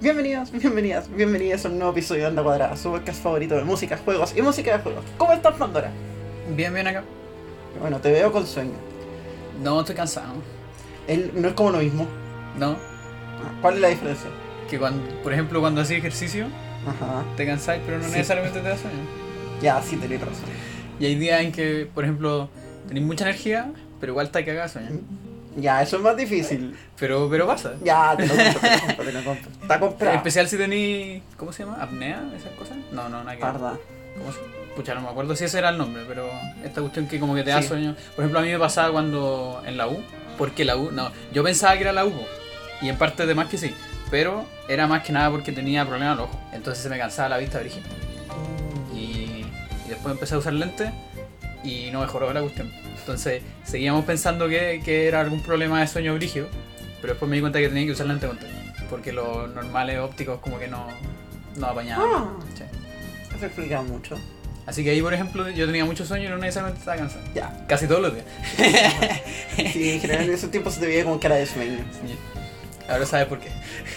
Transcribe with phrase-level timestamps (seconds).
[0.00, 3.98] Bienvenidos, bienvenidas, bienvenidas a un nuevo episodio de Onda Cuadrada, su podcast favorito de música,
[3.98, 5.04] juegos y música de juegos.
[5.18, 5.90] ¿Cómo estás, Pandora?
[6.56, 7.04] Bien, bien acá.
[7.80, 8.72] Bueno, te veo con sueño.
[9.62, 10.32] No, estoy cansado.
[11.06, 12.06] Él no es como lo mismo.
[12.58, 12.70] No.
[12.72, 14.30] Ah, ¿Cuál es la diferencia?
[14.70, 16.46] Que cuando, por ejemplo, cuando haces ejercicio,
[16.86, 17.22] Ajá.
[17.36, 18.12] te cansáis, pero no Sí.
[18.12, 18.98] necesariamente te da sueño.
[19.60, 20.44] Ya, sí, tenés razón.
[20.98, 22.48] Y hay días en que, por ejemplo,
[22.88, 23.70] tenéis mucha energía,
[24.00, 24.88] pero igual te cagado sueño.
[25.56, 26.76] Ya, eso es más difícil.
[26.98, 27.72] Pero, pero pasa.
[27.82, 29.50] Ya, te lo compro, te lo compro, te lo compro.
[29.62, 30.16] Está En comprado.
[30.16, 31.78] especial si tenéis, ¿cómo se llama?
[31.82, 32.22] ¿Apnea?
[32.36, 32.76] ¿Esas cosas?
[32.92, 33.40] No, no, nada que.
[33.42, 33.76] Parda.
[34.18, 34.38] ¿Cómo se
[34.76, 36.30] Pucha, no me acuerdo si ese era el nombre, pero
[36.64, 37.68] esta cuestión que como que te da Sí.
[37.68, 37.96] sueño.
[38.14, 40.00] Por ejemplo, a mí me pasaba cuando en la U,
[40.38, 42.12] porque la U, no, yo pensaba que era la U,
[42.80, 43.74] y en parte de más que sí,
[44.12, 47.38] pero era más que nada porque tenía problemas al ojo, entonces se me cansaba la
[47.38, 47.82] vista brígida.
[48.94, 48.98] Y,
[49.86, 50.90] y después empecé a usar lentes
[51.64, 52.70] y no mejoró la cuestión.
[52.98, 56.46] Entonces seguíamos pensando que, que era algún problema de sueño brígido,
[57.00, 59.98] pero después me di cuenta que tenía que usar lentes de contacto, porque los normales
[59.98, 60.86] ópticos como que no,
[61.56, 62.06] no apañaban.
[62.12, 62.64] Ah, Sí.
[63.36, 64.16] eso explica mucho.
[64.66, 67.22] Así que ahí, por ejemplo, yo tenía mucho sueño y no necesariamente estaba cansado.
[67.34, 67.64] Ya.
[67.66, 68.26] Casi todos los días.
[69.72, 71.78] Sí, en general en ese tiempo se te veía con cara de sueño.
[72.88, 73.48] Ahora sabes por qué.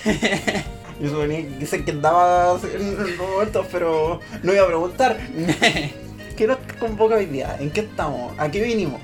[1.01, 5.17] Yo suponía que dicen que andaba en momentos, pero no iba a preguntar.
[6.37, 7.57] ¿Qué nos convoca hoy día?
[7.59, 8.33] ¿En qué estamos?
[8.39, 8.99] ¿A qué vinimos?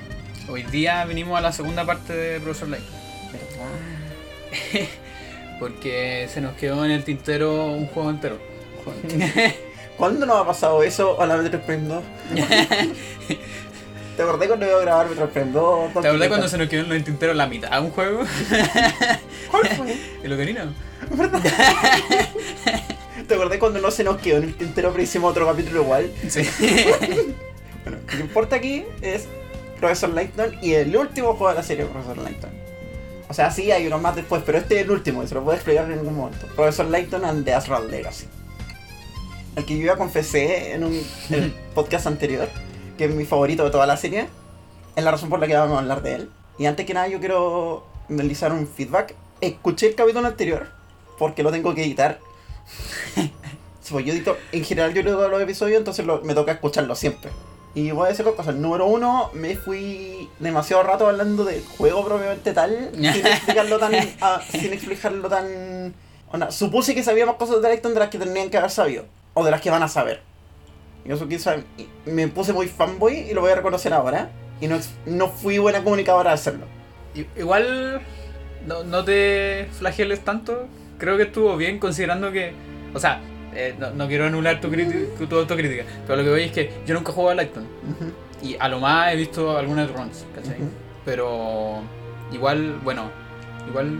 [0.48, 2.82] Hoy día vinimos a la segunda parte de Profesor Light.
[5.60, 8.38] Porque se nos quedó en el tintero un juego entero.
[9.96, 12.02] ¿Cuándo nos ha pasado eso a la Metroid Prime 2?
[14.16, 15.92] ¿Te acordás cuando iba a grabar Metroid Prime 2?
[15.92, 18.24] ¿Te acordás cuando se nos quedó en el tintero la mitad de un juego?
[19.52, 19.96] ¿Cuál fue?
[20.24, 20.72] El Ocarina.
[23.30, 26.12] ¿Te acordás cuando no se nos quedó en el tintero pero hicimos otro capítulo igual?
[26.28, 26.42] Sí.
[27.84, 29.26] Bueno, lo que importa aquí es
[29.78, 32.50] Profesor Layton y el último juego de la serie Profesor Layton.
[33.28, 35.42] O sea, sí, hay uno más después, pero este es el último y se lo
[35.42, 36.46] puedo explicar en algún momento.
[36.56, 38.26] Profesor Layton and the Astral Legacy.
[39.56, 42.48] El que yo ya confesé en un en el podcast anterior,
[42.98, 44.26] que es mi favorito de toda la serie.
[44.96, 46.30] Es la razón por la que vamos a hablar de él.
[46.58, 49.14] Y antes que nada yo quiero realizar un feedback.
[49.40, 50.66] Escuché el capítulo anterior,
[51.18, 52.18] porque lo tengo que editar.
[53.82, 56.52] Sí, pues yo edito, en general yo leo todos los episodios, entonces lo- me toca
[56.52, 57.30] escucharlo siempre.
[57.74, 58.54] Y voy a decir dos cosas.
[58.54, 63.92] Número uno, me fui demasiado rato hablando del juego propiamente tal, sin explicarlo tan.
[64.20, 65.94] ah, sin explicarlo tan.
[66.30, 69.06] onda, supuse que sabía más cosas de Layton de las que tendrían que haber sabido,
[69.34, 70.20] o de las que van a saber.
[71.04, 71.56] Y eso quizá
[72.04, 74.30] me puse muy fanboy y lo voy a reconocer ahora.
[74.60, 76.66] Y no, no fui buena comunicadora al hacerlo.
[77.36, 78.02] Igual
[78.66, 80.66] no, no te flageles tanto.
[81.00, 82.52] Creo que estuvo bien considerando que.
[82.94, 83.20] O sea,
[83.54, 84.68] eh, no, no quiero anular tu,
[85.26, 85.84] tu autocrítica.
[86.06, 87.66] Pero lo que voy es que yo nunca he jugado a Lighton.
[88.42, 90.56] Y a lo más he visto algunas runs, ¿cachai?
[91.04, 91.80] Pero
[92.32, 93.10] igual, bueno,
[93.68, 93.98] igual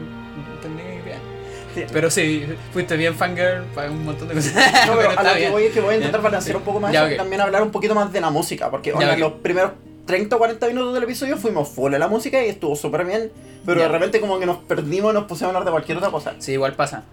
[0.56, 1.88] entendí bien.
[1.92, 4.54] Pero sí, fuiste bien fangirl para un montón de cosas.
[4.86, 5.52] No, pero a lo que bien.
[5.52, 7.62] voy es que voy a intentar balancear un poco más Ya, eso y también hablar
[7.62, 9.18] un poquito más de la música, porque Ya, onda, ok.
[9.18, 9.72] los primeros
[10.10, 13.30] 30 o 40 minutos del episodio fuimos full de la música y estuvo súper bien,
[13.64, 16.10] pero de repente como que nos perdimos y nos pusimos a hablar de cualquier otra
[16.10, 16.34] cosa.
[16.40, 17.04] Sí, igual pasa.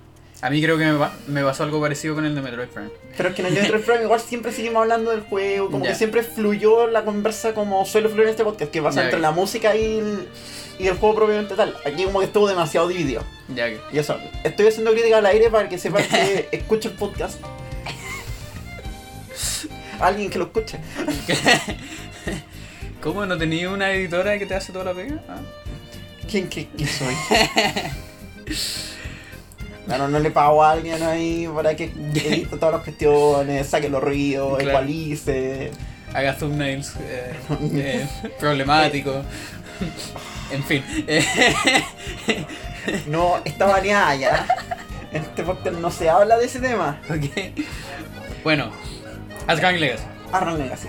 [0.42, 0.98] A mí creo que me,
[1.28, 2.90] me pasó algo parecido con el de Metroid Prime.
[3.16, 5.94] Pero es que en el Metroid Prime igual siempre seguimos hablando del juego, como que
[5.94, 9.76] siempre fluyó la conversa como suele fluir en este podcast, que pasa entre la música
[9.76, 10.28] y el,
[10.80, 11.78] y el juego propiamente tal.
[11.86, 13.24] Aquí como que estuvo demasiado dividido.
[13.54, 13.80] Ya que.
[13.92, 17.40] Y eso, estoy haciendo crítica al aire para que sepan que escuche el podcast.
[20.00, 20.80] Alguien que lo escuche.
[23.02, 25.20] ¿Cómo no tenía una editora que te hace toda la pega?
[25.30, 25.38] Ah.
[26.30, 27.14] ¿Quién que soy?
[29.88, 34.04] Bueno, no le pago a alguien ahí para que edite todas las cuestiones, saque los
[34.04, 34.70] ruidos, Claro.
[34.72, 35.72] ecualice.
[36.14, 37.34] Haga thumbnails eh,
[37.74, 38.08] eh,
[38.40, 39.26] problemáticos.
[40.52, 40.84] En fin.
[43.08, 44.48] No, está baneada ya.
[45.12, 47.02] En este podcast no se habla de ese tema.
[47.10, 47.66] ok.
[48.46, 48.72] Bueno,
[49.46, 50.04] Asgard Legacy.
[50.32, 50.88] Arnold Legacy.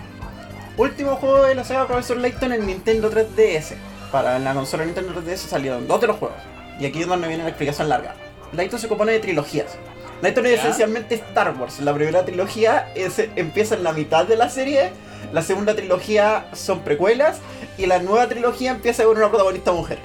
[0.79, 3.75] Último juego de la saga Professor Layton en Nintendo 3DS.
[4.13, 6.39] Para la consola Nintendo 3DS salieron dos de los juegos.
[6.81, 8.15] Y aquí es donde viene la explicación larga.
[8.53, 9.77] Layton se compone de trilogías.
[10.23, 11.81] Layton es esencialmente Star Wars.
[11.81, 14.91] La primera trilogía es- empieza en la mitad de la serie.
[15.33, 17.41] La segunda trilogía son precuelas.
[17.77, 19.99] Y la nueva trilogía empieza con una protagonista mujer.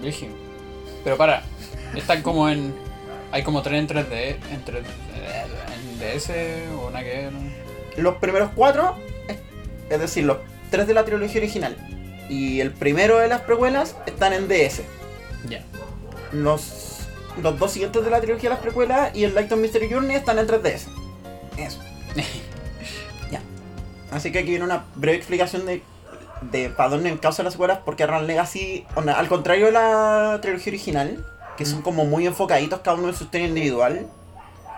[0.00, 0.32] Brígido.
[1.02, 1.42] Pero para,
[1.96, 2.74] están como en.
[3.32, 4.36] Hay como tres en 3D.
[4.52, 4.84] En, 3D,
[5.74, 6.30] en DS
[6.76, 7.28] o una que.
[7.96, 8.96] Los primeros cuatro,
[9.90, 10.38] es- decir, los
[10.70, 11.76] tres de la trilogía original
[12.28, 14.82] y el primero de las precuelas están en DS.
[15.48, 15.62] Ya.
[16.32, 17.00] Los,
[17.42, 20.16] los dos siguientes de la trilogía de las precuelas y el Light of Mystery Journey
[20.16, 20.86] están en 3DS.
[21.56, 21.80] Eso.
[23.30, 23.40] ya.
[24.10, 25.82] Así que aquí viene una breve explicación de,
[26.52, 31.24] de para dónde causa las secuelas, porque Run Legacy, al contrario de la trilogía original,
[31.56, 34.06] que son como muy enfocaditos cada uno en su historia individual,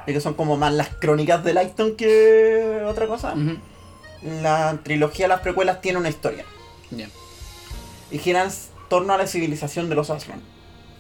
[0.07, 3.35] y que son como más las crónicas de Lighton que otra cosa.
[4.43, 6.45] La trilogía de las precuelas tiene una historia
[6.91, 7.09] Ya.
[8.11, 8.51] y gira en
[8.89, 10.41] torno a la civilización de los Aslan.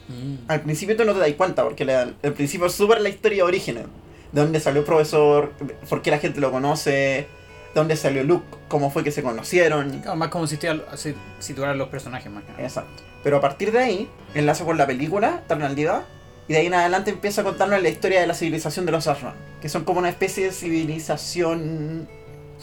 [0.09, 0.51] Mm.
[0.51, 3.39] Al principio tú no te das cuenta porque le- el principio es súper la historia
[3.39, 3.85] de orígenes.
[4.33, 5.53] De dónde salió el profesor,
[5.89, 7.29] por qué la gente lo conoce, de
[7.75, 10.01] dónde salió Luke, cómo fue que se conocieron.
[10.01, 12.63] Claro, más como situar, a los personajes más que nada.
[12.65, 13.03] Exacto.
[13.23, 16.05] Pero a partir de ahí, enlaza con la película, Eternalidad,
[16.49, 19.07] y de ahí en adelante empieza a contarnos la historia de la civilización de los
[19.07, 22.09] Asran, que son como una especie de civilización,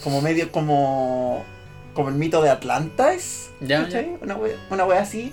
[0.02, 1.44] como medio como,
[1.94, 4.16] como el mito de Atlantis, Ya, ¿cachai?
[4.20, 5.32] Una wea, una wea así,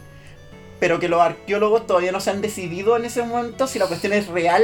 [0.79, 4.13] pero que los arqueólogos todavía no se han decidido en ese momento si la cuestión
[4.13, 4.63] es real,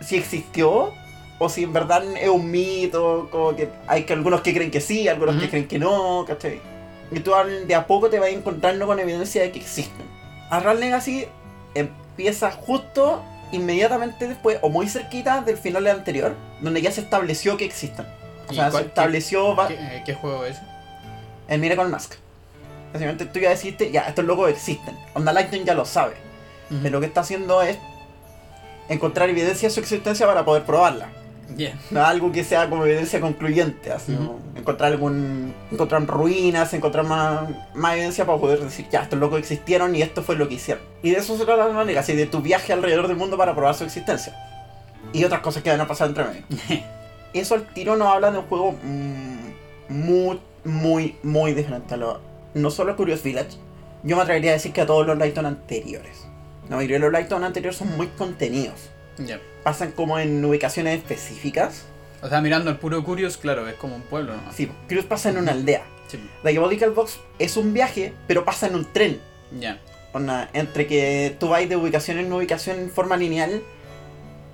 [0.00, 0.92] si existió,
[1.38, 4.80] o si en verdad es un mito, como que hay que algunos que creen que
[4.80, 5.50] sí, algunos que Ujú.
[5.50, 6.60] creen que no, ¿cachai?
[7.10, 7.32] Y tú
[7.66, 10.06] de a poco te vas encontrando con evidencia de que existen.
[10.50, 11.26] Arral Legacy
[11.74, 17.56] empieza justo inmediatamente después, o muy cerquita del final del anterior, donde ya se estableció
[17.56, 18.06] que existen.
[18.48, 20.56] O ¿Y sea, se estableció va- ¿Qué, eh, qué juego es?
[21.48, 22.14] el Miracle Mask.
[22.92, 24.96] Básicamente tú ya deciste, ya, estos locos existen.
[25.14, 26.14] Onda Lightning ya lo sabe.
[26.70, 26.80] Ujú.
[26.82, 27.78] Pero lo que está haciendo es
[28.88, 31.08] encontrar evidencia de su existencia para poder probarla.
[31.56, 31.72] Ya.
[31.90, 35.54] No algo que sea como evidencia concluyente, así como encontrar algún.
[35.72, 40.22] encontrar ruinas, encontrar más, más evidencia para poder decir, ya, estos locos existieron y esto
[40.22, 40.82] fue lo que hicieron.
[41.02, 43.74] Y de eso se trata la Legacy, de tu viaje alrededor del mundo para probar
[43.74, 44.34] su existencia.
[45.14, 46.42] Y otras cosas que van a pasar entre medio.
[47.32, 49.48] Eso al tiro nos habla de un juego mm,
[49.88, 52.20] muy, muy, muy diferente a lo.
[52.54, 53.56] No solo a Curious Village,
[54.02, 56.26] yo me atrevería a decir que a todos los Lighton anteriores.
[56.68, 58.90] La mayoría de los Lighton anteriores son muy contenidos.
[59.18, 59.40] Ya.
[59.62, 61.84] Pasan como en ubicaciones específicas.
[62.22, 64.52] O sea, mirando el puro Curious, claro, es como un pueblo, ¿no?
[64.52, 65.82] Sí, Curious pasa en una aldea.
[66.08, 66.18] Sí.
[66.42, 69.20] Diabolical Box es un viaje, pero pasa en un tren.
[69.58, 69.80] Ya.
[70.12, 73.62] Onda, entre que tú vas de ubicación en ubicación en forma lineal,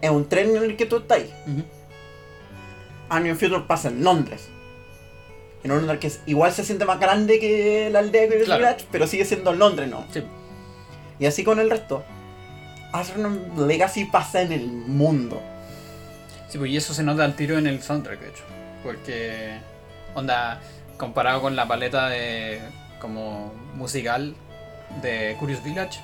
[0.01, 1.23] es un tren en el que tú estás.
[3.09, 3.17] Ujú.
[3.17, 4.49] Onion Future pasa en Londres.
[5.63, 8.45] En un Londres que es- igual se siente más grande que la aldea de Curious
[8.47, 8.61] Claro.
[8.65, 10.05] Village, pero sigue siendo en Londres, ¿no?
[10.13, 10.23] Sí.
[11.19, 12.05] Y así con el resto.
[12.93, 15.43] Astronom Legacy pasa en el mundo.
[16.49, 18.45] Sí, pues y eso se nota al tiro en el soundtrack, de hecho.
[18.85, 19.59] Porque,
[20.15, 20.61] onda,
[20.99, 22.61] comparado con la paleta de
[23.01, 24.35] como musical
[25.03, 25.99] de Curious Village,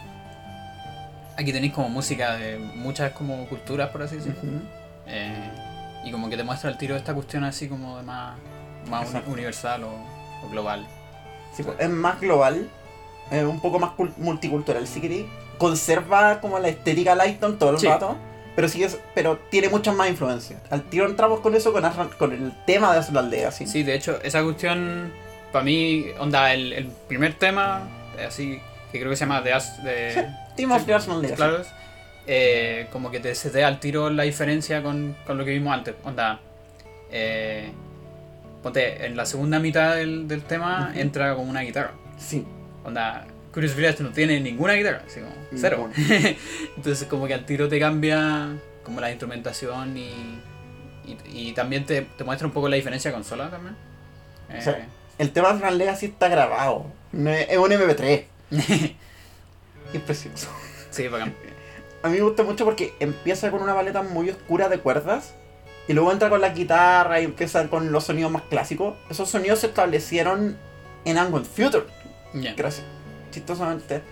[1.37, 4.41] aquí tenéis como música de muchas como culturas, por así decirlo.
[5.07, 5.51] Eh,
[6.05, 8.37] y como que te muestra el tiro esta cuestión así como de más,
[8.89, 9.91] más universal o,
[10.45, 10.87] o global.
[11.55, 12.69] Sí, pues, es más global,
[13.31, 15.27] es un poco más cul- multicultural, si queréis.
[15.59, 17.87] Conserva como la estética Lighton todo el Sí.
[17.87, 18.17] rato,
[18.57, 20.61] pero sigue, pero tiene muchas más influencias.
[20.71, 23.67] Al tiro entramos con eso, con, Asran- con el tema de la aldea, sí.
[23.67, 25.13] Sí, de hecho, esa cuestión,
[25.53, 27.83] para mí, onda, el, el primer tema,
[28.19, 28.59] eh, así,
[28.91, 31.63] que creo que se llama The As- de, Team of Sí, the Aslan claro,
[32.33, 35.51] eh, como que te se te da al tiro la diferencia con, con lo que
[35.51, 35.97] vimos antes.
[36.05, 36.39] Onda,
[37.11, 37.73] eh,
[38.63, 41.91] ponte, en la segunda mitad del, del tema entra como una guitarra.
[42.19, 42.47] Sí.
[42.85, 45.91] Onda, Curious Village no tiene ninguna guitarra, así como cero.
[46.77, 48.51] Entonces como que al tiro te cambia
[48.85, 50.13] como la instrumentación y,
[51.05, 53.75] y, y también te, te muestra un poco la diferencia con sola también.
[54.51, 54.85] Eh.
[55.19, 56.87] El tema de Aslan Legacy está grabado.
[57.13, 58.25] Es, es un MP3.
[58.53, 58.57] Y
[59.97, 60.49] es precioso.
[60.93, 61.35] sí, bacán.
[62.03, 65.35] A mí me gusta mucho porque empieza con una paleta muy oscura de cuerdas.
[65.89, 68.95] Y luego entra con la guitarra y empieza con los sonidos más clásicos.
[69.11, 70.57] Esos sonidos se establecieron
[71.05, 71.85] en Angle Future.
[72.57, 72.87] Gracias.
[73.33, 74.03] Chistosamente.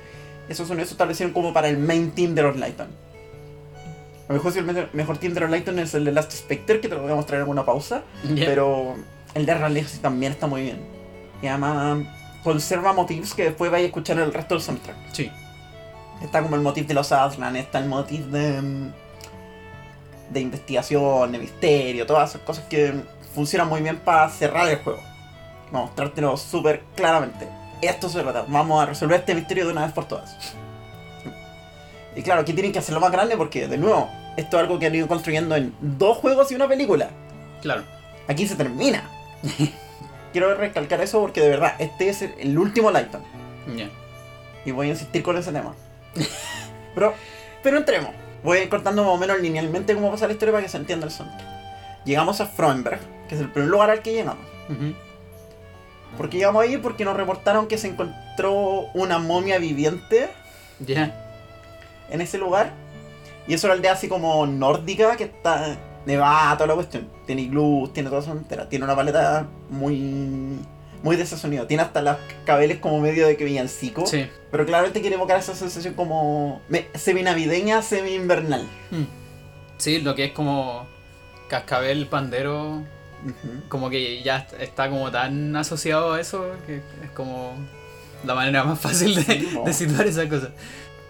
[0.48, 2.88] Esos sonidos se establecieron como para el main team de los Lighton.
[4.28, 6.32] A lo mejor si el me- mejor team de los Lighton es el de Last
[6.32, 8.02] Spectre, que te lo voy a mostrar en alguna pausa.
[8.46, 8.94] Pero
[9.34, 10.80] el de Legacy también está muy bien.
[11.42, 11.98] Y además
[12.42, 14.96] conserva motivos que después vais a escuchar en el resto del soundtrack.
[15.12, 15.30] Sí.
[16.22, 18.60] Está como el motif de los Aslan, está el motif de.
[18.62, 18.92] mm,
[20.30, 22.92] de investigación, de misterio, todas esas cosas que
[23.34, 24.98] funcionan muy bien para cerrar el juego.
[25.72, 27.48] Vamos a mostrártelo súper claramente.
[27.80, 30.36] Esto se trata, vamos a resolver este misterio de una vez por todas.
[32.16, 34.86] Y claro, aquí tienen que hacerlo más grande porque, de nuevo, esto es algo que
[34.86, 37.08] han ido construyendo en dos juegos y una película.
[37.62, 37.84] Claro.
[38.26, 39.08] Aquí se termina.
[40.32, 43.22] Quiero recalcar eso porque de verdad, este es el- último Lighton.
[43.76, 43.88] Ya.
[44.64, 45.74] Y voy a insistir con ese tema.
[46.94, 47.14] pero,
[47.62, 48.10] pero entremos.
[48.42, 50.76] Voy a ir cortando más o menos linealmente cómo pasa la historia para que se
[50.76, 51.28] entienda el son.
[52.04, 54.44] Llegamos a Frauenberg, que es el primer lugar al que llegamos.
[54.68, 54.94] Ujú.
[56.16, 56.78] ¿Por qué llegamos ahí?
[56.78, 60.30] Porque nos reportaron que se encontró una momia viviente
[60.80, 61.14] Ya.
[62.10, 62.72] en ese lugar.
[63.46, 67.08] Y es una aldea así como nórdica que está nevada, toda la cuestión.
[67.26, 68.68] Tiene iglús, tiene toda esa entera.
[68.68, 70.58] Tiene una paleta muy.
[71.02, 71.66] Muy de ese sonido.
[71.66, 74.06] Tiene hasta las cabeles como medio de que villancico.
[74.06, 74.26] Sí.
[74.50, 76.62] Pero claramente quiere evocar esa sensación como
[76.94, 78.62] semi-navideña, semi-invernal.
[78.90, 79.04] Mm.
[79.78, 80.86] Sí, lo que es como
[81.48, 82.82] Cascabel Pandero,
[83.68, 87.54] como que ya est- está como tan asociado a eso que es como
[88.24, 90.50] la manera más fácil de, Sí, de situar esa cosa.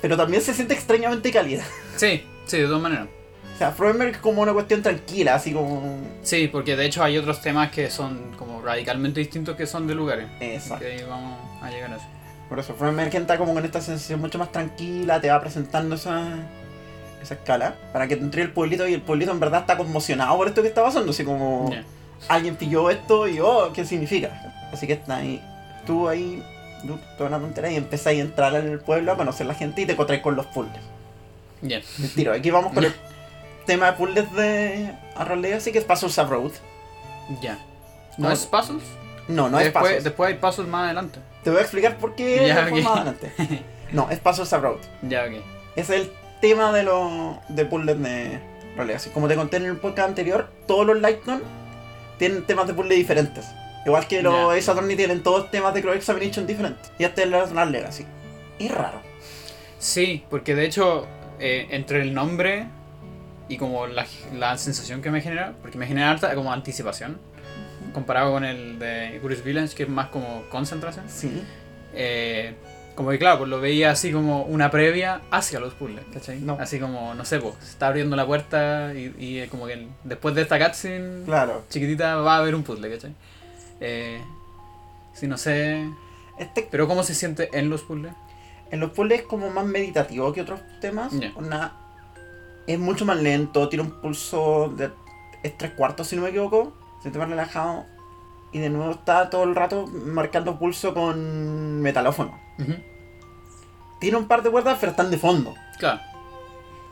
[0.03, 1.65] Pero también se siente extrañamente cálida.
[1.97, 3.09] Sí, sí, de todas maneras.
[3.59, 5.99] O sea, Frommer es como una cuestión tranquila, así como.
[6.23, 9.97] Sí, porque de hecho hay otros temas que son como radicalmente distintos que son de
[9.97, 10.29] lugares.
[10.39, 10.85] Exacto.
[10.85, 12.05] Que ahí vamos a llegar a eso.
[12.49, 16.25] Por eso, Frommer está como con esta sensación mucho más tranquila, te va presentando esa,
[17.21, 20.37] esa escala, para que te entre el pueblito y el pueblito en verdad está conmocionado
[20.37, 21.83] por esto que está pasando, así como Ya.
[22.29, 24.31] alguien pilló esto y oh, ¿qué significa?
[24.73, 25.43] Así que está ahí,
[25.85, 26.41] tú ahí,
[26.87, 29.87] tú, toda una tontería y empezáis a entrar al pueblo a conocer la gente y
[29.87, 30.81] te encontráis con los puzzles.
[31.61, 31.83] El
[32.15, 32.93] tiro, aquí vamos con el
[33.69, 36.51] tema de puzzles de Arrow Legacy, que es Puzzles Road.
[37.41, 37.57] Ya.
[38.17, 38.33] ¿No No.
[38.35, 38.83] es puzzles?
[39.29, 40.05] No, no es después, Puzzles.
[40.05, 41.21] Después hay puzzles más adelante.
[41.45, 42.91] Te voy a explicar por qué Ya, después ok.
[42.91, 43.33] más adelante.
[43.93, 44.81] No, es Puzzles Road.
[45.03, 45.43] Ya, ok.
[45.77, 46.11] Es el
[46.43, 48.39] tema de los de puzzles de
[48.75, 49.11] Arrow Legacy.
[49.11, 51.43] Como te conté en el podcast anterior, todos los Lightnon
[52.19, 53.47] tienen temas de puzzle diferentes.
[53.87, 54.53] Igual que los.
[54.55, 56.91] Ace Attorney tienen todos temas de Crow Examination diferentes.
[56.99, 58.05] Y este es el Legacy.
[58.59, 59.01] Y raro.
[59.79, 61.07] Sí, porque de hecho,
[61.39, 62.67] eh, entre el nombre
[63.49, 67.19] y como la, la sensación que me genera, porque me genera harta como anticipación,
[67.95, 71.05] comparado con el de Curious Village, que es más como concentración.
[71.09, 71.43] Sí.
[71.95, 72.55] Eh,
[72.95, 76.41] como que claro, pues lo veía así como una previa hacia los puzzles, ¿cachai?
[76.41, 76.57] No.
[76.61, 80.35] Así como, no sé, pues, se está abriendo la puerta y, y como que después
[80.35, 81.63] de esta cutscene Claro.
[81.71, 83.15] chiquitita va a haber un puzzle, ¿cachai?
[83.81, 84.21] Eh,
[85.15, 85.89] sí, no sé...
[86.39, 88.13] Este Pero ¿cómo se siente en los puzzles?
[88.71, 91.13] En los puzzles es como más meditativo que otros temas.
[91.19, 91.33] Ya.
[91.37, 91.75] Onda,
[92.69, 94.91] es mucho más lento, tiene un pulso de
[95.43, 96.73] es tres cuartos si no me equivoco.
[96.97, 97.87] Se siente más relajado.
[98.53, 102.39] Y de nuevo está todo el rato marcando pulso con metalófono.
[104.01, 105.55] Tiene un par de cuerdas, pero están de fondo.
[105.79, 106.01] Claro.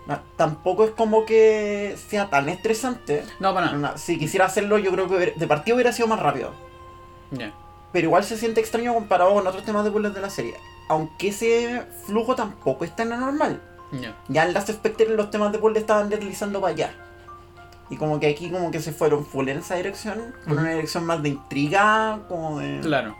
[0.07, 3.25] No, tampoco es como que sea tan estresante.
[3.41, 3.77] No, para nada.
[3.77, 6.53] Onda, si quisiera hacerlo, yo creo que de partido hubiera sido más rápido.
[7.93, 10.55] Pero igual se siente extraño comparado con otros temas de puzzles de la serie.
[10.89, 13.61] Aunque ese flujo tampoco es tan anormal.
[14.01, 14.17] Ya.
[14.29, 16.95] Ya en Last Spectre los temas de puzzle estaban deslizando para allá.
[17.89, 20.35] Y como que aquí como que se fueron full en esa dirección.
[20.45, 20.63] Por Ujú.
[20.63, 22.81] una dirección más de intriga, como de...
[22.81, 23.15] Claro.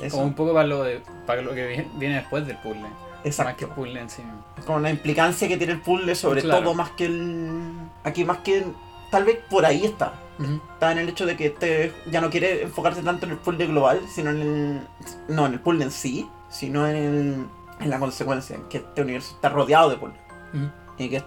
[0.00, 0.16] Eso.
[0.16, 1.66] Como un poco para lo, de, para lo que
[1.98, 2.80] viene, después del puzzle.
[2.82, 3.64] Más que Exacto.
[3.66, 4.22] el puzzle en sí.
[4.66, 6.62] Con la implicancia que tiene el puzzle sobre Claro.
[6.62, 7.72] todo más que el...
[8.04, 8.64] Aquí más que...
[9.10, 10.12] Tal vez por ahí está.
[10.38, 10.60] Ujú.
[10.74, 13.66] Está en el hecho de que este ya no quiere enfocarse tanto en el puzzle
[13.66, 14.80] global, sino en el...
[15.28, 17.46] No, en el puzzle en sí, sino en, el,
[17.80, 20.20] en la consecuencia, en que este universo está rodeado de puzzles.
[20.52, 20.70] Ujú.
[20.98, 21.22] y que,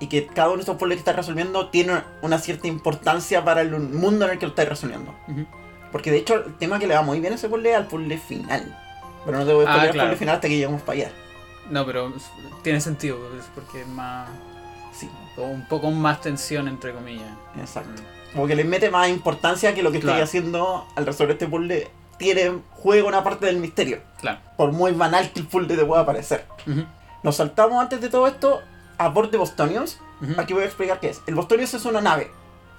[0.00, 3.60] y que cada uno de estos puzzles que estás resolviendo tiene una cierta importancia para
[3.62, 5.14] el mundo en el que lo estás resolviendo.
[5.92, 7.86] Porque de hecho el tema que le va muy bien a ese puzzle es al
[7.86, 8.76] puzzle final.
[9.24, 10.08] Pero no te voy a Ah, spoiler el claro.
[10.10, 11.12] puzzle final hasta que lleguemos para allá.
[11.70, 12.12] No, pero
[12.62, 13.16] tiene sentido,
[13.54, 14.28] porque es más.
[14.92, 15.08] Sí,
[15.38, 17.30] un poco más tensión, entre comillas.
[17.58, 18.02] exacto.
[18.32, 20.18] Como que le mete más importancia que lo que Claro.
[20.22, 21.88] estoy haciendo al resolver este puzzle
[22.24, 24.00] tiene juego una parte del misterio.
[24.20, 24.40] Claro.
[24.56, 26.46] Por muy banal que el puzzle te pueda parecer.
[26.66, 26.84] Ujú.
[27.22, 28.60] Nos saltamos antes de todo esto
[28.98, 29.98] a bord de Bostonians.
[30.22, 30.40] Ujú.
[30.40, 31.20] Aquí voy a explicar qué es.
[31.26, 32.30] El Bostonians es una nave.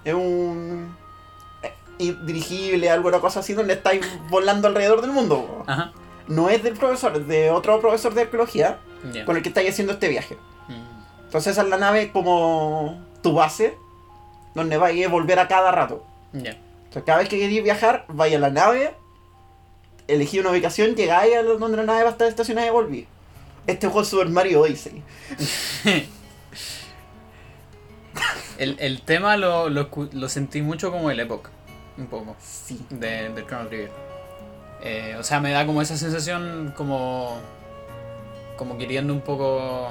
[0.03, 0.95] Es un.
[1.63, 5.63] eh, dirigible, alguna cosa así, donde estáis volando alrededor del mundo.
[5.67, 5.91] Ajá.
[6.27, 8.79] No es del profesor, es de otro profesor de arqueología
[9.13, 9.25] Ya.
[9.25, 10.35] con el que estáis haciendo este viaje.
[10.67, 11.23] Mm.
[11.25, 13.77] Entonces, esa es la nave como tu base,
[14.55, 16.03] donde vais a volver a cada rato.
[16.33, 16.51] Ya.
[16.85, 18.95] Entonces, cada vez que queréis viajar, vais a la nave,
[20.07, 23.07] elegí una ubicación, llegáis a donde la nave va a estar estacionada y volví.
[23.67, 25.01] Este juego es Super Mario Odyssey.
[28.57, 31.49] El, el tema lo, lo, lo sentí mucho como el Epoch.
[31.97, 32.35] Un poco.
[32.41, 32.85] Sí.
[32.89, 33.91] de, del Chrono Trigger.
[34.81, 37.37] Eh, o sea, me da como esa sensación como.
[38.57, 39.87] como queriendo un poco.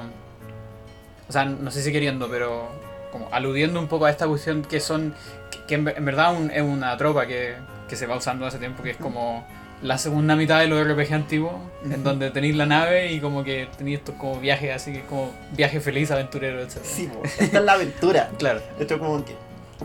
[1.27, 2.67] O sea, no sé si queriendo, pero
[3.11, 5.13] como aludiendo un poco a esta cuestión que son.
[5.51, 7.55] que, que en, ver- en verdad un- es una tropa que,
[7.87, 9.45] que se va usando hace tiempo, que es como
[9.81, 11.53] la segunda mitad de los RPG antiguos,
[11.83, 12.01] en Ujú.
[12.01, 15.79] donde tenéis la nave y como que tenéis estos como viajes así que como viaje
[15.79, 16.79] feliz, aventurero, etc.
[16.83, 18.29] Sí, esta es la aventura.
[18.37, 18.61] Claro.
[18.77, 19.35] De hecho, como que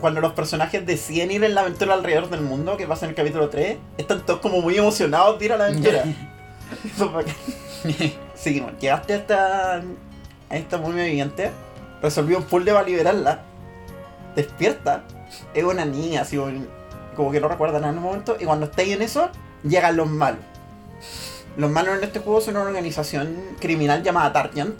[0.00, 3.16] cuando los personajes deciden ir en la aventura alrededor del mundo, que pasa en el
[3.16, 6.04] capítulo 3, están todos como muy emocionados de ir a la aventura.
[6.84, 7.34] Es bacán.
[8.34, 9.74] Seguimos, llegaste a esta,
[10.48, 11.50] a esta momia viviente,
[12.00, 13.40] resolvió un puzzle para liberarla,
[14.36, 15.02] despierta,
[15.52, 16.52] es una niña, así como,
[17.16, 19.28] como que no recuerda nada en un momento, y cuando estáis en eso,
[19.64, 20.40] llegan los malos.
[21.56, 24.78] Los malos en este juego son una organización criminal llamada Targent,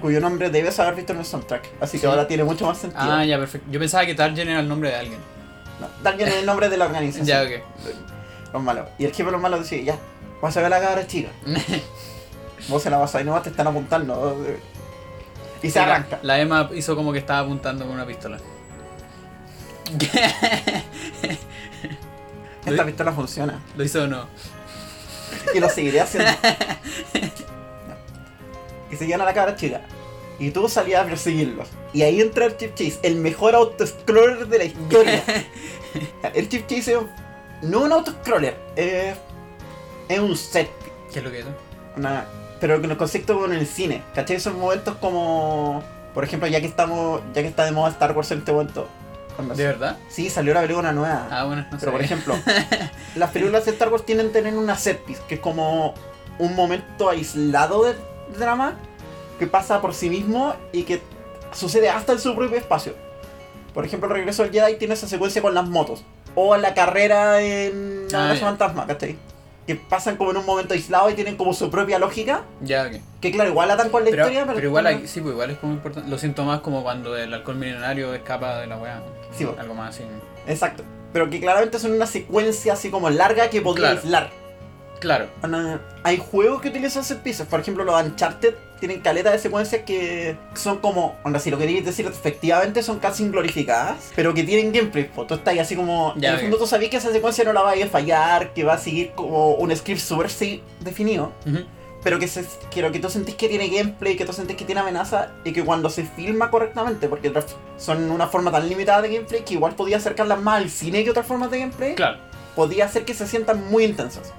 [0.00, 2.06] cuyo nombre debes haber visto en el soundtrack, así que Sí.
[2.06, 3.02] ahora tiene mucho más sentido.
[3.02, 3.66] Ah, ya, perfecto.
[3.70, 5.18] Yo pensaba que Targen era el nombre de alguien.
[5.80, 7.26] No, Target es el nombre de la organización.
[7.26, 7.62] Ya, ok.
[8.52, 8.88] Los malos.
[8.98, 9.98] Y el jefe de los malos decía, ya,
[10.42, 11.30] vas a ver a la cabra chica.
[12.68, 14.44] Vos se la vas a ver, no te están apuntando.
[15.62, 16.18] Y se arranca.
[16.22, 18.38] La Emma hizo como que estaba apuntando con una pistola.
[22.66, 23.60] Esta pistola funciona.
[23.76, 24.26] ¿Lo hizo o no?
[25.54, 26.30] Y lo seguiré haciendo.
[28.90, 29.80] y se llevan a la cabra chica.
[30.38, 31.68] Y tú salías a perseguirlos.
[31.92, 35.22] Y ahí entra el Chip Chase, el mejor auto-scroller de la historia.
[36.34, 37.10] el Chip Chase es un-
[37.62, 39.16] no un auto-scroller, es,
[40.08, 40.70] es un set.
[41.12, 41.46] ¿Qué es lo que es?
[41.96, 42.24] Una,
[42.58, 44.02] pero con el concepto con el cine.
[44.14, 44.36] ¿Cachai?
[44.36, 45.82] Esos momentos como.
[46.14, 47.20] Por ejemplo, ya que estamos.
[47.34, 48.88] Ya que está de moda Star Wars en este momento.
[49.48, 49.96] ¿De verdad?
[50.08, 51.28] Sí, salió la película nueva.
[51.30, 51.76] Ah, bueno, no sé.
[51.80, 52.34] Pero por ejemplo,
[53.16, 55.94] las películas de Star Wars tienen que tener una set piece, que es como
[56.38, 57.96] un momento aislado del
[58.38, 58.74] drama
[59.38, 61.02] que pasa por sí mismo y que
[61.52, 62.94] sucede hasta en su propio espacio.
[63.74, 66.04] Por ejemplo, el regreso del Jedi tiene esa secuencia con las motos.
[66.34, 68.34] O la carrera en Ah.
[68.38, 69.16] Fantasma, ¿cachai?
[69.66, 72.42] Que pasan como en un momento aislado y tienen como su propia lógica.
[72.60, 73.00] Ya, ok.
[73.20, 75.50] Que claro, igual atan con la Pero, historia, pero, pero igual, hay- sí, pues igual
[75.50, 76.10] es como importante.
[76.10, 79.02] Lo siento más como cuando el alcohol milenario escapa de la weá.
[79.36, 79.58] Sí, pues.
[79.58, 80.04] Algo más así.
[80.48, 80.82] Exacto.
[81.12, 84.00] Pero que claramente son una secuencia así como larga que podría Claro.
[84.02, 84.30] aislar.
[85.00, 85.26] Claro.
[86.02, 87.46] Hay juegos que utilizan pieces.
[87.46, 91.16] Por ejemplo, los Uncharted tienen caleta de secuencias que son como.
[91.22, 94.10] Onda, si lo queréis decir efectivamente, son casi glorificadas.
[94.16, 95.08] Pero que tienen gameplay.
[95.14, 96.14] Pues tú estás ahí así como.
[96.16, 98.52] Ya, en el fondo tú sabías que esa secuencia no la va a fallar.
[98.52, 101.32] Que va a seguir como un script súper sí definido.
[102.02, 104.64] Pero que, se, que lo que tú sentís que tiene gameplay, que tú sentís que
[104.64, 105.32] tiene amenaza.
[105.44, 107.08] Y que cuando se filma correctamente.
[107.08, 107.32] Porque
[107.76, 111.10] son una forma tan limitada de gameplay que igual podía acercarlas más al cine que
[111.10, 111.94] otras formas de gameplay.
[111.94, 112.18] Claro.
[112.56, 114.32] Podía hacer que se sientan muy intensas.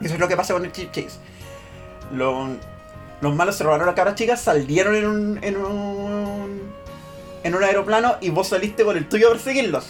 [0.00, 1.18] Eso es lo que pasa con el Chip Chase.
[2.12, 2.50] Los,
[3.24, 6.72] los malos se robaron a la cabra chica, salieron en un, en un.
[7.42, 9.84] en un aeroplano y vos saliste con el tuyo a perseguirlos.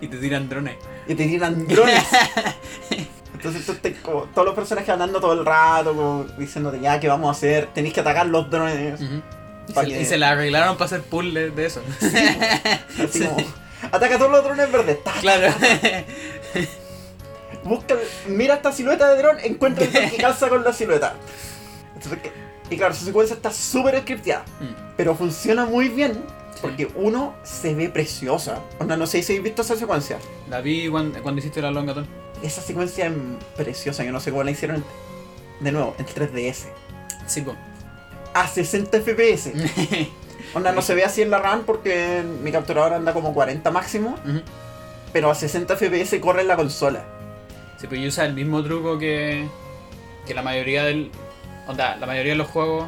[0.00, 0.76] Y te tiran drones.
[1.08, 2.04] Y te tiran drones.
[3.34, 7.28] Entonces tú como todos los personajes andando todo el rato, como diciéndote ya qué vamos
[7.28, 9.00] a hacer, tenéis que atacar los drones.
[9.68, 11.82] Y, se, que- y se la arreglaron para hacer puzzles de eso.
[13.02, 13.36] Así como.
[13.92, 14.98] Ataca todos los drones verdes.
[15.20, 15.52] claro.
[17.64, 17.94] Busca,
[18.28, 21.14] mira esta silueta de dron, encuentra el que calza con la silueta.
[21.96, 22.18] Entonces,
[22.70, 24.44] y claro, su secuencia está súper scripteada.
[24.60, 24.94] Mm.
[24.96, 26.22] Pero funciona muy bien
[26.60, 28.60] porque uno se ve preciosa.
[28.78, 30.18] Onda, no sé si habéis visto esa secuencia.
[30.48, 32.06] La vi cuando, cuando hiciste la longatón.
[32.42, 33.12] Esa secuencia es
[33.56, 34.04] preciosa.
[34.04, 34.84] Yo no sé cómo la hicieron.
[35.60, 36.66] De nuevo, en 3DS.
[37.26, 37.54] Sí, po.
[38.34, 39.52] A 60 FPS.
[40.54, 44.16] Onda, no se ve así en la RAM porque mi capturador anda como 40 máximo.
[45.12, 47.04] Pero a 60 FPS corre en la consola.
[47.78, 49.46] Sí, pero yo usa el mismo truco que,
[50.26, 51.10] que la mayoría del.
[51.66, 52.86] Onda, la mayoría de los juegos,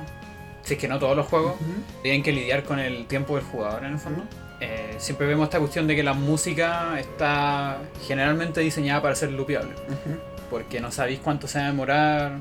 [0.63, 1.55] si es que no todos los juegos,
[2.03, 4.25] tienen que lidiar con el tiempo del jugador en el fondo.
[4.61, 9.71] Eh, siempre vemos esta cuestión de que la música está generalmente diseñada para ser loopeable,
[9.73, 10.19] Ujú.
[10.51, 12.33] porque no sabéis cuánto se va a demorar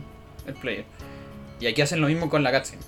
[0.48, 0.86] el player.
[1.60, 2.82] Y aquí hacen lo mismo con la cutscene.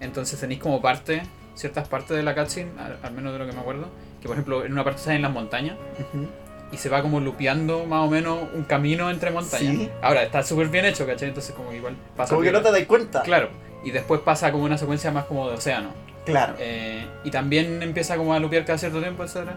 [0.00, 1.22] Entonces tenéis como parte,
[1.54, 3.88] ciertas partes de la cutscene, al, al menos de lo que me acuerdo,
[4.20, 5.76] que por ejemplo en una parte está en las montañas
[6.14, 6.28] Ujú.
[6.70, 9.74] Y se va como lupeando más o menos un camino entre montañas.
[9.74, 9.90] Sí.
[10.02, 11.28] Ahora, está súper bien hecho, ¿cachai?
[11.28, 12.34] Entonces como igual pasa...
[12.34, 13.22] Como que no te das cuenta.
[13.22, 13.50] Claro.
[13.84, 15.90] Y después pasa como una secuencia más como de océano.
[16.24, 16.56] Claro.
[16.58, 19.50] Eh, y también empieza como a lupear cada cierto tiempo, etc.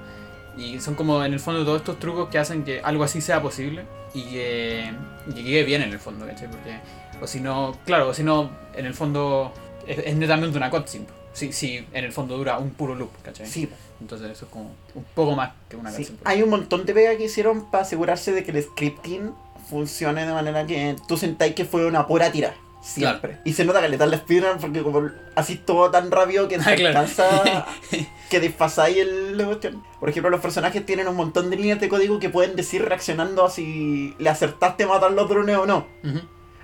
[0.58, 3.42] Y son como en el fondo todos estos trucos que hacen que algo así sea
[3.42, 4.94] posible y que,
[5.34, 6.50] quede bien en el fondo, ¿cachai?
[6.50, 6.80] Porque,
[7.22, 9.54] o si no, claro, o si no, en el fondo
[9.86, 11.08] es, es netamente una cutscene.
[11.34, 13.48] Si, si en el fondo dura un puro loop, ¿cachai?
[13.48, 13.70] Sí.
[14.02, 16.20] Entonces eso es como un poco más que una Sí, cutscene.
[16.26, 19.32] hay un montón de pega que hicieron para asegurarse de que el scripting
[19.70, 22.54] funcione de manera que tú sentáis que fue una pura tira.
[22.84, 23.38] Siempre.
[23.46, 26.60] Y se nota que le dan la speedrun porque como así todo tan rápido que
[26.62, 27.00] se Ah, claro.
[27.00, 27.66] alcanza
[28.30, 29.84] que desfasáis el la cuestión.
[30.00, 33.46] Por ejemplo, los personajes tienen un montón de líneas de código que pueden decir reaccionando
[33.46, 35.86] a si le acertaste a matar los drones o no.
[36.04, 36.22] Ujú.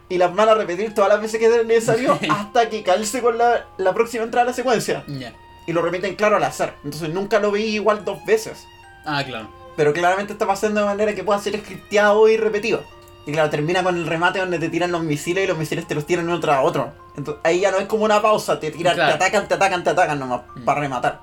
[0.09, 3.37] Y las van a repetir todas las veces que sea necesario hasta que calce con
[3.37, 5.03] la, la próxima entrada a la secuencia.
[5.65, 6.75] Y lo repiten claro al azar.
[6.83, 8.65] Entonces nunca lo veis igual dos veces.
[9.05, 9.49] Ah, claro.
[9.75, 12.83] Pero claramente está pasando de manera que pueda ser scripteado y repetido.
[13.25, 15.93] Y claro, termina con el remate donde te tiran los misiles y los misiles te
[15.95, 16.93] los tiran uno tras otro.
[17.17, 19.09] Entonces ahí ya no es como una pausa, te tiran, Claro.
[19.09, 20.63] te atacan, te atacan, te atacan nomás, Mm.
[20.63, 21.19] para rematar.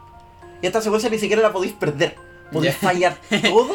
[0.61, 2.16] Y esta secuencia ni siquiera la podéis perder.
[2.53, 3.70] Podéis fallar todo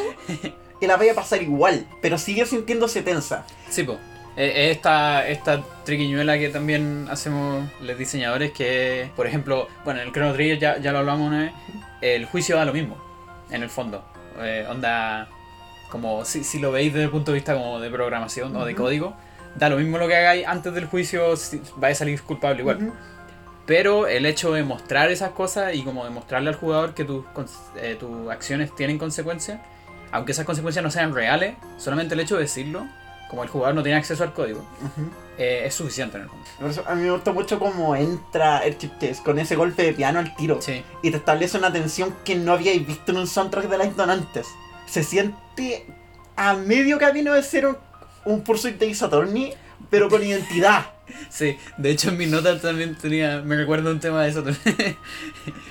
[0.80, 1.88] y la vais a pasar igual.
[2.04, 3.44] Pero sigue sintiéndose tensa.
[3.70, 3.98] Sí, po.
[4.42, 10.14] Eh, Esta, esta triquiñuela que también hacemos los diseñadores, que por ejemplo, bueno, en el
[10.14, 11.52] Chrono Trigger ya, ya lo hablamos una vez,
[12.02, 12.98] el juicio da lo mismo,
[13.52, 14.02] en el fondo.
[14.40, 15.28] Eh, onda,
[15.92, 18.76] como si, si lo veis desde el punto de vista como de programación o de
[18.76, 19.14] código,
[19.56, 22.94] da lo mismo lo que hagáis antes del juicio, si- vais a salir culpable igual.
[23.66, 27.26] Pero el hecho de mostrar esas cosas y como demostrarle al jugador que tus,
[27.76, 29.60] eh, tus acciones tienen consecuencias,
[30.14, 32.88] aunque esas consecuencias no sean reales, solamente el hecho de decirlo
[33.30, 34.66] como el jugador no tiene acceso al código,
[35.38, 36.90] eh, es suficiente en el fondo.
[36.90, 40.20] A mí me gustó mucho cómo entra el chip test con ese golpe de piano
[40.20, 40.62] al tiro.
[40.62, 44.10] Sí, Y te establece una tensión que no habíais visto en un soundtrack de Lightning
[44.10, 44.48] antes.
[44.88, 45.86] Se siente
[46.36, 47.78] a medio camino de ser un,
[48.26, 49.54] un Pursuit de Attorney,
[49.90, 50.88] pero con identidad.
[51.30, 51.58] sí.
[51.78, 53.42] De hecho, en mis notas también tenía.
[53.42, 54.98] Me recuerdo un tema de eso también.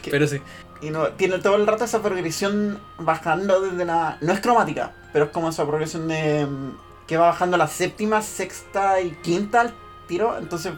[0.11, 0.41] Pero sí.
[0.81, 4.17] Y no, tiene todo el rato esa progresión bajando desde la.
[4.21, 6.47] No es cromática, pero es como esa progresión de.
[7.09, 9.75] Que va bajando la séptima, sexta y quinta al
[10.07, 10.39] tiro.
[10.39, 10.75] Entonces,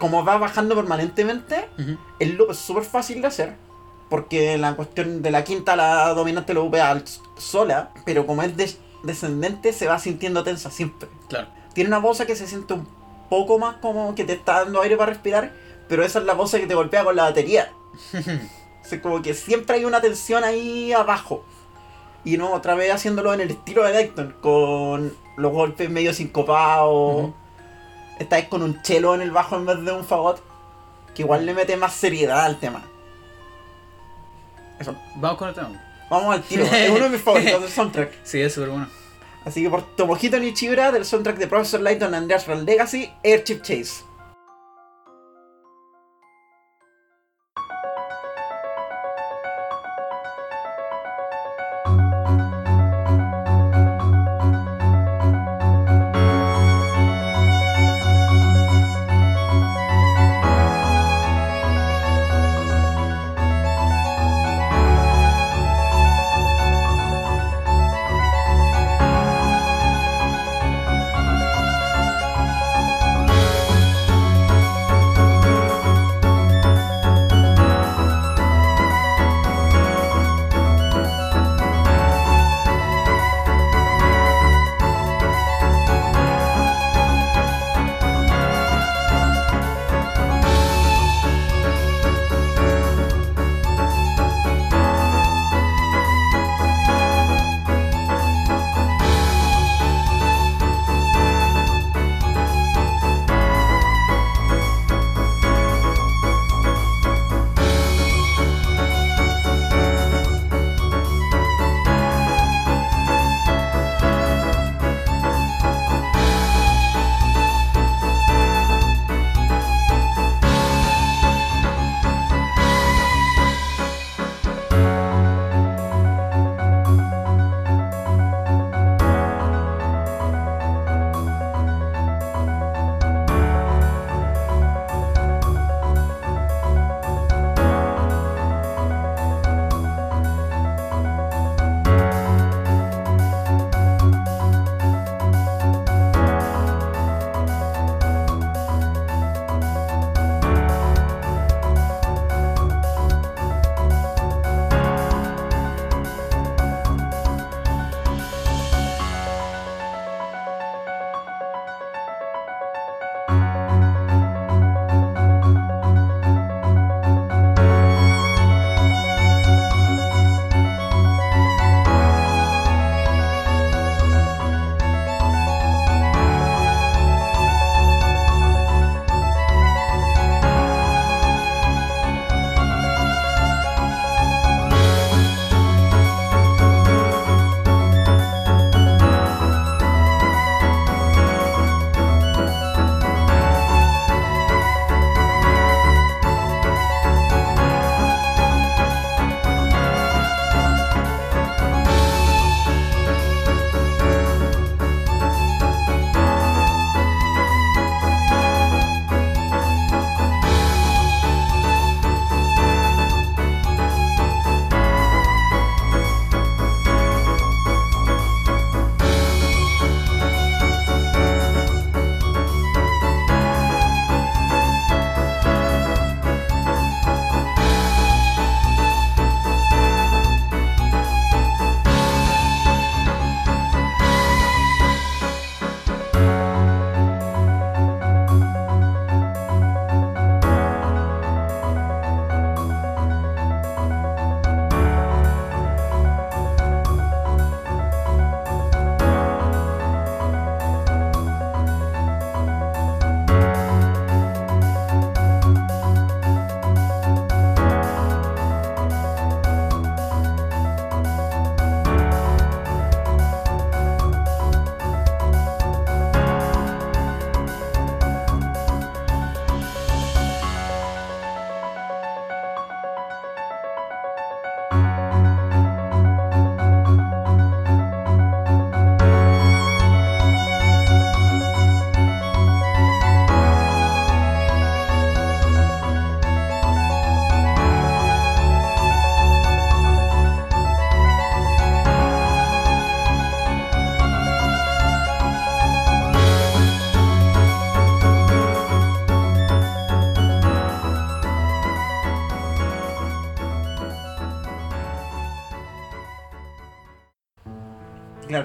[0.00, 1.68] como va bajando permanentemente,
[2.18, 3.54] el loop es súper fácil de hacer.
[4.10, 7.04] Porque la cuestión de la quinta, la dominante lo upea al-
[7.38, 7.90] sola.
[8.04, 11.08] Pero como es des- descendente, se va sintiendo tensa siempre.
[11.28, 11.48] Claro.
[11.74, 12.86] Tiene una voz que se siente un
[13.30, 15.52] poco más como que te está dando aire para respirar.
[15.88, 17.72] Pero esa es la voz que te golpea con la batería.
[18.84, 21.42] O sea, como que siempre hay una tensión ahí abajo.
[22.24, 27.24] Y no, otra vez haciéndolo en el estilo de Dayton, con los golpes medio sincopados.
[27.24, 27.34] Ujú.
[28.18, 30.42] Esta vez con un chelo en el bajo en vez de un fagot.
[31.14, 32.82] Que igual le mete más seriedad al tema.
[34.78, 34.96] Eso.
[35.16, 35.84] Vamos con el tema.
[36.10, 36.64] Vamos al tiro.
[36.64, 38.12] es uno de mis favoritos del soundtrack.
[38.24, 38.88] Sí, es súper bueno.
[39.44, 44.04] Así que por Tomohito Nichibura del soundtrack de Professor Layton and Natural Legacy, Airship Chase.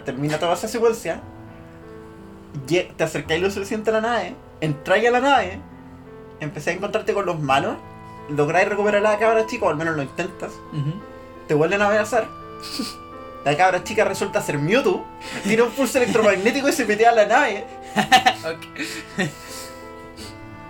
[0.09, 1.21] Termina toda esa secuencia.
[2.67, 5.59] Te acercáis lo suficiente a la nave, entráis a la nave,
[6.39, 7.75] empecé a encontrarte con los manos,
[8.29, 10.93] lográis recuperar a la cabra chica, o al menos lo intentas, Ujú.
[11.47, 12.27] te vuelven a amenazar.
[13.45, 15.05] La cabra chica resulta ser Mewtwo,
[15.43, 17.65] tira un pulso electromagnético y se mete a la nave.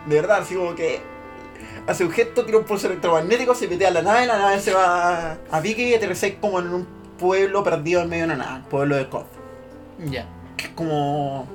[0.05, 0.99] De verdad, así como que
[1.87, 4.73] hace un gesto, tira un pulso electromagnético, se mete a la nave, la nave se
[4.73, 8.55] va a pique y aterrizáis como en un pueblo perdido en medio de la nada,
[8.57, 9.27] el pueblo de Koth.
[10.05, 10.25] Ya.
[10.57, 11.45] que es como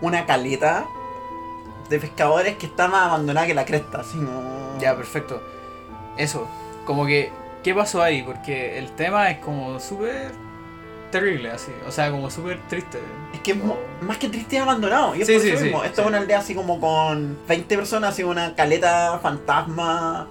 [0.00, 0.84] una caleta
[1.88, 4.78] de pescadores que está más abandonada que la cresta, así como...
[4.80, 5.42] Ya, perfecto.
[6.16, 6.46] Eso,
[6.86, 7.30] como que,
[7.62, 8.22] ¿qué pasó ahí?
[8.22, 10.32] Porque el tema es como súper
[11.10, 11.70] terrible, así.
[11.86, 13.00] O sea, como súper triste.
[13.32, 13.54] Es que
[14.00, 15.14] más que triste es abandonado.
[15.14, 15.84] Y es Sí, por sí, eso sí, mismo.
[15.84, 20.26] Esto es una aldea así como con 20 personas, así una caleta fantasma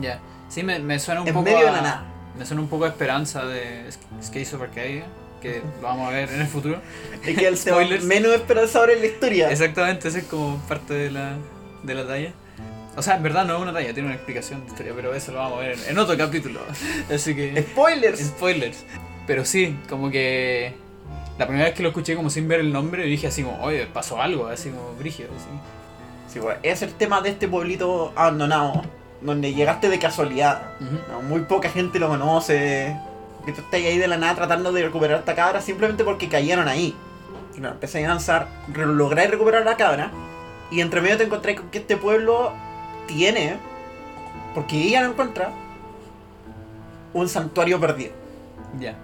[0.00, 0.20] Ya.
[0.48, 2.04] Sí, me, me suena un en poco medio de a- la nada.
[2.40, 5.04] Me suena un poco a esperanza de Sk- Skate Super Arcade,
[5.42, 6.80] que lo vamos a ver en el futuro.
[7.24, 9.50] Es que el tema menos esperanzador en la historia.
[9.50, 11.34] Exactamente, ese es como parte de la,
[11.82, 12.32] de la talla.
[12.96, 15.32] O sea, en verdad no es una talla, tiene una explicación de historia, pero eso
[15.32, 16.60] lo vamos a ver en, en otro capítulo.
[17.14, 17.62] Así que...
[17.62, 18.18] Spoilers.
[18.20, 18.84] Spoilers.
[19.26, 20.74] Pero sí, como que...
[21.38, 23.86] La primera vez que lo escuché como sin ver el nombre, dije así como, oye,
[23.86, 25.28] pasó algo, así como brígido.
[25.36, 26.32] Así.
[26.34, 28.82] Sí, bueno, es el tema de este pueblito abandonado,
[29.20, 30.62] donde llegaste de casualidad.
[31.10, 32.96] No, muy poca gente lo conoce.
[33.44, 36.68] Que tú estás ahí de la nada tratando de recuperar esta cabra simplemente porque cayeron
[36.68, 36.94] ahí.
[37.54, 40.10] Y claro, empecé a avanzar, lográis recuperar la cabra.
[40.70, 42.52] Y entre medio te encontré con que este pueblo
[43.06, 43.56] tiene,
[44.54, 45.50] porque ella lo encuentra,
[47.12, 48.12] un santuario perdido.
[48.78, 48.94] Ya.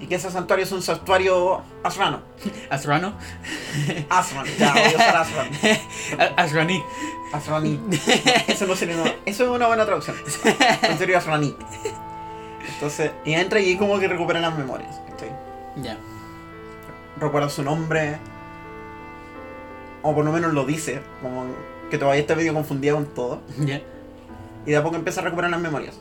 [0.00, 2.20] Y que ese santuario es un santuario asrano.
[2.70, 3.12] Asrano.
[4.08, 5.48] Asran, ya, voy a usar Asran.
[6.18, 6.82] A- Asrani.
[7.32, 7.80] Asrani.
[8.48, 10.16] Eso no sería una, Eso es una buena traducción.
[10.80, 11.54] Santuario Asrani.
[12.74, 15.00] Entonces, y entra y como que recupera las memorias.
[15.76, 15.96] Ya.
[17.18, 18.16] recuerda su nombre.
[20.02, 21.00] O por lo menos lo dice.
[21.22, 21.44] Como
[21.90, 23.42] que todavía está medio confundida con todo.
[23.58, 23.82] Ya.
[24.66, 25.98] Y de a poco empieza a recuperar las memorias.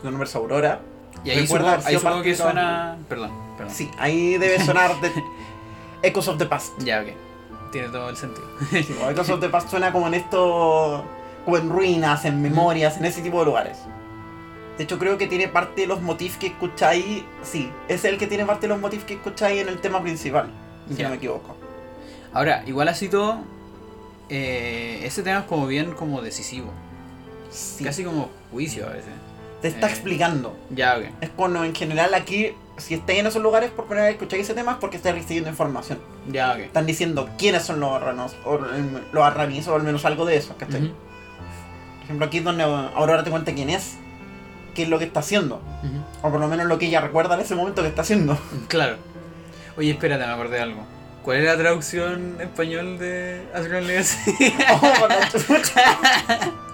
[0.00, 0.80] Su nombre es Aurora.
[1.24, 2.98] Y ahí Recuerda supongo, ahí supongo que suena...
[3.08, 3.74] Perdón, perdón.
[3.74, 5.12] Sí, ahí debe sonar de
[6.02, 6.72] Echoes of the Past.
[6.82, 7.08] Ya, ok.
[7.70, 8.46] Tiene todo el sentido.
[8.70, 11.04] Sí, o Echoes of the Past suena como en esto.
[11.44, 13.78] Como en ruinas, en memorias, en ese tipo de lugares.
[14.76, 17.24] De hecho, creo que tiene parte de los motifs que escucháis.
[17.42, 20.50] Sí, es el que tiene parte de los motifs que escucháis en el tema principal.
[20.94, 21.56] Si no me equivoco.
[22.32, 23.38] Ahora, igual así todo,
[24.28, 26.70] eh, ese tema es como bien como decisivo.
[27.50, 27.84] Sí.
[27.84, 29.12] Casi como juicio a veces.
[29.62, 29.90] Te está eh.
[29.90, 30.56] explicando.
[30.70, 31.04] Ya, ok.
[31.20, 34.54] Es cuando en general aquí, si estáis en esos lugares por primera vez escucháis ese
[34.54, 35.98] tema es porque estáis recibiendo información.
[36.30, 36.58] Ya, ok.
[36.58, 40.36] Están diciendo quiénes son los arranos, o em, los arranis, o al menos algo de
[40.36, 40.82] eso, ¿cachai?
[40.82, 40.92] Ujú,
[41.96, 43.96] Por ejemplo, aquí es donde Aurora te cuenta quién es,
[44.74, 46.26] qué es lo que está haciendo, ujú.
[46.26, 48.36] o por lo menos lo que ella recuerda en ese momento que está haciendo.
[48.68, 48.96] Claro.
[49.76, 50.84] Oye, espérate, me acordé de algo.
[51.22, 54.34] ¿Cuál es la traducción en español de Asgard Legacy?
[54.82, 55.08] Oh,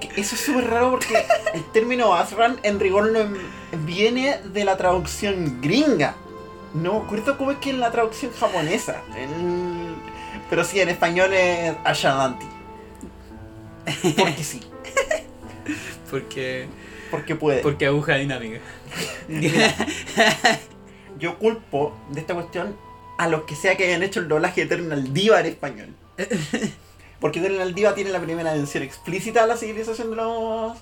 [0.00, 1.14] que eso es súper raro porque
[1.54, 3.36] el término Asran en rigor no em-
[3.84, 6.14] viene de la traducción gringa.
[6.74, 9.02] No me acuerdo cómo es que en la traducción japonesa.
[9.16, 9.94] El-
[10.48, 12.46] Pero sí, en español es Ashadanti.
[14.16, 14.60] Porque sí,
[16.10, 16.66] porque,
[17.10, 17.60] porque puede.
[17.62, 18.58] porque aguja dinámica.
[21.18, 22.76] Yo culpo de esta cuestión
[23.18, 25.94] a los que sea que hayan hecho el doblaje de Eternal Diva en español.
[27.20, 30.76] Porque Eternal Diva tiene la primera mención explícita a la civilización de los.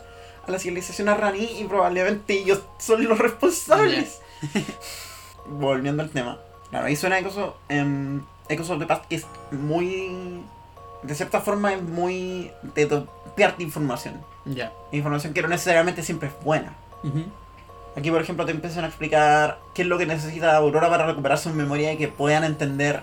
[0.46, 4.20] a la civilización arraní y probablemente ellos son los responsables.
[5.46, 6.38] Volviendo al tema.
[6.70, 7.54] Claro, ahí suena Echoes of,
[8.48, 10.42] Echoes of the Past que es muy.
[11.02, 12.50] de cierta forma es muy.
[12.74, 14.22] de topearte información.
[14.44, 14.72] ya.
[14.92, 16.76] Información que no necesariamente siempre es buena.
[17.02, 17.24] Ujú.
[17.96, 21.36] Aquí, por ejemplo, te empiezan a explicar qué es lo que necesita Aurora para recuperar
[21.36, 23.02] su memoria y que puedan entender,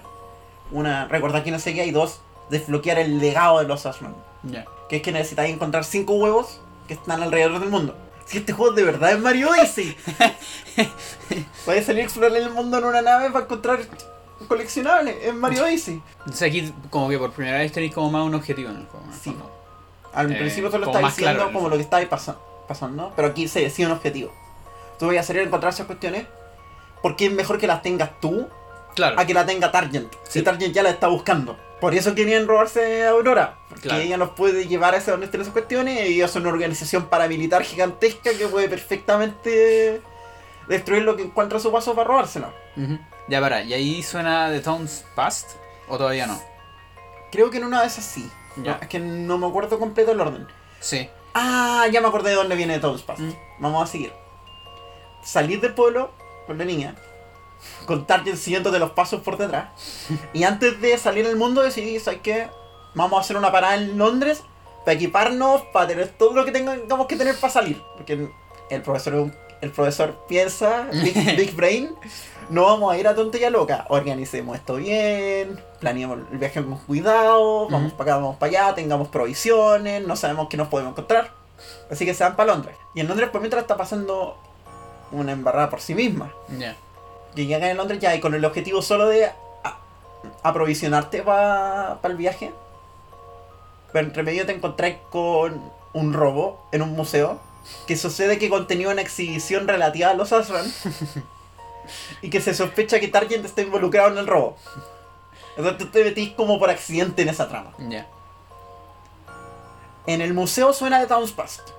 [0.72, 4.16] una, recordar quién es ella y dos, desbloquear el legado de los Ashman.
[4.90, 7.96] Que es que necesitáis encontrar cinco huevos que están alrededor del mundo.
[8.26, 9.96] Si este juego de verdad es Mario Odyssey,
[11.66, 13.80] puedes salir a explorar el mundo en una nave para encontrar
[14.48, 15.16] coleccionables.
[15.24, 16.02] Es Mario Odyssey.
[16.20, 19.06] Entonces aquí como que por primera vez tenéis como más un objetivo en el juego.
[19.22, 19.36] Sí.
[20.14, 22.38] Al Eh, principio solo como está más diciendo claro, como lo que está ahí pasa-
[22.68, 24.32] pasando, pero aquí se decía un objetivo.
[24.98, 26.26] Tú vas a salir a encontrar esas cuestiones
[27.02, 28.48] porque es mejor que las tengas tú
[28.96, 29.20] Claro.
[29.20, 30.12] a que la tenga Targent.
[30.24, 30.42] Si Sí.
[30.42, 31.58] Targent ya la está buscando.
[31.82, 33.58] Por eso querían robarse a Aurora.
[33.70, 34.02] Porque Claro.
[34.02, 37.08] ella los puede llevar a ese donde estén esas cuestiones y ellos son una organización
[37.08, 40.02] paramilitar gigantesca que puede perfectamente
[40.68, 42.52] destruir lo que encuentra a su paso para robárselo.
[42.78, 42.98] Ujú.
[43.28, 45.52] Ya para, ¿y ahí suena The Town's Past?
[45.88, 46.40] ¿O todavía no?
[47.32, 48.30] Creo que en una de esas sí.
[48.58, 48.74] Ya.
[48.76, 50.48] No, es que no me acuerdo completo el orden.
[50.80, 51.10] Sí.
[51.34, 53.20] Ah, ya me acordé de dónde viene Toad's Past.
[53.20, 53.34] Mm.
[53.60, 54.14] Vamos a seguir.
[55.24, 56.12] Salís del pueblo,
[56.48, 56.96] con la niña,
[57.86, 59.70] con Target siguiendo de los pasos por detrás.
[60.34, 62.48] Y antes de salir al mundo decidí, ¿sabes qué?
[62.94, 64.44] Vamos a hacer una parada en Londres
[64.86, 67.82] para equiparnos, para tener todo lo que tengamos que tener para salir.
[67.96, 68.30] Porque
[68.70, 71.96] el profesor, el profesor piensa, Big, Big Brain,
[72.50, 73.86] no vamos a ir a tontería loca.
[73.90, 79.08] Organicemos esto bien, planeemos el viaje con cuidado, vamos para acá, vamos para allá, tengamos
[79.10, 81.32] provisiones, no sabemos qué nos podemos encontrar.
[81.90, 82.76] Así que se van para Londres.
[82.94, 84.38] Y en Londres por mientras está pasando
[85.12, 86.32] una embarrada por sí misma.
[86.58, 86.76] Ya.
[87.36, 89.32] Y llegan en Londres ya y con el objetivo solo de
[90.44, 92.52] aprovisionarte para el viaje.
[93.92, 97.40] Pero entre medio te encontrás con un robo en un museo.
[97.88, 100.72] Que sucede que contenía una exhibición relativa a los Asran.
[102.22, 104.58] y que se sospecha que Target está involucrado en el robo.
[105.58, 107.72] Entonces tú te metís como por accidente en esa trama.
[107.80, 108.08] Ya.
[110.06, 111.70] En el museo suena de Town's Past.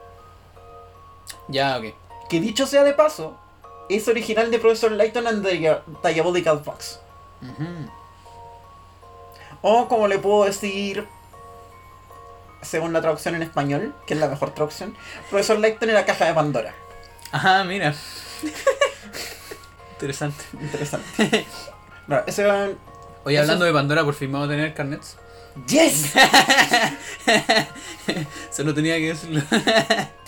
[1.49, 1.95] Ya, ok.
[2.29, 3.37] Que dicho sea de paso,
[3.89, 7.01] es original de Professor Layton and the Dia- Diabolical Fox.
[9.63, 11.07] O como le puedo decir,
[12.63, 14.95] según la traducción en español, que es la mejor traducción,
[15.31, 16.75] Profesor Layton en la caja de Pandora.
[17.33, 17.95] Ajá, mira.
[19.93, 20.45] Interesante.
[20.61, 21.47] Interesante.
[22.07, 22.47] Bueno, ese
[23.25, 25.17] Oye, Eso- hablando de Pandora, por fin vamos a tener carnets.
[25.67, 26.13] ¡Yes!
[28.51, 29.43] Solo tenía que decirlo.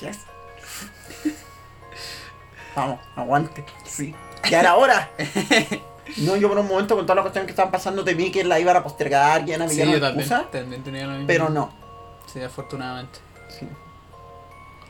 [0.01, 0.18] ¡Yes!
[2.79, 3.64] Vamos, aguante.
[3.85, 4.14] Sí.
[4.51, 5.11] ¡Ya era hora!
[6.17, 8.59] No, yo por un momento con todas las cuestiones que estaban pasando temí que la
[8.59, 11.71] iban a postergar, ya no Sí, había yo también, excusa, también tenía pero no.
[12.33, 13.19] Sí, afortunadamente.
[13.51, 13.69] Sí.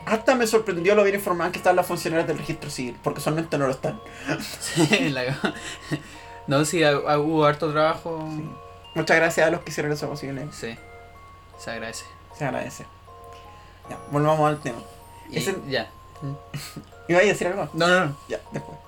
[0.06, 3.58] Hasta me sorprendió lo bien informadas que estaban las funcionarias del registro civil, porque solamente
[3.58, 4.00] no lo están.
[4.60, 5.36] Sí, la-
[6.46, 8.16] No, sí, hubo harto trabajo.
[8.94, 10.46] Muchas gracias a los que hicieron eso posible.
[10.52, 10.78] Sí,
[11.58, 12.04] se agradece.
[12.38, 12.86] Se agradece.
[13.90, 14.78] Ya, volvamos al tema.
[15.30, 15.90] Y Ese- ya.
[17.08, 17.68] ¿Iba a decir algo?
[17.72, 18.16] No, no, no.
[18.28, 18.78] Ya, después.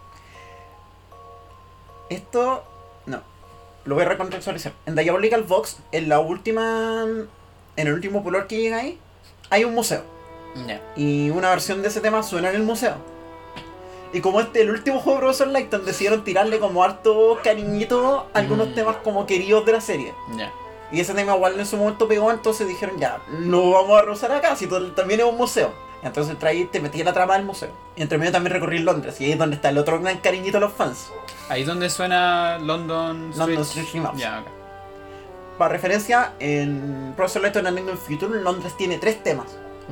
[2.09, 2.65] Esto.
[3.07, 3.21] No.
[3.85, 4.73] Lo voy a recontextualizar.
[4.87, 7.05] En Diabolical Box, en la última.
[7.77, 8.99] En el último color que llega ahí,
[9.49, 10.03] hay un museo.
[10.97, 12.95] Y una versión de ese tema suena en el museo.
[14.13, 18.39] Y como este el último juego de Professor Layton, decidieron tirarle como harto cariñito a
[18.41, 18.75] algunos Mm.
[18.75, 20.13] temas como queridos de la serie.
[20.91, 24.33] Y ese tema igual en su momento pegó, entonces dijeron ya, no vamos a rozar
[24.33, 25.71] acá, si todo- también es un museo.
[26.03, 27.71] Entonces traí, te metí en la trama del museo.
[27.97, 30.57] Y entre medio también recorrí Londres, y ahí es donde está el otro gran cariñito
[30.59, 31.11] de los fans.
[31.49, 33.49] Ahí donde suena London Street.
[33.49, 34.05] London Street.
[34.17, 34.47] Ya, ok.
[35.59, 39.47] Para referencia, en Professor Layton and in Future, Londres tiene tres temas.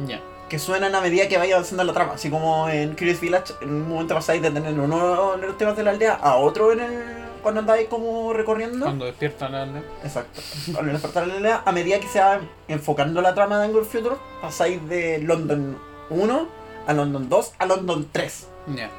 [0.06, 0.20] Ya.
[0.48, 2.14] que suenan a medida que vaya avanzando la trama.
[2.14, 5.76] Así como en Curious Village, en un momento pasáis de tener uno de los temas
[5.76, 7.04] de la aldea a otro en el.
[7.42, 8.86] cuando andáis como recorriendo.
[8.86, 9.82] Cuando despierta la aldea.
[10.02, 10.40] Exacto.
[10.78, 14.16] Al despertar la aldea, a medida que se va enfocando la trama de Angle Future,
[14.40, 15.76] pasáis de London
[16.10, 16.48] 1
[16.86, 18.48] a London 2 a London 3.
[18.76, 18.90] Ya.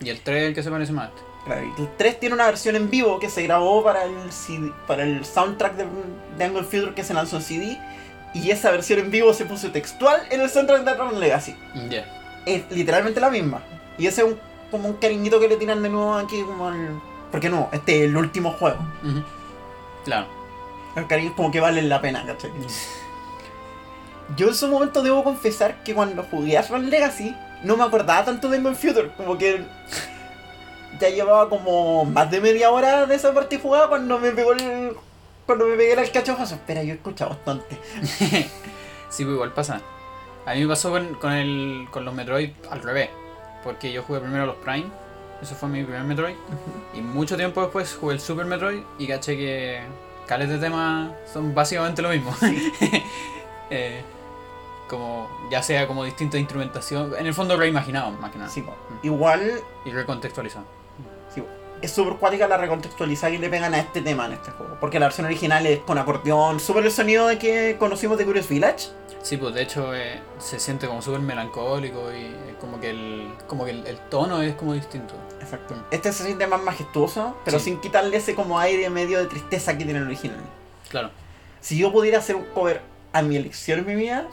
[0.00, 1.10] Y el 3 el que se parece más.
[1.44, 4.72] Claro, y el 3 tiene una versión en vivo que se grabó para el, CD
[4.86, 5.86] para el soundtrack de,
[6.36, 7.78] de Angle Future que se lanzó en CD.
[8.34, 11.56] Y esa versión en vivo se puso textual en el soundtrack de Tron Legacy.
[11.88, 12.04] Ya.
[12.46, 13.62] es literalmente la misma.
[13.98, 14.38] Y ese es un,
[14.70, 17.00] como un cariñito que le tiran de nuevo aquí como al...
[17.30, 18.78] Porque no, este es el último juego.
[20.04, 20.26] Claro.
[20.96, 22.50] El cariño es como que vale la pena, ¿cachai?
[24.36, 28.24] Yo en su momento debo confesar que cuando jugué a Tron Legacy no me acordaba
[28.24, 29.10] tanto de Game Future.
[29.16, 29.64] Como que
[31.00, 34.96] ya llevaba como más de media hora de esa partida jugada cuando me pegó el...
[35.46, 36.54] Cuando me pegué el cachofazo.
[36.54, 37.78] Espera, yo he escuchado bastante.
[39.10, 39.80] Sí, pues igual pasa.
[40.46, 43.10] A mí me pasó con, con, el, con los Metroid al revés.
[43.64, 44.86] Porque yo jugué primero los Prime.
[45.42, 46.36] Ese fue mi primer Metroid.
[46.94, 49.80] Y mucho tiempo después jugué el Super Metroid y caché que
[50.28, 52.32] cales de temas son básicamente lo mismo.
[53.72, 54.02] Eh,
[54.90, 57.14] como ya sea como distinta instrumentación.
[57.18, 58.50] En el fondo reimaginado más que nada.
[58.50, 58.74] Sí, po.
[59.02, 59.52] Igual
[59.86, 60.64] Y recontextualizado.
[61.34, 61.42] Sí,
[61.80, 64.76] es súper cuática la recontextualizada que le pegan a este tema en este juego.
[64.80, 68.48] Porque la versión original es con acordeón, súper el sonido de que conocimos de Curious
[68.48, 68.88] Village.
[69.22, 73.28] Sí, pues de hecho eh, se siente como súper melancólico y eh, como que el,
[73.46, 75.14] como que el, el tono es como distinto.
[75.40, 75.74] Exacto.
[75.90, 77.66] Este se siente más majestuoso, pero Sí.
[77.66, 80.40] sin quitarle ese como aire medio de tristeza que tiene el original.
[80.88, 81.10] Claro.
[81.60, 82.80] Si yo pudiera hacer un cover
[83.12, 84.26] a mi elección en mi vida,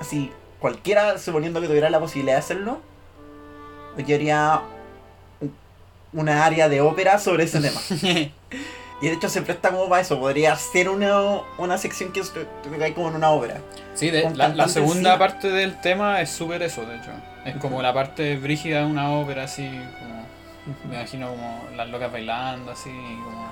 [0.00, 2.80] así, cualquiera, suponiendo que tuviera la posibilidad de hacerlo,
[4.06, 4.62] yo haría
[6.12, 7.80] una área de ópera sobre ese tema.
[9.02, 12.78] Y de hecho se presta como para eso, podría ser una, una sección que que
[12.78, 13.58] cae como en una ópera.
[13.94, 15.18] Sí, de, la, la segunda encima.
[15.18, 17.10] parte del tema es súper eso, de hecho.
[17.46, 20.26] Es como la parte brígida de una ópera, así como.
[20.84, 23.50] Me imagino como las locas bailando, así, como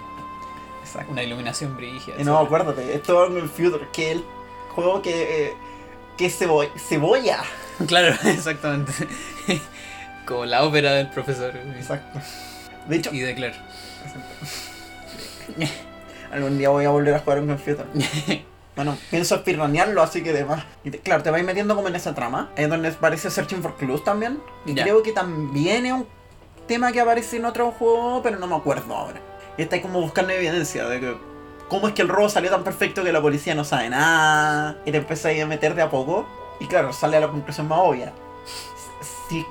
[0.83, 1.13] Exacto.
[1.13, 2.17] una iluminación brígida.
[2.19, 4.25] Y no, acuérdate, esto es el Future, que el
[4.75, 5.55] juego que, eh,
[6.19, 7.43] que es cebo- cebolla.
[7.87, 8.93] Claro, exactamente.
[10.27, 11.57] como la ópera del profesor.
[11.77, 12.19] Exacto.
[12.89, 13.57] De hecho, Y de Claire.
[16.33, 17.87] algún día voy a volver a jugar un computer.
[18.77, 20.65] Bueno, pienso speedrunearlo, así que demás.
[21.03, 22.51] Claro, te vais metiendo como en esa trama.
[22.57, 24.41] Es donde aparece Searching for Clues también.
[24.67, 26.07] Y creo que también es un
[26.67, 29.21] tema que aparece en otro juego, pero no me acuerdo ahora.
[29.57, 31.17] Y estáis como buscando evidencia de que
[31.69, 34.79] cómo es que el robo salió tan perfecto que la policía no sabe nada.
[34.85, 36.27] Y te empezáis a meter de a poco.
[36.61, 38.13] Y claro, sale a la conclusión más obvia.
[39.29, 39.47] Si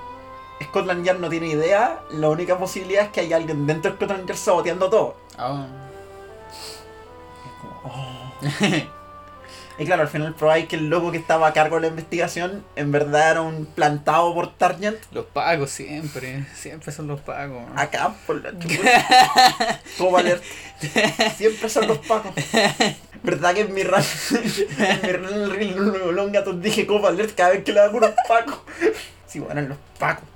[0.64, 4.28] Scotland Yard no tiene idea, la única posibilidad es que hay alguien dentro de Scotland
[4.28, 5.16] Yard saboteando todo.
[5.38, 5.68] Ah.
[7.46, 8.94] Es como, oh.
[9.80, 12.66] Y claro, al final probáis que el loco que estaba a cargo de la investigación
[12.76, 16.46] en verdad era un plantado por Target Los pagos siempre.
[16.56, 17.64] Siempre son los pagos.
[17.76, 18.54] acá por la.
[19.98, 20.44] Como alert.
[21.36, 22.32] Siempre son los pacos.
[23.22, 24.02] ¿Verdad que en mi run,
[24.80, 28.60] en mi Longaton dije alert cada vez que le hago unos pacos?
[29.28, 30.28] Sí, bueno, eran los pacos.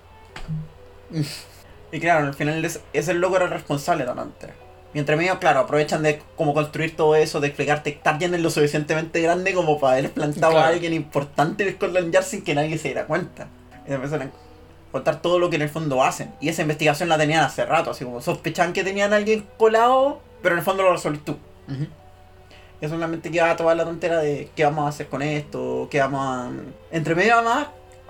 [1.91, 4.53] Y claro, al final ese, ese loco era el responsable de la.
[4.93, 8.41] Y entre medio, claro, aprovechan de cómo construir todo eso, de explicarte que Target es
[8.41, 10.65] lo suficientemente grande como para haber plantado Claro.
[10.67, 13.47] a alguien importante en Scotland Yard sin que nadie se diera cuenta.
[13.87, 14.31] Y empezaron a
[14.91, 16.33] contar todo lo que en el fondo hacen.
[16.41, 20.19] Y esa investigación la tenían hace rato, así como sospechaban que tenían a alguien colado,
[20.41, 21.37] pero en el fondo lo resolvís tú.
[21.69, 21.87] Ujú.
[22.81, 26.19] Y solamente queda toda la tontera de qué vamos a hacer con esto, qué vamos
[26.21, 26.51] a...
[26.91, 27.67] Entre medio además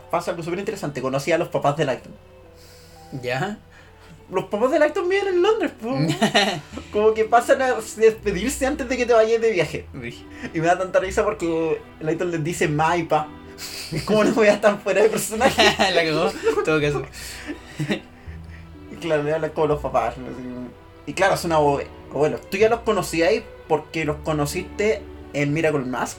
[0.10, 2.14] pasa algo súper interesante, conocí a los papás de Lighton.
[3.22, 3.60] Ya.
[4.32, 5.94] Los papás de Lighton viven en Londres, po.
[6.94, 9.86] como que pasan a despedirse antes de que te vayas de viaje.
[10.54, 13.28] Y me da tanta risa porque Lighton les dice ma y pa.
[13.92, 15.62] Es como no voy a estar fuera de personaje.
[15.94, 16.32] La cagó.
[16.64, 17.04] Todo caso.
[18.92, 20.16] Y claro, le hablan como los papás.
[21.06, 22.42] Y claro, son abue- abuelos.
[22.50, 25.02] Tú ya los conocíais porque los conociste
[25.34, 26.18] en Miracle Mask,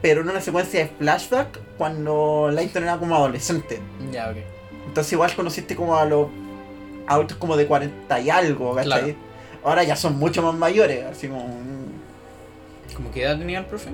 [0.00, 3.80] pero en una secuencia de flashback cuando Lighton era como adolescente.
[4.10, 4.36] Ya, ok.
[4.86, 6.28] Entonces igual conociste como a los
[7.06, 9.02] adultos como de 40 y algo, ¿cachai?
[9.02, 9.14] Claro.
[9.64, 11.46] Ahora ya son mucho más mayores, así como...
[12.96, 13.90] ¿Cómo qué edad tenía el profe?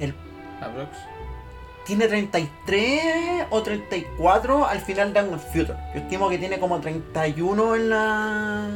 [0.00, 0.14] El-
[0.60, 0.90] Aprox.
[1.86, 5.78] Tiene 33 o 34 al final de Angle Future.
[5.94, 8.68] Yo estimo que tiene como 31 en la...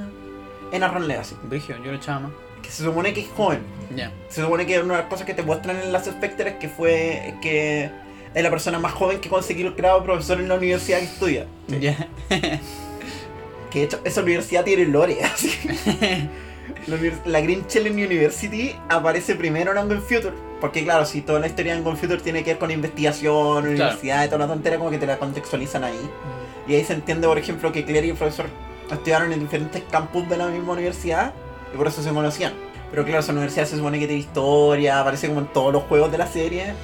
[0.73, 1.35] En Arron Legacy.
[1.43, 2.33] Brígido, yo lo echaba más.
[2.63, 3.61] Que se supone que es joven.
[3.97, 4.13] Ya.
[4.29, 6.69] Se supone que una de las cosas que te muestran en las Spectre es que
[6.69, 7.91] fue que
[8.33, 11.05] es la persona más joven que consiguió el grado de profesor en la universidad que
[11.07, 11.47] estudia.
[11.69, 12.09] Ya.
[13.71, 15.23] Que de hecho esa universidad tiene lore.
[15.25, 15.51] Así.
[16.87, 16.97] La,
[17.27, 20.33] la Green Challenge University aparece primero en Angle Future.
[20.61, 24.25] Porque claro, si toda la historia de Angle Future tiene que ver con investigación, universidad,
[24.25, 26.11] y toda la tontera, como que te la contextualizan ahí.
[26.69, 28.47] Y ahí se entiende, por ejemplo, que Claire y el profesor
[28.91, 31.33] estudiaron en diferentes campus de la misma universidad
[31.73, 32.53] y por eso se conocían.
[32.91, 36.11] Pero claro, esa universidad se supone que tiene historia, aparece como en todos los juegos
[36.11, 36.75] de la serie,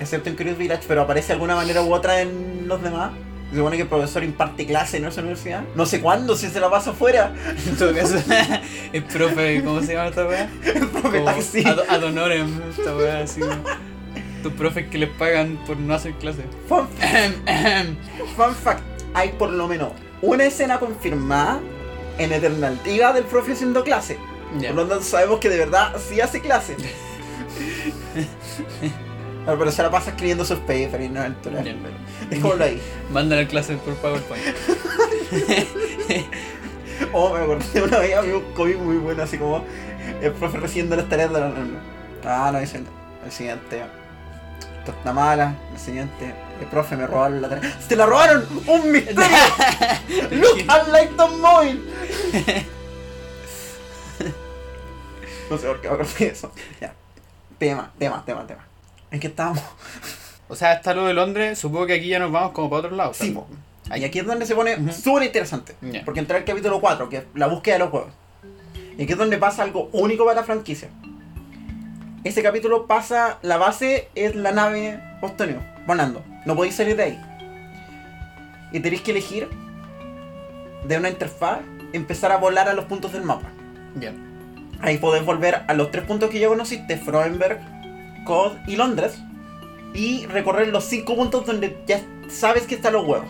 [0.00, 3.12] excepto en Curious Village, pero aparece de alguna manera u otra en los demás.
[3.52, 5.62] Se supone que el profesor imparte clase en esa universidad.
[5.74, 7.34] No sé cuándo, si se la pasa afuera.
[7.66, 8.16] En todo caso,
[8.94, 10.48] el profe, ¿cómo se llama esta weá?
[10.64, 11.62] El profe Como taxi.
[11.66, 13.42] ad, ad honorem, esta weá así.
[14.42, 16.44] Tus profes que les pagan por no hacer clase.
[16.66, 16.88] Fun,
[18.36, 18.82] fun fact,
[19.12, 19.92] hay por lo menos
[20.22, 21.60] una escena confirmada
[22.18, 24.16] en Eternal Diga del profe haciendo clase.
[24.58, 24.68] Ya.
[24.68, 26.74] Por lo tanto sabemos que de verdad sí hace clase.
[29.44, 31.22] Pero, pero se la pasa escribiendo sus papers y no.
[31.22, 31.34] Ya.
[32.30, 32.80] Dejémoslo ahí.
[33.10, 34.42] Mandan a clase por PowerPoint.
[37.12, 39.64] Oh, me acordé de una vez, había un cómic muy bueno, así como
[40.20, 41.82] el profe recibiendo las tareas de los alumnos.
[42.24, 42.82] Ah, no, dice
[43.24, 43.82] el, siguiente.
[44.78, 45.54] Esto está mala.
[45.72, 46.34] El siguiente.
[46.60, 47.78] El profe me robaron la tarea.
[47.86, 48.46] ¡Se la robaron!
[48.66, 49.20] ¡Un misterio!
[50.30, 51.80] ¡Look at Lighton Mobile!
[55.50, 56.52] no sé por qué me acordé de eso.
[56.80, 56.94] Ya.
[57.58, 58.71] Tema, tema, tema, tema.
[59.12, 59.62] ¿En qué estábamos?
[60.48, 62.96] O sea, está lo de Londres, supongo que aquí ya nos vamos como para otro
[62.96, 63.14] lado.
[63.14, 63.34] Sí.
[63.94, 64.92] Y aquí es donde se pone Ujú.
[64.92, 65.74] súper interesante.
[66.04, 68.10] Porque entra el capítulo 4, que es la búsqueda de los juegos.
[68.98, 70.88] Y aquí es donde pasa algo único para la franquicia.
[72.24, 76.22] Ese capítulo pasa, la base es la nave Postonio, volando.
[76.46, 77.20] No podéis salir de ahí.
[78.72, 79.48] Y tenéis que elegir
[80.86, 81.58] de una interfaz
[81.92, 83.48] empezar a volar a los puntos del mapa.
[83.98, 84.12] Ya.
[84.80, 87.60] Ahí podés volver a los tres puntos que ya conociste, Froenberg,
[88.24, 89.18] Cod y Londres.
[89.94, 93.28] Y recorrer los cinco puntos donde ya sabes que están los huevos.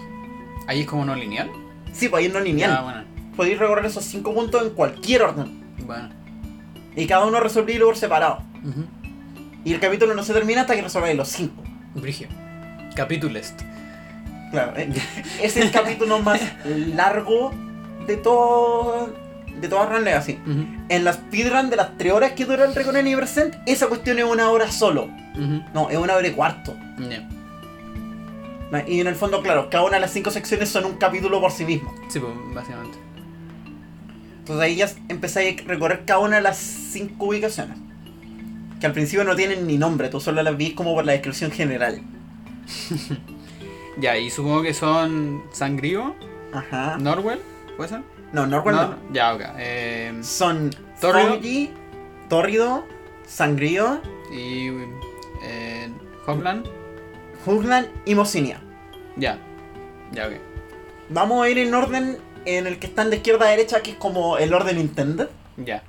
[0.66, 1.50] Ahí es como no lineal.
[1.92, 2.70] Sí, pues ahí no es lineal.
[2.72, 3.04] Ah, bueno.
[3.36, 5.62] Podéis recorrer esos cinco puntos en cualquier orden.
[5.84, 6.10] Bueno.
[6.94, 8.42] Y cada uno resolvéis por separado.
[9.64, 11.62] Y el capítulo no se termina hasta que resolváis los cinco.
[11.94, 12.28] Brigio.
[12.94, 13.64] Capítulo este.
[14.50, 14.92] Claro, eh,
[15.42, 17.52] es el capítulo más largo
[18.06, 19.14] de todo.
[19.62, 20.38] De toda Run Legacy.
[20.46, 20.66] Ujú.
[20.90, 24.24] En las speedrun de las 3 horas que dura el Recon Anniversary, esa cuestión es
[24.24, 25.08] una hora solo.
[25.72, 26.76] No, es una hora y cuarto.
[28.86, 31.50] Y en el fondo, claro, cada una de las cinco secciones son un capítulo por
[31.52, 31.94] sí mismo.
[32.08, 32.98] Sí, pues, básicamente.
[34.38, 37.78] Entonces ahí ya empezáis a recorrer cada una de las cinco ubicaciones.
[38.80, 41.50] Que al principio no tienen ni nombre, tú solo las ves como por la descripción
[41.50, 42.02] general.
[43.98, 46.14] Ya, y supongo que son Sangrío,
[46.54, 46.96] Ajá.
[46.98, 47.40] Norwell,
[47.76, 48.00] ¿puede ser?
[48.32, 48.96] No, Norwell no.
[49.12, 49.42] Ya, ok.
[49.58, 50.70] Eh, Son
[51.00, 51.34] Tórrido.
[51.34, 51.70] Foggy,
[52.28, 52.84] Tórrido,
[53.26, 54.00] Sangrío,
[54.32, 54.68] y
[55.42, 55.90] eh,
[56.26, 56.66] Hogland.
[58.06, 58.60] Y Mocinia.
[59.16, 59.38] Ya.
[60.12, 60.34] Ya, ok.
[61.10, 63.96] Vamos a ir en orden en el que están de izquierda a derecha, que es
[63.96, 65.82] como el orden intended, Ya.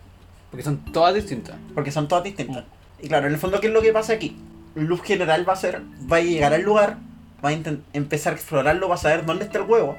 [0.51, 1.55] Porque son todas distintas.
[1.73, 2.65] porque son todas distintas.
[3.01, 4.37] Y claro, en el fondo, ¿qué es lo que pasa aquí?
[4.75, 5.81] Luz general va a ser,
[6.11, 6.97] va a llegar al lugar,
[7.43, 7.53] va a
[7.93, 9.97] empezar a explorarlo, va a saber dónde está el huevo,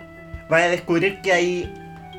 [0.53, 1.75] va a descubrir que hay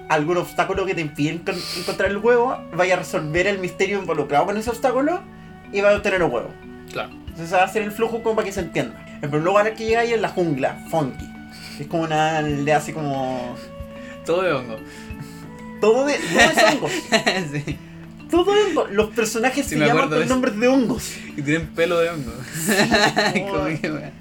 [0.10, 4.46] algún obstáculo que te impide encon- encontrar el huevo, vaya a resolver el misterio involucrado
[4.46, 5.22] con ese obstáculo
[5.72, 6.50] y va a obtener el huevo.
[6.92, 7.10] Claro.
[7.28, 9.04] Entonces va a hacer el flujo como para que se entienda.
[9.22, 11.26] El primer lugar que llega ahí es la jungla, Funky.
[11.80, 13.56] Es como una aldea así como...
[14.26, 14.78] Todo de hongo.
[15.82, 16.14] Todo de...
[16.14, 16.92] Todo es hongos.
[17.52, 17.78] sí.
[18.32, 18.92] Todo de hongos.
[18.92, 21.14] Los personajes Sí, se llaman con nombres de hongos.
[21.36, 22.32] Y tienen pelo de hongo.
[23.52, 24.12] Como que.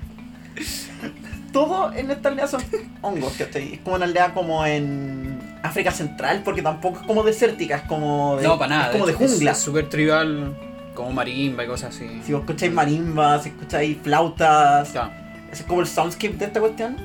[1.52, 2.62] Todo en esta aldea son
[3.00, 3.74] hongos, ¿cachai?
[3.74, 8.36] Es como una aldea como en África Central, porque tampoco es como desértica, es como
[8.36, 8.86] de, No, para nada.
[8.86, 9.50] es como de hecho, jungla.
[9.52, 10.54] Es súper tribal,
[10.94, 12.06] como marimba y cosas así.
[12.24, 15.10] Si vos escucháis marimbas, si escucháis flautas, Claro.
[15.50, 16.96] ese es como el soundscape de esta cuestión.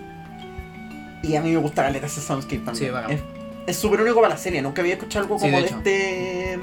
[1.24, 2.94] Y a mí me gusta caleta ese soundscape también.
[3.18, 3.24] Sí,
[3.68, 5.78] es súper único para la serie, nunca había escuchado algo Sí, como de de, hecho.
[5.78, 6.60] este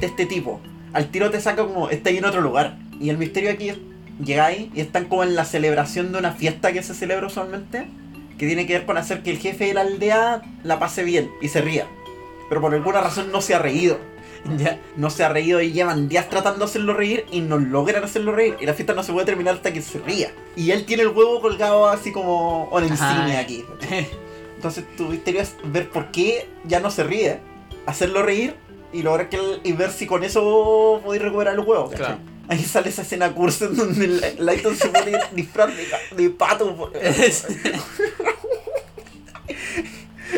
[0.00, 0.60] de este tipo.
[0.92, 2.76] Al tiro te saca como, está ahí en otro lugar.
[3.00, 3.78] Y el misterio aquí es,
[4.22, 7.86] llegáis y están como en la celebración de una fiesta que se celebra usualmente,
[8.38, 11.30] que tiene que ver con hacer que el jefe de la aldea la pase bien
[11.42, 11.86] y se ría.
[12.48, 13.98] Pero por alguna razón no se ha reído.
[14.56, 14.78] Ya.
[14.96, 18.32] No se ha reído y llevan días tratando de hacerlo reír y no logran hacerlo
[18.32, 18.56] reír.
[18.60, 20.30] Y la fiesta no se puede terminar hasta que se ría.
[20.56, 23.40] Y él tiene el huevo colgado así como una insignia Ajá.
[23.40, 23.64] aquí.
[24.56, 27.40] Entonces tu misterio es ver por qué ya no se ríe,
[27.84, 28.54] hacerlo reír
[28.92, 31.90] y lograr que él- y ver si con eso podéis recuperar el huevo.
[31.90, 31.98] ¿cachai?
[32.06, 32.18] Claro.
[32.48, 35.70] Ahí sale esa escena cursa en donde el- Lighton se pone disfraz
[36.16, 36.74] de, pato.
[36.76, 36.96] por-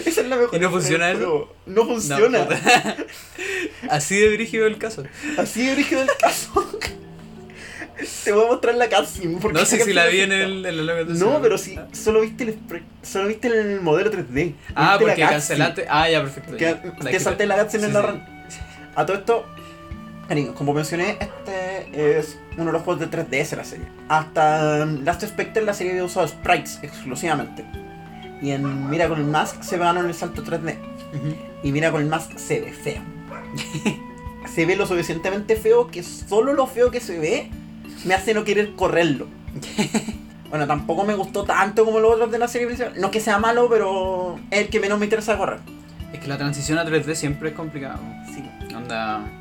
[0.06, 0.54] Esa es la mejor.
[0.56, 1.52] ¿Y no funciona eso?
[1.66, 2.44] No funciona.
[2.44, 2.48] No.
[3.90, 5.04] Así de brígido el caso.
[5.36, 6.68] Así de origen del caso.
[8.24, 9.38] Te voy a mostrar la cutscene.
[9.40, 12.44] porque No sé si la vi en el, en la No, pero si solo viste
[12.44, 12.58] el
[13.02, 14.54] solo viste el modelo 3D.
[14.74, 15.86] Ah, porque cancelaste.
[15.88, 16.56] Ah, ya, perfecto.
[16.56, 18.22] Que te que- salté la cutscene en la run.
[18.96, 19.46] A todo esto,
[20.54, 23.86] como mencioné, este es uno de los juegos de 3DS de la serie.
[24.08, 27.64] Hasta um, Last Spectre la serie había usado sprites exclusivamente.
[28.40, 30.76] Y en Miracle Mask se ganaron el salto 3D.
[31.14, 31.36] Ujú.
[31.64, 33.02] Y Miracle Mask se ve feo.
[34.54, 37.50] se ve lo suficientemente feo que solo lo feo que se ve
[38.04, 39.26] me hace no querer correrlo.
[40.48, 42.94] bueno, tampoco me gustó tanto como los otros de la serie principal.
[42.98, 45.58] No es que sea malo, pero es el que menos me interesa correr.
[46.12, 47.98] Es que la transición a 3D siempre es complicado.
[48.32, 48.44] Sí.
[48.74, 49.39] Onda.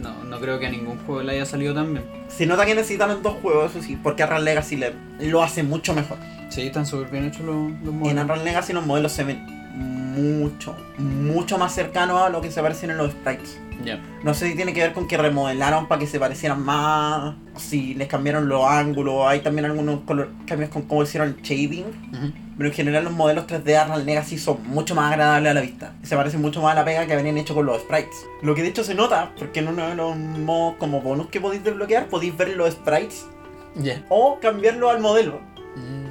[0.00, 2.04] No, no creo que a ningún juego le haya salido tan bien.
[2.28, 5.94] Se nota que necesitan dos juegos, eso sí, porque Arran Legacy le- lo hace mucho
[5.94, 6.18] mejor.
[6.50, 8.24] Sí, están súper bien hechos los, los En modelos.
[8.24, 12.90] Arran Legacy los modelos se ven mucho, mucho más cercanos a lo que se parecen
[12.90, 13.58] en los sprites.
[13.84, 14.00] Ya.
[14.24, 17.92] No sé si tiene que ver con que remodelaron para que se parecieran más, si
[17.94, 21.84] les cambiaron los ángulos, hay también algunos color- cambios con cómo hicieron el shading.
[21.84, 22.32] Ujú.
[22.56, 25.60] Pero en general los modelos 3D de Arnold Legacy son mucho más agradables a la
[25.60, 25.92] vista.
[26.02, 28.16] Se parecen mucho más a la pega que habían hecho con los sprites.
[28.40, 31.38] Lo que de hecho se nota, porque en uno de los modos como bonus que
[31.38, 33.26] podéis desbloquear, podéis ver los sprites
[33.74, 34.02] Ya.
[34.08, 35.38] o cambiarlo al modelo.
[35.76, 36.05] Mm.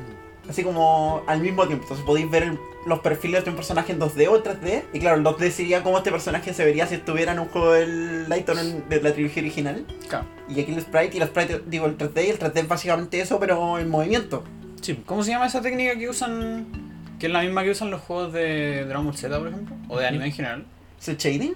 [0.50, 1.84] Así como al mismo tiempo.
[1.86, 4.84] Entonces podéis ver el- los perfiles de un personaje en 2D o en 3D.
[4.94, 7.72] Y claro, el 2D sería como este personaje se vería si estuviera en un juego
[7.74, 9.86] del Lighton de la trilogía original.
[10.08, 10.26] Claro.
[10.48, 13.20] Y aquí el sprite y el sprite, digo el 3D y el 3D es básicamente
[13.20, 14.44] eso, pero en movimiento.
[14.82, 15.02] Sí.
[15.08, 16.68] ¿Cómo se llama esa técnica que usan?
[17.20, 19.76] Que es la misma que usan los juegos de Dragon Ball Z, por ejemplo.
[19.88, 20.66] O de anime en general.
[21.00, 21.56] ¿Es el shading?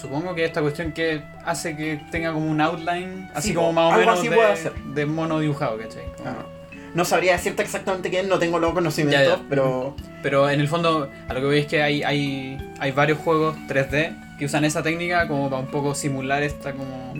[0.00, 3.94] Supongo que esta cuestión que hace que tenga como un outline, así Sí, como más
[3.94, 6.04] o menos de, de mono dibujado, ¿cachai?
[6.16, 6.46] Como- Ah.
[6.94, 9.42] No sabría decirte exactamente qué es, no tengo los conocimientos, Ya, ya.
[9.48, 13.18] pero Pero en el fondo, a lo que veis es que hay, hay, hay varios
[13.18, 17.14] juegos 3D que usan esa técnica como para un poco simular esta como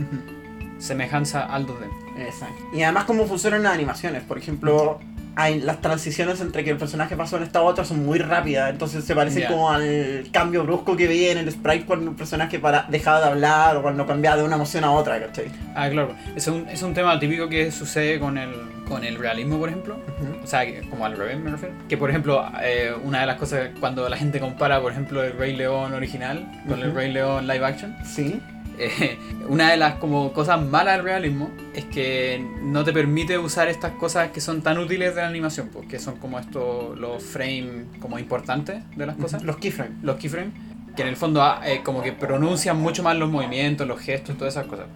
[0.79, 1.87] semejanza al 2D.
[2.19, 2.55] Exacto.
[2.73, 4.23] Y además cómo funcionan las animaciones.
[4.23, 5.01] Por ejemplo,
[5.37, 8.19] hay las transiciones entre que el personaje pasa de un estado a otro son muy
[8.19, 8.71] rápidas.
[8.71, 12.59] Entonces se parecen como al cambio brusco que veía en el sprite cuando un personaje
[12.59, 15.47] para, dejaba de hablar o cuando cambiaba de una emoción a otra, ¿cachai?
[15.75, 16.15] Ah, claro.
[16.37, 18.51] Es un, es un tema típico que sucede con el,
[18.89, 19.97] con el realismo, por ejemplo.
[20.43, 21.75] O sea, como al revés me refiero.
[21.89, 25.33] Que por ejemplo, eh, una de las cosas cuando la gente compara, por ejemplo, el
[25.33, 26.95] Rey León original con el.
[26.95, 28.41] Rey León live action, Sí.
[28.79, 29.19] eh,
[29.49, 33.93] una de las como cosas malas del realismo es que no te permite usar estas
[33.93, 38.19] cosas que son tan útiles de la animación, porque son como estos los frames como
[38.19, 40.03] importantes de las cosas, Los keyframes.
[40.03, 40.53] los keyframes.
[40.97, 44.37] que en el fondo ah, eh, como que pronuncian mucho más los movimientos, los gestos,
[44.37, 44.87] todas esas cosas.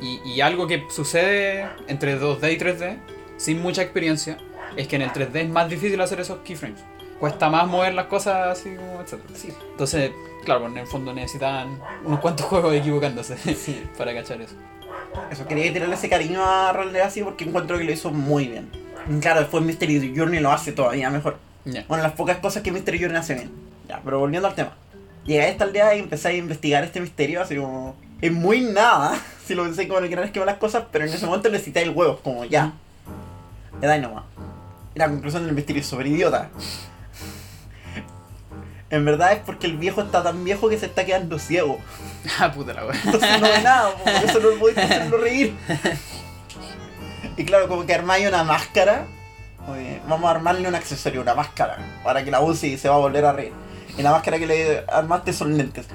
[0.00, 2.96] Y, y algo que sucede entre 2D y 3D,
[3.38, 4.36] sin mucha experiencia,
[4.76, 6.80] es que en el 3D es más difícil hacer esos keyframes.
[7.18, 9.14] Cuesta más mover las cosas así como etc.
[9.34, 9.48] Sí.
[9.72, 10.12] Entonces,
[10.44, 13.82] claro, en el fondo necesitan unos cuantos juegos equivocándose Sí.
[13.96, 14.54] para cachar eso.
[15.30, 18.70] Eso, quería tirarle ese cariño a Roll Legacy porque encuentro que lo hizo muy bien.
[19.20, 21.38] Claro, después Mystery Journey lo hace todavía mejor.
[21.64, 21.84] Ya.
[21.88, 23.50] Bueno, las pocas cosas que Mystery Journey hace bien.
[23.88, 24.76] Ya, pero volviendo al tema.
[25.24, 27.96] Llegué a esta aldea y empecé a investigar este misterio, así como...
[28.20, 31.04] Es muy nada, si lo pensé como en el gran esquema de las cosas, pero
[31.04, 32.66] en ese momento necesité el huevo, como ya.
[32.66, 32.72] Le
[33.86, 34.24] da nomás.
[34.94, 36.50] Y la conclusión del misterio es sobre idiota.
[38.90, 41.78] En verdad es porque el viejo está tan viejo que se está quedando ciego.
[42.40, 43.00] Ah, puta la wea.
[43.04, 45.56] Entonces no ve nada, po, por eso no podéis hacerlo reír.
[47.36, 49.06] Y claro, como que armáis una máscara.
[49.68, 52.96] oye, vamos a armarle un accesorio, una máscara, para que la use y se va
[52.96, 53.52] a volver a reír.
[53.96, 55.86] Y la máscara que le armaste son lentes.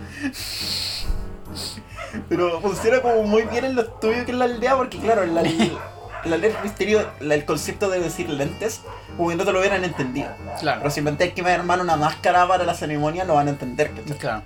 [2.29, 5.35] Pero funciona como muy bien en lo estudios que es la aldea, porque claro, en
[5.35, 5.77] la, en
[6.25, 8.81] la del misterio, la- el concepto de decir lentes,
[9.17, 10.29] como que no te lo hubieran entendido.
[10.59, 10.79] Claro.
[10.81, 13.91] Pero si inventáis que me armar una máscara para la ceremonia, lo van a entender.
[13.91, 14.17] ¿cachai?
[14.17, 14.43] Claro.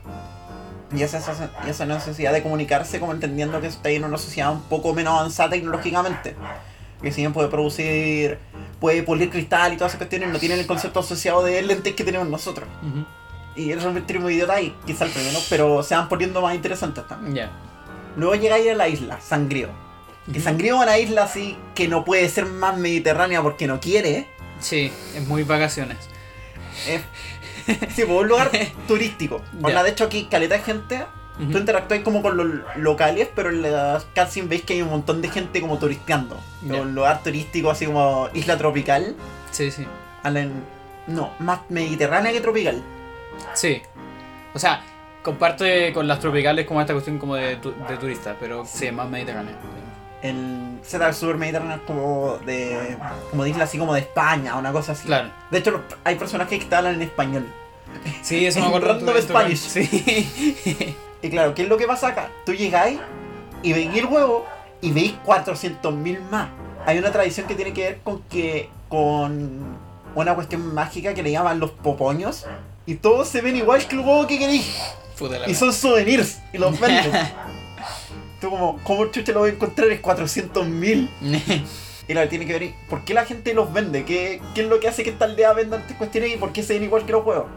[0.95, 4.61] Y esa, esa, esa necesidad de comunicarse como entendiendo que está en una sociedad un
[4.63, 6.35] poco menos avanzada tecnológicamente.
[7.01, 8.39] Que si bien puede producir,
[8.79, 12.03] puede pulir cristal y todas esas cuestiones, no tienen el concepto asociado de lentes que
[12.03, 12.67] tenemos nosotros.
[12.81, 13.05] Ujú.
[13.55, 16.55] Y eso es un extremo idiota y quizá el primero, pero se van poniendo más
[16.55, 17.35] interesantes también.
[17.35, 17.51] Ya.
[18.15, 19.69] Luego llegáis a la isla, Sangrío.
[20.31, 24.27] Que es una isla así que no puede ser más mediterránea porque no quiere.
[24.59, 25.97] Sí, es muy vacaciones.
[26.87, 27.01] Es,
[27.95, 28.51] sí, pues un lugar
[28.87, 29.41] turístico.
[29.61, 31.05] Onda, de hecho aquí caleta de gente.
[31.51, 32.47] Tú interactúas como con los
[32.77, 36.39] locales, pero en las cutscenes veis que hay un montón de gente como turisteando.
[36.63, 36.81] Ya.
[36.81, 39.15] Un lugar turístico así como isla tropical.
[39.51, 39.85] Sí, sí.
[40.23, 40.47] a la-
[41.05, 42.81] no, más mediterránea que tropical.
[43.53, 43.81] Sí.
[44.55, 44.81] O sea,
[45.21, 48.93] comparte con las tropicales como esta cuestión como de, tu- de turistas, pero sí, es
[48.93, 49.53] más mediterránea.
[50.23, 52.97] El Z Sur Mediterráneo como de,
[53.29, 55.05] como de isla así como de España, una cosa así.
[55.07, 55.29] Claro.
[55.51, 57.45] De hecho, hay personajes que hablan en español.
[58.21, 58.97] Sí, eso me acuerdo.
[58.99, 59.59] tu- Spanish.
[59.59, 60.95] Sí.
[61.21, 62.29] Y claro, ¿qué es lo que pasa acá?
[62.45, 62.99] Tú llegáis
[63.63, 64.45] y veis el huevo
[64.81, 66.49] y veis 400.000 más.
[66.85, 69.77] Hay una tradición que tiene que ver con que con
[70.15, 72.45] una cuestión mágica que le llaman los popoños
[72.85, 74.79] y todos se ven igual que el huevo que queréis
[75.47, 77.11] y son souvenirs y los venden.
[78.41, 79.89] Tú como, ¿cómo chucha lo voy a encontrar?
[79.89, 81.09] Es 400.000.
[82.09, 84.05] Y la tiene que ver, ¿por qué la gente los vende?
[84.05, 86.63] ¿Qué, qué es lo que hace que esta aldea venda estas cuestiones y por qué
[86.63, 87.47] se ven igual que los huevos?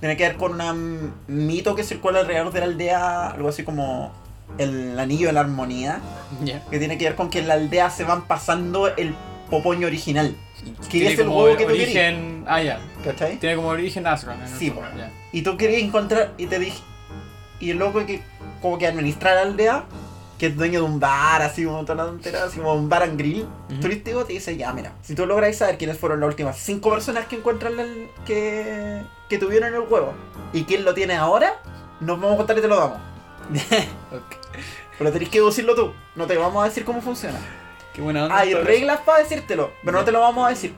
[0.00, 4.12] Tiene que ver con un mito que circula alrededor de la aldea, algo así como
[4.58, 6.00] el anillo de la armonía,
[6.42, 6.62] Ya.
[6.68, 9.14] que tiene que ver con que en la aldea se van pasando el
[9.48, 10.36] popoño original,
[10.90, 12.44] Que es el huevo que tú origen...
[12.46, 12.78] Ah, ya.
[13.02, 13.38] ¿cachai?
[13.38, 14.18] Tiene como origen el
[14.58, 14.82] Sí, po.
[14.98, 15.10] ya.
[15.32, 16.78] Y tú querías encontrar, y te dije,
[17.58, 18.20] y el loco que
[18.64, 19.84] como que administra la aldea,
[20.38, 23.02] que es dueño de un bar, así como toda la tontera, así como un bar
[23.02, 23.78] and grill Ujú.
[23.78, 27.26] turístico, te dice, ya, mira, si tú logras saber quiénes fueron las últimas cinco personas
[27.26, 30.14] que encuentran el, que, que tuvieron el huevo,
[30.54, 31.60] y quién lo tiene ahora,
[32.00, 32.98] nos vamos a contar y te lo damos.
[34.98, 37.38] Pero tenés que decirlo tú, no te vamos a decir cómo funciona.
[37.92, 38.38] Qué buena onda.
[38.38, 40.74] Hay reglas para decírtelo, pero no te lo vamos a decir.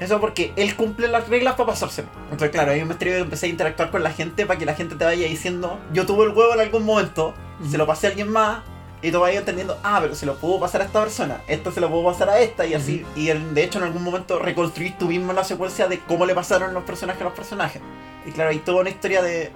[0.00, 2.08] Eso porque él cumple las reglas para pasárselo.
[2.24, 4.74] Entonces, claro, hay un misterio que empecé a interactuar con la gente para que la
[4.74, 7.34] gente te vaya diciendo, yo tuve el huevo en algún momento,
[7.68, 8.60] se lo pasé a alguien más,
[9.02, 11.80] y tú vayas entendiendo, ah, pero se lo puedo pasar a esta persona, esto se
[11.80, 13.04] lo puedo pasar a esta, y así.
[13.14, 16.74] Y de hecho, en algún momento reconstruís tú mismo la secuencia de cómo le pasaron
[16.74, 17.80] los personajes a los personajes.
[18.26, 19.52] Y claro, hay toda una historia de.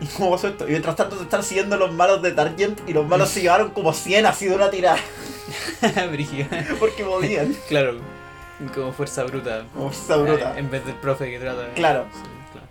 [0.00, 0.66] ¿Y cómo pasó esto?
[0.66, 3.70] Y mientras tanto te están siguiendo los malos de Target y los malos se llevaron
[3.70, 4.98] como 100 así de una tirada.
[6.80, 7.54] Porque podían.
[7.68, 8.00] Claro.
[8.74, 9.64] Como fuerza bruta.
[9.74, 10.58] Como esa bruta.
[10.58, 11.68] En vez del profe que trata.
[11.74, 12.06] Claro.
[12.12, 12.20] Sí,
[12.52, 12.66] claro.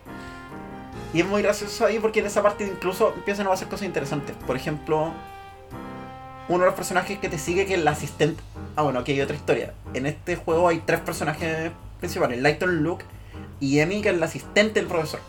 [1.14, 4.36] Y es muy gracioso ahí porque en esa parte incluso empiezan a hacer cosas interesantes.
[4.48, 5.12] Por ejemplo,
[6.48, 8.42] uno de los personajes que te sigue que es el asistente.
[8.76, 9.74] Ah, bueno, aquí hay otra historia.
[9.94, 13.06] En este juego hay tres personajes principales: Lighton, Luke
[13.60, 15.20] y Emmy, que es el asistente del profesor.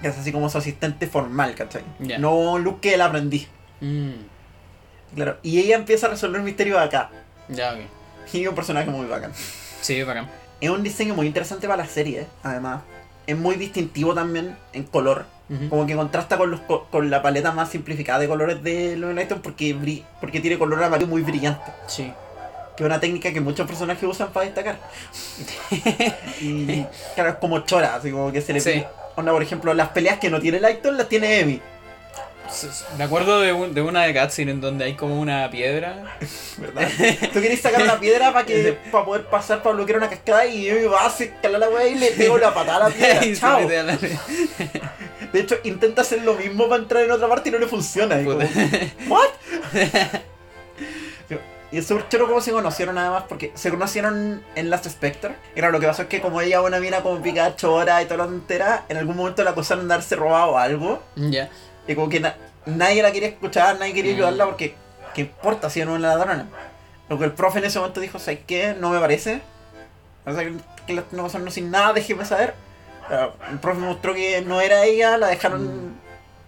[0.00, 1.82] Que es así como su asistente formal, ¿cachai?
[2.18, 3.48] No Luke que el aprendiz.
[3.80, 4.10] Mm,
[5.14, 5.36] Claro.
[5.42, 7.10] Y ella empieza a resolver misterios acá.
[7.48, 7.80] Ya, ok.
[8.38, 9.32] Y es un personaje muy bacán.
[9.80, 10.28] Sí, bacán.
[10.60, 12.82] Es un diseño muy interesante para la serie, además.
[13.26, 15.24] Es muy distintivo también en color.
[15.68, 19.40] Como que contrasta con, los, co- con la paleta más simplificada de colores de Lighton
[19.42, 21.72] porque, porque tiene color amarillo muy brillante.
[21.88, 22.12] Sí.
[22.76, 24.78] Que es una técnica que muchos personajes usan para destacar.
[26.40, 28.84] y claro, es como chora, así como que se le Sí.
[29.16, 31.60] Onda, por ejemplo, las peleas que no tiene Lighton las tiene Emi.
[32.98, 36.16] Me acuerdo de, un- de una de Cutscene en donde hay como una piedra.
[36.58, 36.88] ¿Verdad?
[37.32, 40.68] Tú querés sacar una piedra para que para poder pasar para bloquear una cascada y
[40.68, 43.20] Emi va a escalar la weá y le pego la patada a la piedra.
[43.38, 43.68] Chao.
[45.32, 48.20] De hecho, intenta hacer lo mismo para entrar en otra parte y no le funciona.
[48.20, 48.38] Y como.
[49.08, 49.28] ¿What?
[51.72, 55.36] y es súper choro cómo se conocieron nada más, porque se conocieron en Last Spectre.
[55.54, 58.06] Y claro, lo que pasó es que como ella una mina como picada chora y
[58.06, 61.00] toda la tontera, en algún momento la acusaron de haberse robado algo.
[61.14, 61.48] Ya.
[61.90, 62.36] Y como que na-
[62.66, 64.16] nadie la quería escuchar, nadie quería Mm.
[64.16, 64.74] ayudarla porque,
[65.12, 66.46] ¿qué importa si era una ladrona?
[67.08, 68.76] Lo que el profe en ese momento dijo, ¿sabes qué?
[68.78, 69.40] No me parece.
[70.24, 70.44] O sea,
[70.86, 72.54] que la no pasaron sin nada, déjeme saber.
[73.08, 75.98] Pero el profe mostró que no era ella, la dejaron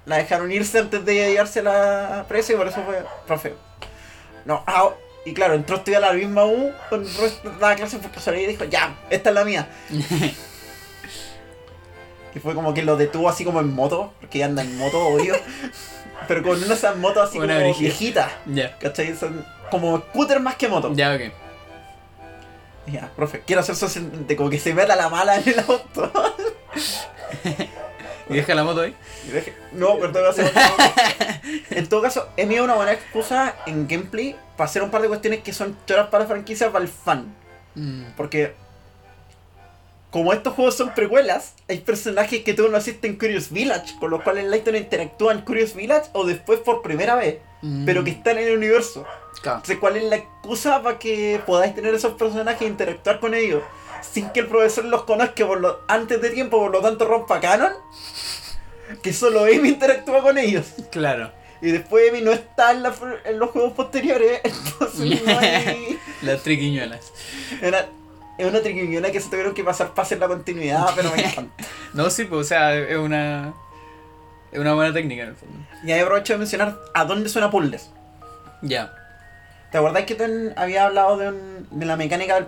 [0.05, 3.55] la dejaron irse antes de llevarse a la presa y por eso fue, profe.
[4.45, 4.91] No, ah,
[5.25, 7.99] y claro, entró a estudiar a la misma U, con el resto de la clase
[7.99, 9.69] por casualidad y dijo, ya, esta es la mía.
[12.35, 14.99] Y fue como que lo detuvo así como en moto, porque ella anda en moto,
[15.07, 15.35] obvio.
[16.29, 17.81] Pero con una de esas motos así Una como brígida.
[17.89, 18.33] viejitas.
[18.47, 18.79] Ya.
[18.79, 19.15] ¿Cachai?
[19.17, 20.93] Son como scooter más que moto.
[20.95, 21.21] Ya, ok.
[22.87, 26.13] Y Ya, profe, quiero hacer socialmente como que se meta la mala en el auto.
[28.29, 28.95] ¿Y deja la moto ahí?
[29.73, 30.43] No, pero en todo caso.
[31.71, 35.09] en todo caso, es mía una buena excusa en gameplay para hacer un par de
[35.09, 37.35] cuestiones que son choras para la franquicia para el fan.
[37.75, 38.13] Mm.
[38.17, 38.55] Porque
[40.13, 44.11] como estos juegos son precuelas, hay personajes que tú no asiste en Curious Village, con
[44.11, 47.85] los cuales Lighton interactúa en Curious Village o después por primera vez, Mm.
[47.87, 49.07] pero que están en el universo.
[49.41, 49.59] Claro.
[49.59, 53.63] Entonces, ¿cuál es la excusa para que podáis tener esos personajes e interactuar con ellos?
[54.03, 57.41] Sin que el profesor los conozca por lo, antes de tiempo, por lo tanto rompa
[57.41, 57.73] canon.
[59.01, 60.67] Que solo Amy interactúa con ellos.
[60.91, 61.31] Claro.
[61.61, 62.93] Y después Amy no está en, la
[63.25, 64.41] en los juegos posteriores.
[64.45, 65.99] Entonces no hay...
[66.23, 67.13] Las triquiñuelas.
[67.63, 67.89] Era,
[68.39, 71.65] es una triquiñona que se tuvieron que pasar para hacer la continuidad, pero me encanta.
[71.93, 73.53] No, sí, pues, o sea, es una.
[74.51, 75.59] Es una buena técnica en el fondo.
[75.85, 77.91] Y ahí aprovecho de mencionar a dónde suena Puzzles.
[78.61, 78.93] Ya.
[79.71, 82.41] ¿Te acordás que ten- había hablado de, un- de la mecánica.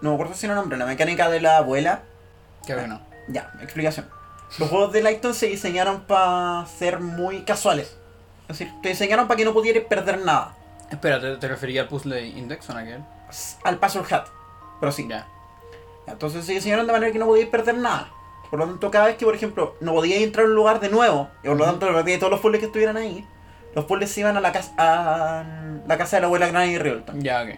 [0.00, 2.02] No me acuerdo si era nombre, la mecánica de la abuela.
[2.66, 3.00] Qué bueno.
[3.28, 4.08] Ya, explicación.
[4.58, 7.96] Los juegos de Lighton se diseñaron para ser muy casuales.
[8.48, 10.54] Es decir, te diseñaron para que no pudieras perder nada.
[10.90, 13.00] Espera, ¿te, te refería al puzzle Index o en aquel?
[13.64, 14.26] Al Puzzle Hat.
[14.82, 15.06] Pero sí.
[15.08, 15.28] Ya.
[16.08, 18.10] Entonces se diseñaron de manera que no podías perder nada.
[18.50, 20.88] Por lo tanto, cada vez que, por ejemplo, no podías entrar a un lugar de
[20.88, 23.24] nuevo, y por lo tanto perdías todos los puzzles que estuvieran ahí,
[23.76, 25.44] los puzzles se iban a la casa, a
[25.86, 27.22] la casa de la abuela Granny Rivelton.
[27.22, 27.50] Ya, ok.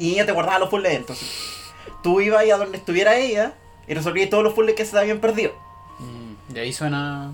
[0.00, 0.94] Y ella te guardaba los puzzles.
[0.94, 1.28] Entonces,
[2.02, 3.52] tú ibas ahí a donde estuviera ella
[3.86, 5.52] y resolvías todos los puzzles que se te habían perdido.
[6.00, 7.30] Mm, de ahí suena.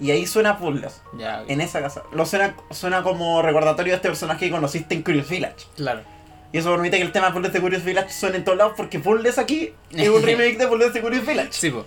[0.00, 1.00] Y ahí suena puzzles.
[1.16, 1.50] Ya, ok.
[1.50, 2.02] En esa casa.
[2.10, 5.66] Lo suena, suena como recordatorio de este personaje que conociste en Curious Village.
[5.76, 6.15] Claro.
[6.56, 8.72] Y eso permite que el tema de Puzzles de Curious Village suene en todos lados
[8.78, 11.48] porque Puzzles aquí es un remake de Puzzles de Curious Village.
[11.52, 11.84] Sí, pues.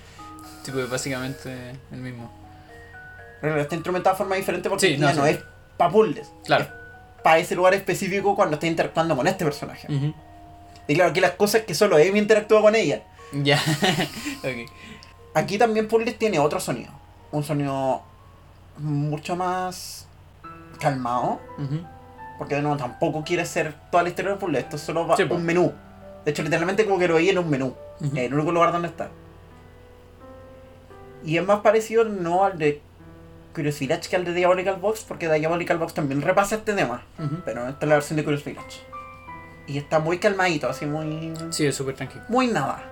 [0.62, 2.32] Sí, pues básicamente el mismo.
[3.42, 5.20] Pero está instrumentado de forma diferente porque Sí, no, ya sí.
[5.20, 5.40] no es
[5.76, 6.30] para puzzles.
[6.46, 6.68] Claro.
[7.24, 9.88] Para ese lugar específico cuando está interactuando con este personaje.
[10.88, 13.02] Y claro, aquí las cosas que solo Amy interactúa con ella.
[13.34, 13.60] Ya.
[15.34, 16.92] Aquí también Puzzles tiene otro sonido.
[17.32, 18.04] Un sonido
[18.78, 20.08] mucho más
[20.80, 21.40] calmado.
[21.58, 21.82] Ujú.
[22.40, 24.64] Porque de nuevo tampoco quiere ser toda la historia de Puzzles.
[24.64, 25.72] Esto es solo va- Sí, un menú.
[26.26, 27.76] De hecho, literalmente como que lo veía en un menú.
[28.02, 29.10] En el único lugar donde está.
[31.24, 32.82] Y es más parecido no al de
[33.54, 37.04] Curious Village que al de Diabolical Box, porque Diabolical Box también repasa este tema.
[37.20, 37.42] Ujú.
[37.44, 38.80] Pero esta es la versión de Curious Village.
[39.68, 41.34] Y está muy calmadito, así muy.
[41.52, 42.24] Sí, es súper tranquilo.
[42.30, 42.84] Muy nada.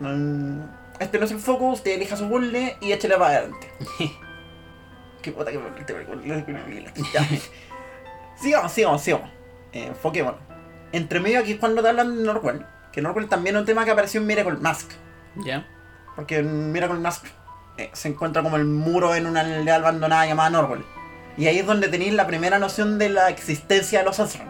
[0.00, 0.68] No-
[0.98, 3.70] Este no es el foco, usted elija su puzzle y échale para adelante.
[5.22, 5.68] Qué puta que me
[6.44, 6.92] Curious Village.
[8.40, 9.30] Sigamos, sigamos, sigamos.
[9.72, 10.40] Eh, enfoquémonos.
[10.92, 12.64] Entre medio aquí es cuando te hablan de Norwell.
[12.92, 14.90] Que Norwell también es un tema que apareció en Miracle Mask.
[15.36, 15.66] Ya.
[16.14, 17.26] Porque en Miracle Mask
[17.76, 20.84] eh, se encuentra como el muro en una aldea abandonada llamada Norwell.
[21.36, 24.48] Y ahí es donde tenéis la primera noción de la existencia de los Azran.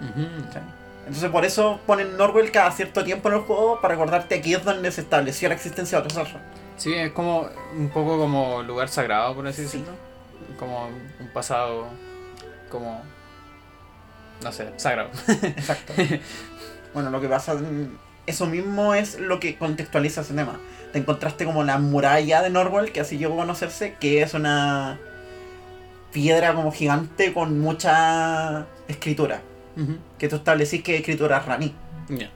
[0.00, 0.26] Ujú.
[1.06, 4.64] Entonces por eso ponen Norwell cada cierto tiempo en el juego para recordarte aquí es
[4.64, 6.42] donde se estableció la existencia de los Azran.
[6.76, 9.62] Sí, es como un poco como lugar sagrado, por así Sí.
[9.78, 9.92] decirlo.
[10.58, 11.86] Como un pasado
[12.70, 13.02] como
[14.42, 15.10] no sé, sagrado.
[15.28, 15.92] Exacto.
[16.94, 20.58] bueno, lo que pasa, mm, eso mismo es lo que contextualiza ese tema.
[20.92, 24.98] Te encontraste como la muralla de Norwell, que así llegó a conocerse, que es una
[26.12, 29.42] piedra como gigante con mucha escritura.
[30.18, 31.74] Que tú establecís que es escritura raní.
[32.10, 32.30] Ya.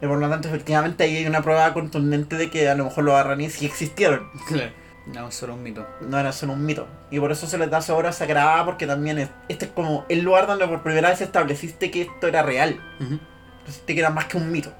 [0.00, 3.04] Y por lo tanto, efectivamente, ahí hay una prueba contundente de que a lo mejor
[3.04, 4.30] los arraní sí existieron.
[4.48, 4.70] Claro.
[5.06, 5.86] No, solo un mito.
[6.00, 6.86] No era solo un mito.
[7.10, 10.06] Y por eso se les da su obra sagrada, porque también es, este es como
[10.08, 12.80] el lugar donde por primera vez estableciste que esto era real.
[13.00, 13.18] Ujú.
[13.58, 14.72] Estableciste que era más que un mito.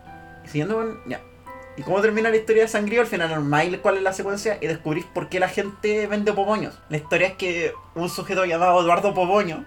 [0.44, 0.98] Y siguiendo con.
[1.06, 1.20] Ya.
[1.76, 3.00] ¿Y cómo termina la historia de Sangrío?
[3.00, 6.78] Al final normal cuál es la secuencia y descubrís por qué la gente vende popoños.
[6.88, 9.64] La historia es que un sujeto llamado Eduardo Popoño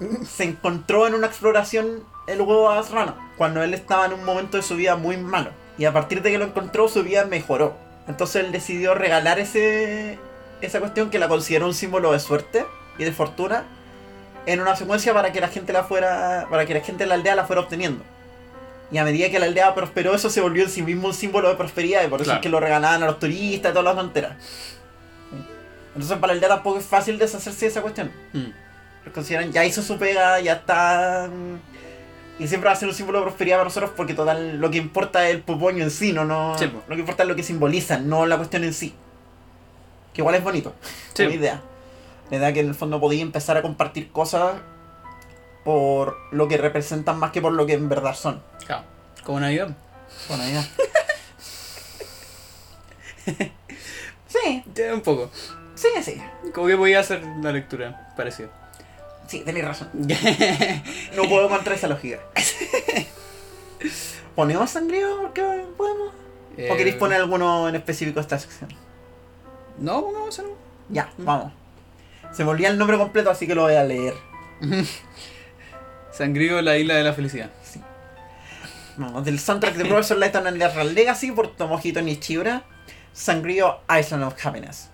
[0.26, 4.62] se encontró en una exploración el huevo Asrano cuando él estaba en un momento de
[4.62, 5.50] su vida muy malo.
[5.76, 7.76] Y a partir de que lo encontró, su vida mejoró.
[8.08, 10.18] Entonces él decidió regalar ese
[10.60, 12.66] esa cuestión que la consideró un símbolo de suerte
[12.98, 13.64] y de fortuna
[14.46, 17.14] en una secuencia para que la gente la fuera para que la gente de la
[17.14, 18.04] aldea la fuera obteniendo.
[18.92, 21.48] Y a medida que la aldea prosperó, eso se volvió en sí mismo un símbolo
[21.48, 22.40] de prosperidad, y por eso Claro.
[22.40, 24.32] es que lo regalaban a los turistas y todas las tonteras.
[25.94, 28.10] Entonces para la aldea tampoco es fácil deshacerse de esa cuestión.
[28.32, 28.46] Mm.
[29.04, 31.28] Los consideran, ya hizo su pega, ya está.
[32.40, 34.78] Y siempre va a ser un símbolo de prosperidad para nosotros porque total lo que
[34.78, 37.42] importa es el pupoño en sí, no, no Sí, lo que importa es lo que
[37.42, 38.94] simboliza, no la cuestión en sí.
[40.14, 40.74] Que igual es bonito,
[41.14, 41.24] Sí.
[41.24, 41.60] como idea.
[42.30, 44.54] La idea que en el fondo podía empezar a compartir cosas
[45.64, 48.42] por lo que representan más que por lo que en verdad son.
[48.66, 48.84] Claro.
[49.24, 49.76] Como Navidad.
[50.30, 50.62] Idea.
[53.26, 55.30] sí, Sí, un poco.
[55.74, 56.20] sí, sí.
[56.54, 58.48] Como que podía hacer la lectura parecido.
[59.30, 59.88] Sí, tenéis razón.
[61.14, 62.18] No puedo encontrar esa lógica.
[64.34, 65.20] ¿Ponemos sangrío?
[65.20, 65.42] ¿Por qué
[65.76, 66.08] podemos?
[66.68, 68.70] ¿O queréis Eh, poner alguno en específico a esta sección?
[69.78, 70.56] No, pongamos eso.
[70.88, 71.52] Ya, vamos.
[72.32, 74.14] Se me olvida el nombre completo, así que lo voy a leer.
[76.12, 77.50] Sangrío, la isla de la felicidad.
[78.96, 82.64] Vamos, del soundtrack de Professor Layton and the Legacy por Tomohito Nishiura,
[83.12, 84.89] Sangrío Island of Happiness.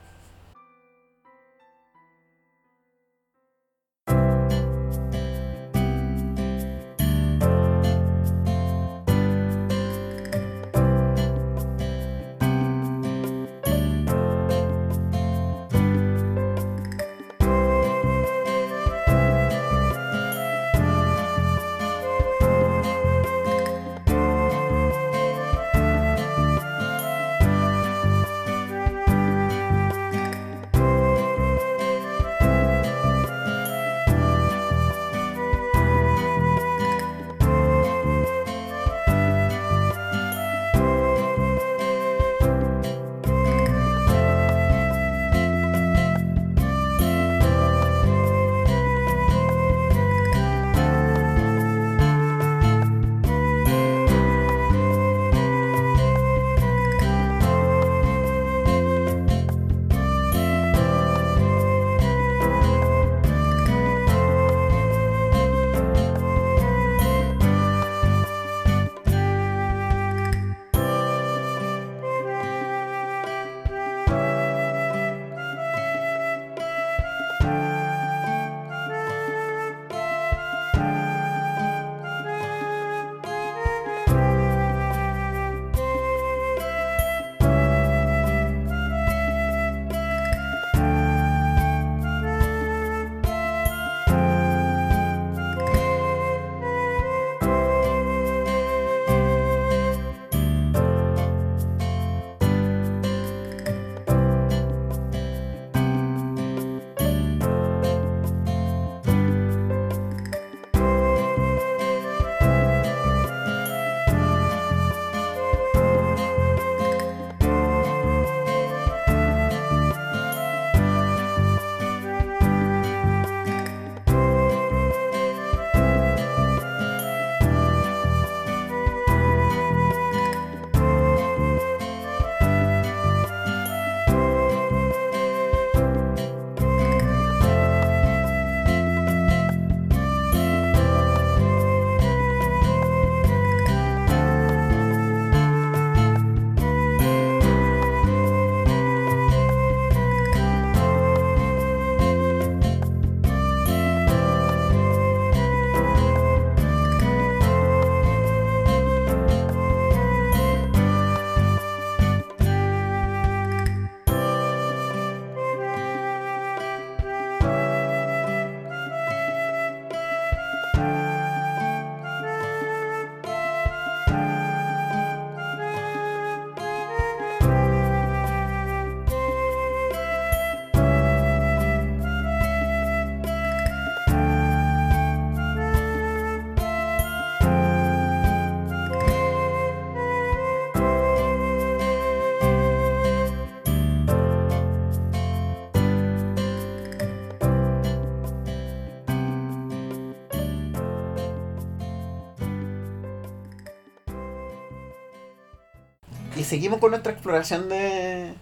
[206.47, 208.33] Seguimos con nuestra exploración de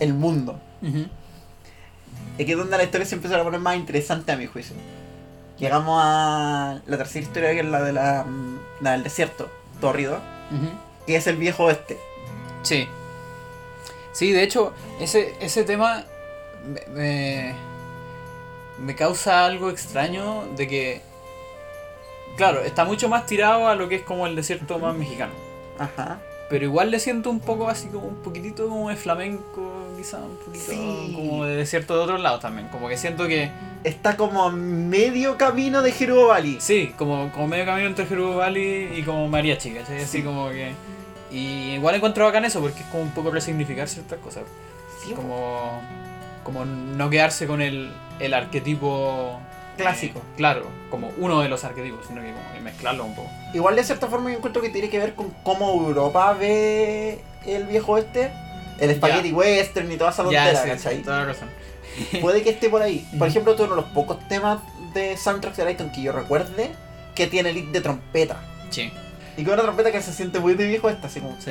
[0.00, 0.58] el mundo.
[0.82, 1.06] Ujú.
[2.38, 4.74] Y aquí es donde la historia se empieza a poner más interesante a mi juicio.
[5.58, 9.48] Llegamos a la tercera historia que es la de la, mm, la del desierto,
[9.80, 10.16] Torrido,
[10.50, 10.68] Ujú.
[11.06, 11.98] que es el viejo oeste.
[12.62, 12.88] Sí.
[14.12, 16.04] Sí, de hecho, ese, ese tema
[16.66, 17.54] me, me,
[18.78, 21.00] me causa algo extraño de que,
[22.36, 25.32] claro, está mucho más tirado a lo que es como el desierto más mexicano.
[25.78, 26.18] Ajá.
[26.52, 30.36] Pero igual le siento un poco así como un poquitito como de flamenco, quizá un
[30.36, 31.12] poquito Sí.
[31.16, 32.68] como de desierto de otros lados también.
[32.68, 33.50] Como que siento que,
[33.84, 36.58] Está como medio camino de Gerudo Valley.
[36.60, 40.02] sí, como, como medio camino entre Jerubo Valley y como mariachi, ¿cachai?
[40.02, 40.22] Así Sí.
[40.22, 40.72] como que...
[41.32, 44.42] Y igual encuentro bacán eso porque es como un poco resignificar ciertas cosas.
[45.02, 45.80] Sí, Como,
[46.44, 47.90] como no quedarse con el,
[48.20, 49.40] el arquetipo
[49.76, 50.20] Clásico.
[50.36, 53.30] claro, como uno de los arquetipos, sino que como mezclarlo un poco.
[53.54, 57.64] Igual de cierta forma yo encuentro que tiene que ver con cómo Europa ve el
[57.66, 58.30] viejo este.
[58.78, 60.96] El spaghetti western y toda esa tontera, Ya, sí, ¿cachai?
[60.98, 61.48] sí, toda la razón.
[62.20, 63.06] Puede que esté por ahí.
[63.18, 64.60] Por ejemplo, uno de los pocos temas
[64.94, 66.70] de soundtracks de Lighton que yo recuerde
[67.14, 68.40] que tiene el lead de trompeta.
[68.70, 68.92] Sí.
[69.36, 71.36] Y con una trompeta que se siente muy de viejo esta, así como...
[71.40, 71.50] Sí.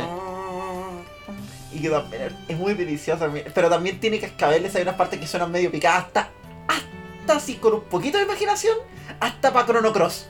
[1.73, 3.29] Y que también es muy deliciosa.
[3.53, 6.29] Pero también tiene cascabeles, hay unas partes que suenan medio picadas, hasta,
[6.67, 6.85] hasta
[7.31, 8.77] así con un poquito de imaginación,
[9.19, 10.27] hasta para Chrono Cross.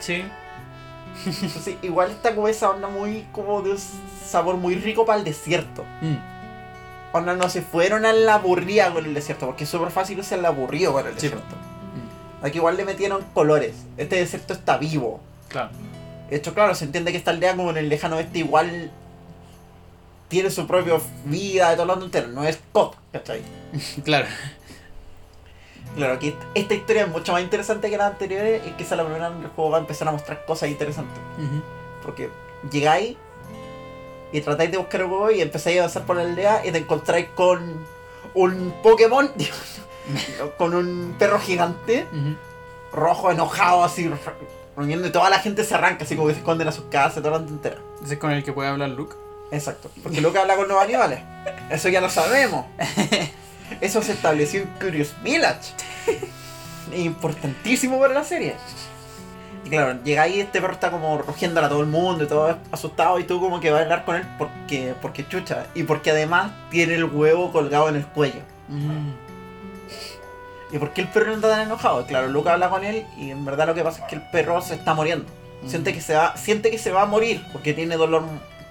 [0.00, 0.24] Sí.
[1.26, 3.78] Entonces, igual está como esa onda muy, como de un
[4.24, 5.84] sabor muy rico para el desierto.
[6.00, 6.16] Mm.
[7.12, 10.36] Onda no se fueron a la aburrida con el desierto, porque es súper fácil irse
[10.36, 11.56] al aburrido con el Sí, desierto.
[12.42, 13.74] Aquí igual le metieron colores.
[13.96, 15.20] Este desierto está vivo.
[15.48, 15.70] Claro.
[16.30, 18.90] De hecho, claro, se entiende que esta aldea como en el lejano oeste igual
[20.28, 22.28] tiene su propia vida de todo lo entero.
[22.28, 23.42] No es COP, ¿cachai?
[24.04, 24.26] Claro.
[25.96, 29.26] Claro, aquí esta- historia es mucho más interesante que las anteriores y quizá la primera
[29.28, 31.18] en el juego va a empezar a mostrar cosas interesantes.
[31.38, 31.62] Ujú.
[32.02, 32.30] Porque
[32.70, 33.16] llegáis
[34.32, 36.78] y tratáis de buscar el huevo y empezáis a avanzar por la aldea y te
[36.78, 37.84] encontráis con
[38.34, 39.30] un Pokémon,
[40.58, 42.06] con un perro gigante,
[42.92, 44.10] rojo, enojado, así,
[44.76, 47.22] rugiendo y toda la gente se arranca, así como que se esconden a sus casas,
[47.22, 47.78] toda la entera.
[48.04, 49.14] Ese es con el que puede hablar Luke.
[49.50, 51.20] Exacto, porque Luke habla con los animales.
[51.70, 52.66] Eso ya lo sabemos.
[53.80, 55.72] Eso se estableció en Curious Village.
[56.94, 58.56] Importantísimo para la serie.
[59.64, 62.56] Y claro, llega ahí este perro está como rugiendo a todo el mundo y todo
[62.72, 65.66] asustado y tú como que vas a hablar con él porque, porque chucha.
[65.74, 68.40] Y porque además tiene el huevo colgado en el cuello.
[68.68, 69.10] Mm.
[70.72, 72.06] ¿Y por qué el perro no está tan enojado?
[72.06, 74.60] Claro, Luke habla con él y en verdad lo que pasa es que el perro
[74.62, 75.26] se está muriendo.
[75.66, 78.24] Siente que se va, siente que se va a morir porque tiene dolor,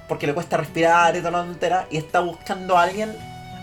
[0.07, 3.15] porque le cuesta respirar y toda la entera y está buscando a alguien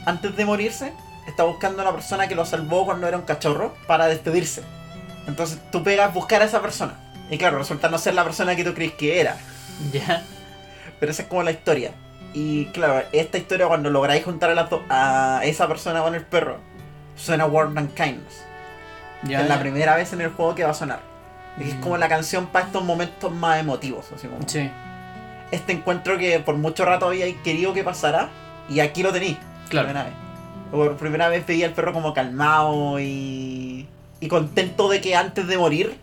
[0.04, 0.92] antes de morirse.
[1.26, 4.62] Está buscando a una persona que lo salvó cuando era un cachorro para despedirse.
[5.26, 6.94] Entonces tú pegas buscar a esa persona.
[7.30, 9.36] Y claro, resulta no ser la persona que tú crees que era.
[9.92, 10.22] Ya.
[11.00, 11.90] Pero esa es como la historia.
[12.32, 16.58] Y claro, esta historia cuando lográis juntar a, dos- a esa persona con el perro,
[17.16, 18.44] suena Warm and Kindness.
[19.22, 19.40] Ya.
[19.42, 21.00] es la primera vez en el juego que va a sonar.
[21.58, 21.80] Y es Mm.
[21.80, 24.06] como la canción para estos momentos más emotivos.
[24.14, 24.70] Así como Sí.
[25.50, 28.28] Este encuentro que por mucho rato había querido que pasara.
[28.68, 29.38] Y aquí lo tení.
[29.70, 29.88] Claro.
[29.88, 29.96] Vez.
[30.70, 33.86] Por primera vez veía al perro como calmado y.
[34.20, 35.96] y contento de que antes de morir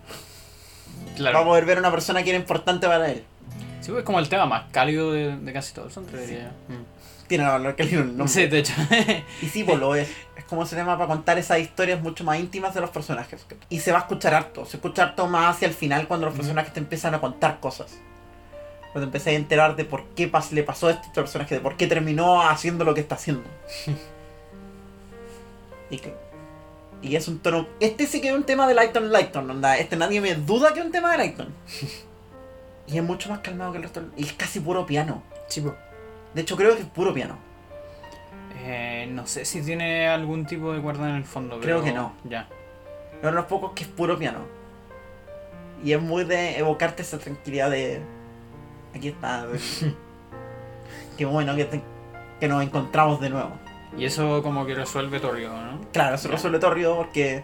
[1.08, 1.44] va a Claro.
[1.46, 3.24] poder ver a una persona que era importante para él.
[3.82, 5.88] Sí, pues es como el tema más cálido de, de casi todo.
[5.88, 6.74] Eso diría yo.
[6.76, 6.84] Mm.
[7.28, 8.28] Tiene valor el nombre.
[8.28, 8.74] Sí, de hecho.
[9.42, 10.10] Y sí, pues lo es.
[10.38, 13.46] Es como ese tema para contar esas historias mucho más íntimas de los personajes.
[13.70, 14.66] Y se va a escuchar harto.
[14.66, 17.98] Se escucha harto más hacia el final cuando los personajes te empiezan a contar cosas.
[18.92, 21.76] Cuando empecé a enterar de por qué pas- le pasó a este personaje, de por
[21.78, 23.44] qué terminó haciendo lo que está haciendo.
[25.96, 26.16] y, que-
[27.02, 27.68] y es un tono.
[27.80, 29.78] Este sí que es un tema de Lighton Lighton, onda.
[29.78, 31.48] Este nadie me duda que es un tema de Lighton.
[32.88, 34.04] y es mucho más calmado que el resto.
[34.18, 35.22] Y es casi puro piano.
[35.48, 35.64] Sí.
[36.34, 37.38] De hecho, creo que es puro piano.
[38.66, 41.60] Eh, no sé si tiene algún tipo de cuerda en el fondo.
[41.60, 42.14] Creo pero que no.
[42.24, 42.48] Ya.
[43.14, 44.40] Es uno de los pocos que es puro piano.
[45.84, 48.02] Y es muy de evocarte esa tranquilidad de.
[48.96, 49.46] Aquí está.
[51.18, 51.84] Qué bueno que, te-
[52.40, 53.52] que nos encontramos de nuevo.
[53.98, 55.82] Y eso como que resuelve Torrio, ¿no?
[55.92, 57.44] Claro, eso resuelve Torrio porque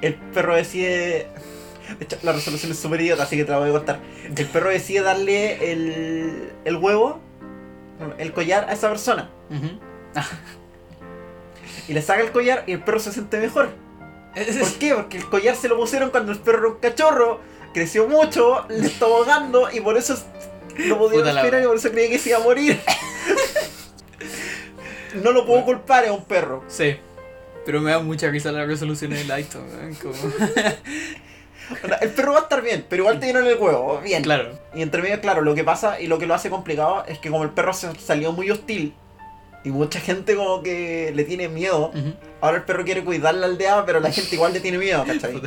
[0.00, 1.28] el perro decide.
[1.98, 4.00] De hecho, la resolución es súper idiota, así que te la voy a contar.
[4.36, 7.20] El perro decide darle el, el huevo,
[8.18, 9.30] el collar a esa persona.
[9.50, 9.78] Ujú.
[11.88, 13.70] Y le saca el collar y el perro se siente mejor.
[14.34, 14.94] ¿Por qué?
[14.94, 17.40] Porque el collar se lo pusieron cuando el perro era un cachorro,
[17.74, 20.16] creció mucho, le estaba ahogando y por eso
[20.78, 22.80] no podía respirar y por eso creía que se iba a morir.
[25.14, 26.64] no lo puedo culpar, es un perro.
[26.68, 26.96] Sí.
[27.64, 29.64] Pero me da mucha risa la resolución de Lighton.
[30.00, 30.14] Como...
[32.00, 34.22] El perro va a estar bien, pero igual te dieron el huevo, bien.
[34.22, 34.58] claro.
[34.74, 37.30] Y entre medio, claro, lo que pasa y lo que lo hace complicado es que
[37.30, 38.94] como el perro se salió muy hostil
[39.64, 41.92] y mucha gente como que le tiene miedo,
[42.40, 45.40] ahora el perro quiere cuidar la aldea, pero la gente igual le tiene miedo, ¿cachai?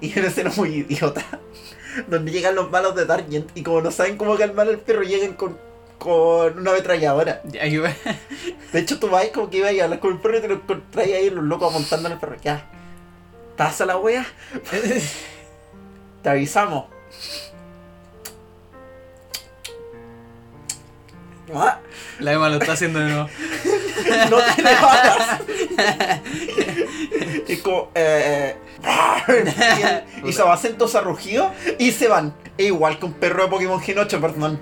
[0.00, 1.24] Y una escena muy idiota.
[2.08, 5.34] Donde llegan los malos de Target y como no saben cómo calmar al perro, llegan
[5.34, 5.56] con,
[6.04, 7.40] con una ametralladora.
[7.44, 10.54] De hecho, tú vas como que ibas a hablar con el perro y te lo
[10.56, 12.36] encontráis ahí los locos amontando en el perro.
[12.42, 12.66] Ya.
[13.56, 14.26] Pasa la wea,
[16.22, 16.86] te avisamos.
[21.54, 21.78] Ah,
[22.20, 23.28] La Emma lo está haciendo de nuevo.
[24.30, 25.40] No tiene balas.
[27.48, 28.56] y como, eh,
[29.78, 32.34] y, el- y su acento se rugió y se van.
[32.58, 34.60] Es igual que un perro de Pokémon Gen 8, perdón.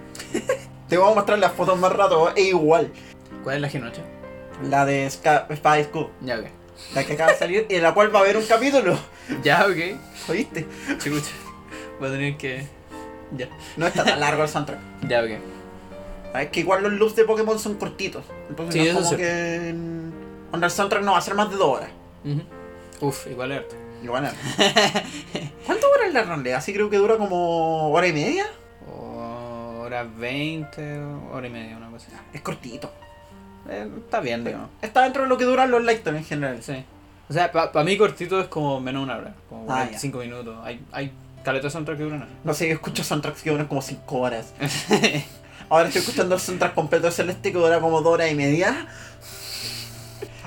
[0.93, 2.93] Te voy a mostrar las fotos más rato, es igual.
[3.43, 3.95] ¿Cuál es la G8?
[4.69, 6.45] La de Spy School, Ya, ok.
[6.95, 8.99] la que acaba de salir y en la cual va a haber un capítulo.
[9.43, 10.29] Ya, ok.
[10.29, 10.67] ¿Oíste?
[11.03, 11.31] Chucha.
[11.99, 12.67] Voy a tener que.
[13.35, 13.49] Ya.
[13.79, 14.79] No está tan largo el soundtrack.
[15.09, 15.31] Ya, ok.
[16.39, 18.25] Es que igual los loops de Pokémon son cortitos.
[18.51, 19.17] Entonces Sí, no es como sí.
[19.17, 19.75] que.
[20.53, 21.89] Onda el soundtrack no va a ser más de dos horas.
[22.23, 23.07] Ujú.
[23.09, 23.75] Uf, igual harto.
[24.03, 24.33] Igual es.
[25.65, 26.59] ¿Cuánto dura la realidad?
[26.59, 28.45] Así creo que dura como hora y media.
[29.83, 30.99] Hora 20,
[31.33, 32.07] hora y media, una cosa.
[32.07, 32.17] así.
[32.33, 32.91] Es cortito.
[33.69, 34.69] Eh, está bien, digamos.
[34.81, 36.63] Está dentro de lo que duran los Lighton en general.
[36.63, 36.85] Sí.
[37.29, 39.35] O sea, para mí cortito es como menos de una hora.
[39.49, 40.57] Como Ah, 45 minutos.
[40.65, 41.13] Hay, hay
[41.43, 42.29] caletas soundtrack que duran.
[42.45, 44.53] No sé, yo escucho soundtracks que duran como 5 horas.
[45.69, 48.87] Ahora estoy escuchando el soundtrack completo de Celeste que dura como 2 horas y media.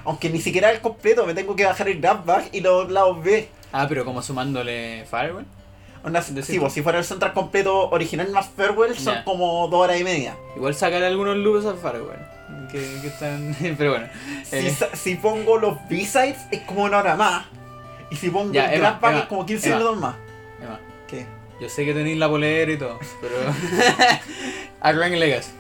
[0.06, 3.50] Aunque ni siquiera el completo, me tengo que bajar el grabback y los lados B.
[3.74, 5.46] ah, pero como sumándole Firewall.
[6.12, 10.00] Decir sí, pues, si fuera el soundtrack completo original más Farewell, son como 2 horas
[10.00, 10.36] y media.
[10.56, 12.20] Igual sacaré algunos loops al Firewall.
[12.72, 13.56] Que, que están.
[13.78, 14.08] pero bueno.
[14.44, 17.46] Si, Eh, si pongo los B-sides es como una hora más.
[18.12, 19.78] Y si pongo el Emma, Emma, es como 15 Emma.
[19.78, 20.16] minutos más.
[20.62, 21.26] Emma, ¿Qué?
[21.60, 23.36] yo sé que tenéis la polera y todo, pero.
[24.82, 25.52] Arran Legacy.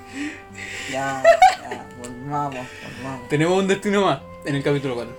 [0.91, 1.23] Ya,
[1.63, 2.67] ya, volvamos,
[3.01, 3.27] volvamos.
[3.29, 5.11] Tenemos un destino más en el capítulo 4.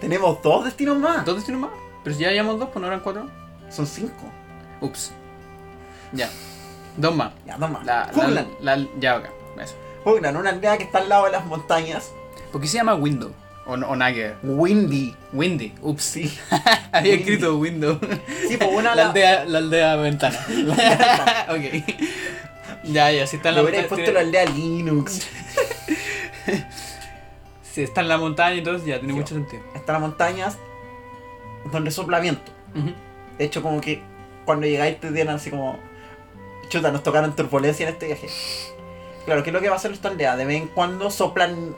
[0.00, 1.24] Tenemos dos destinos más.
[1.24, 1.70] ¿Dos destinos más?
[2.02, 3.28] Pero si ya llevamos dos, pues no eran cuatro.
[3.70, 4.24] Son cinco.
[4.80, 5.12] Ups.
[6.12, 6.28] Ya.
[6.96, 7.32] Dos más.
[7.46, 7.84] Ya, dos más.
[7.84, 8.48] La, Hoogland.
[8.60, 9.24] la, la- ya, ok.
[9.60, 9.74] Eso.
[10.04, 12.12] Hoogland, una aldea que está al lado de las montañas.
[12.52, 13.32] ¿Por qué se llama Window?
[13.66, 14.38] O, o nada.
[14.42, 15.14] Windy.
[15.32, 15.74] Windy.
[15.82, 16.02] Ups.
[16.04, 16.38] Sí.
[16.92, 17.22] Había Windy.
[17.22, 17.98] escrito Window.
[18.48, 20.38] Sí, pues una la, la- aldea, la aldea ventana.
[21.48, 21.94] ok.
[22.84, 23.88] Ya, ya, si está en la montaña.
[23.88, 25.26] puesto la aldea Linux.
[27.62, 29.18] Si está en la montaña, entonces ya tiene Sí.
[29.20, 29.62] mucho sentido.
[29.74, 30.56] Está en las montañas
[31.72, 32.52] donde sopla viento.
[33.38, 34.02] De hecho, como que
[34.46, 35.78] cuando llegáis te tienen así como.
[36.70, 38.28] Chuta, nos tocaron turbulencia en este viaje.
[39.26, 40.36] Claro, ¿qué es lo que va a hacer esta aldea?
[40.36, 41.76] De vez en cuando soplan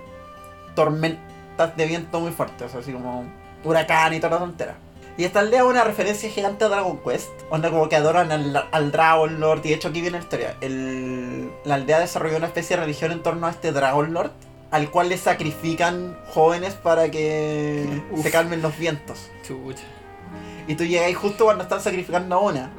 [0.75, 3.25] tormentas de viento muy fuertes, así como
[3.65, 4.75] huracán y toda la tontera.
[5.17, 7.29] Y esta aldea es una referencia gigante a Dragon Quest.
[7.51, 9.63] Onda como que adoran al, al Dragon Lord.
[9.65, 10.57] Y de hecho aquí viene la historia.
[10.61, 14.31] El- la aldea desarrolló una especie de religión en torno a este Dragon Lord.
[14.71, 18.23] Al cual le sacrifican jóvenes para que Uf.
[18.23, 19.29] se calmen los vientos.
[19.45, 19.83] Chucha.
[20.67, 22.71] Y tú llegáis justo cuando están sacrificando a una.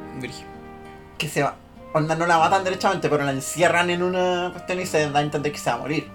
[1.17, 1.55] Que se va.
[1.93, 5.21] Onda no la matan derechamente, pero la encierran en una cuestión y se da a
[5.23, 6.09] entender que se va a morir.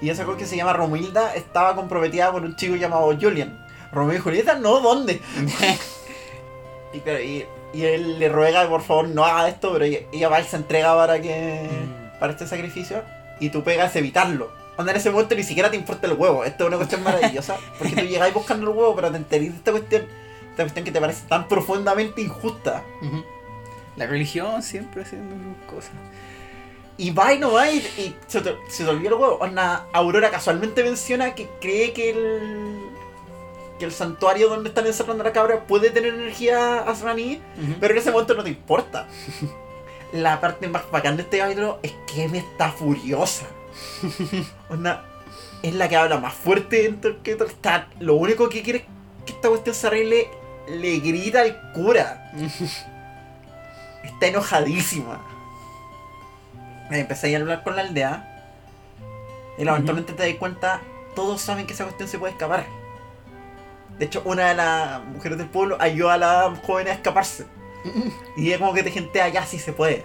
[0.00, 3.64] Y esa cosa que se llama Romilda estaba comprometida con un chico llamado Julian.
[3.92, 5.20] Romeo y Julieta, no, ¿dónde?
[6.94, 10.00] Y, claro, y, y él le ruega que por favor no haga esto, pero ella,
[10.12, 11.70] ella va y se entrega para que.
[11.70, 12.18] Mm.
[12.18, 13.02] para este sacrificio.
[13.40, 14.52] Y tú pegas evitarlo.
[14.76, 16.44] Onda en ese momento ni siquiera te importa el huevo.
[16.44, 17.56] Esto es una cuestión maravillosa.
[17.78, 20.06] Porque tú llegáis buscando el huevo, pero te enterís de esta cuestión.
[20.52, 22.82] Esta cuestión que te parece tan profundamente injusta.
[23.96, 25.34] La religión siempre haciendo
[25.66, 25.90] cosas.
[26.98, 29.38] Y va y no va y, y se, te, se te olvidó el huevo.
[29.40, 32.78] Onda, Aurora casualmente menciona que cree que el.
[33.78, 37.74] que el santuario donde están encerrando a la cabra puede tener energía Asrani, Ujú.
[37.80, 39.08] pero en ese momento no te importa.
[40.12, 43.46] La parte más bacán de este capítulo es que me está furiosa.
[44.68, 45.04] Onda,
[45.62, 47.88] es la que habla más fuerte dentro que está.
[48.00, 48.84] Lo único que quiere es
[49.26, 50.28] que esta cuestión se arregle.
[50.72, 52.30] Le grita al cura.
[54.02, 55.20] Está enojadísima.
[56.90, 58.28] Empecé a hablar con la aldea.
[59.58, 60.80] Y lamentablemente te das cuenta,
[61.14, 62.64] todos saben que esa cuestión se puede escapar.
[63.98, 67.46] De hecho, una de las mujeres del pueblo ayuda a la joven a escaparse.
[68.36, 70.04] Y ella como que te gentea, ya sí se puede.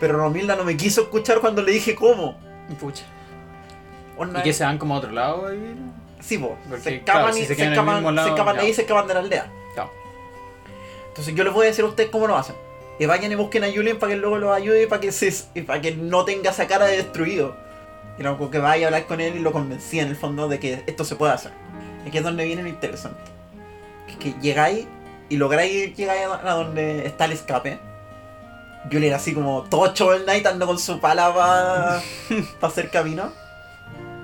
[0.00, 2.36] Pero Romilda no me quiso escuchar cuando le dije cómo.
[2.80, 3.04] Pucha.
[4.38, 5.76] ¿Y que se van como a otro lado a vivir?
[6.24, 6.56] Sí, po.
[6.68, 8.70] Porque, se claro, escapan, si y, se se escapan, mismo lado, se escapan de ahí
[8.70, 9.52] y se escapan de la aldea.
[9.74, 9.90] Claro.
[11.08, 12.56] Entonces yo les voy a decir a ustedes cómo lo hacen.
[12.98, 15.32] Y vayan y busquen a Julian para que luego los ayude y para que, se,
[15.62, 17.56] para que no tenga esa cara de destruido.
[18.18, 20.58] Y luego que vaya a hablar con él y lo convencía en el fondo de
[20.60, 21.52] que esto se puede hacer.
[22.04, 23.20] Y aquí es donde viene lo interesante.
[24.08, 24.86] Es que llegáis
[25.28, 27.78] y lográis llegar a donde está el escape.
[28.90, 32.02] Julian así como tocho el night ando con su pala para
[32.62, 33.32] hacer camino.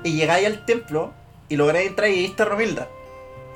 [0.05, 1.13] Y llegáis al templo
[1.51, 2.89] y lográis entrar y ahí está Romilda.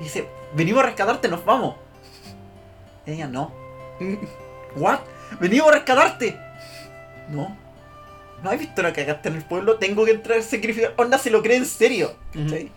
[0.01, 1.77] Y dice, venimos a rescatarte, nos vamos.
[3.07, 3.51] Y ella, no.
[4.77, 4.99] ¿What?
[5.41, 6.39] Venimos a rescatarte.
[7.31, 7.57] No.
[8.43, 10.93] no has visto la cagaste en el pueblo, tengo que entrar a sacrificar.
[10.99, 12.15] Onda se lo cree en serio.
[12.35, 12.71] ¿cachai?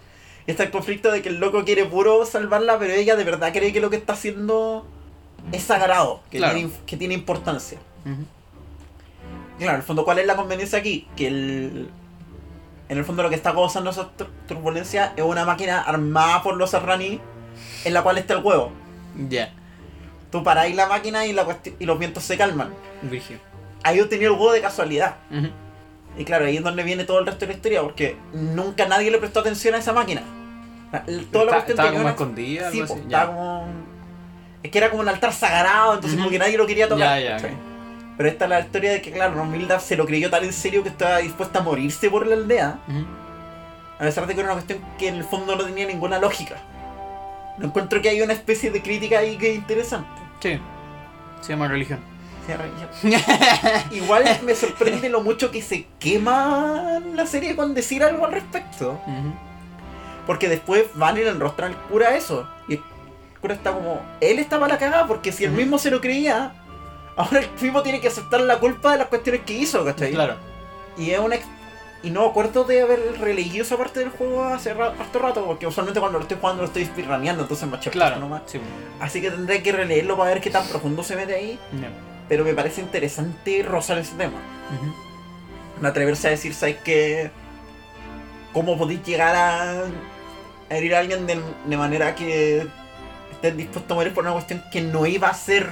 [0.46, 3.52] Y está el conflicto de que el loco quiere puro salvarla, pero ella de verdad
[3.52, 4.88] cree que lo que está haciendo
[5.52, 6.54] es sagrado, que, Claro.
[6.56, 7.80] tiene, que tiene importancia.
[9.58, 11.08] Claro, en el fondo, ¿cuál es la conveniencia aquí?
[11.18, 11.90] Que el.
[12.90, 16.56] En el fondo, lo que está causando esa tur- turbulencia es una máquina armada por
[16.56, 17.20] los serraní
[17.84, 18.72] en la cual está el huevo.
[19.30, 19.52] Ya.
[20.32, 21.46] Tú paráis la máquina y, la
[21.80, 22.74] y los vientos se calman.
[23.02, 23.40] Virgil.
[23.84, 25.16] Ahí obtenido el huevo de casualidad.
[26.18, 29.12] Y claro, ahí es donde viene todo el resto de la historia, porque nunca nadie
[29.12, 30.22] le prestó atención a esa máquina.
[30.92, 33.04] La Está- cuestión estaba tenía como una- escondida, Sí, algo po, así.
[33.04, 33.68] estaba como.
[34.64, 36.24] Es que era como un altar sagrado, entonces Ujú.
[36.24, 37.20] como que nadie lo quería tocar.
[37.22, 37.50] Ya, ya.
[38.18, 40.82] Pero esta es la historia de que, claro, Romilda se lo creyó tan en serio
[40.82, 42.80] que estaba dispuesta a morirse por la aldea,
[44.00, 46.56] a pesar de que era una cuestión que en el fondo no tenía ninguna lógica.
[47.60, 50.22] No encuentro que hay una especie de crítica ahí que es interesante.
[50.40, 50.60] Sí.
[51.42, 52.00] Se llama religión.
[52.46, 53.22] Sí, religión.
[53.92, 59.00] Igual me sorprende lo mucho que se quema la serie con decir algo al respecto.
[60.26, 62.48] Porque después van y le enrostran al cura eso.
[62.68, 62.82] Y el
[63.42, 64.02] cura está como.
[64.22, 66.54] Él estaba la cagada porque si él mismo se lo creía,
[67.18, 70.12] ahora el mismo tiene que aceptar la culpa de las cuestiones que hizo, ¿cachai?
[70.14, 70.36] Claro.
[70.98, 71.36] Y es una.
[71.36, 71.46] ex-
[72.04, 75.66] Y no me acuerdo de haber releído esa parte del juego hace harto rato, porque
[75.68, 78.18] usualmente cuando lo estoy jugando lo estoy speedruneando, entonces me Claro.
[78.20, 78.44] nomás.
[78.46, 78.60] Sí.
[79.00, 81.60] Así que tendré que releerlo para ver qué tan profundo se mete ahí.
[81.82, 81.90] Ya.
[82.30, 84.38] Pero me parece interesante rozar ese tema.
[84.76, 84.94] Ujú.
[85.82, 87.32] No atreverse a decir, ¿sabes qué?
[88.54, 89.72] ¿Cómo podéis llegar a,
[90.70, 92.68] a herir a alguien de, de manera que
[93.32, 95.68] estés dispuesto a morir por una cuestión que no iba a ser.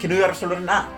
[0.00, 0.88] Que no iba a resolver nada?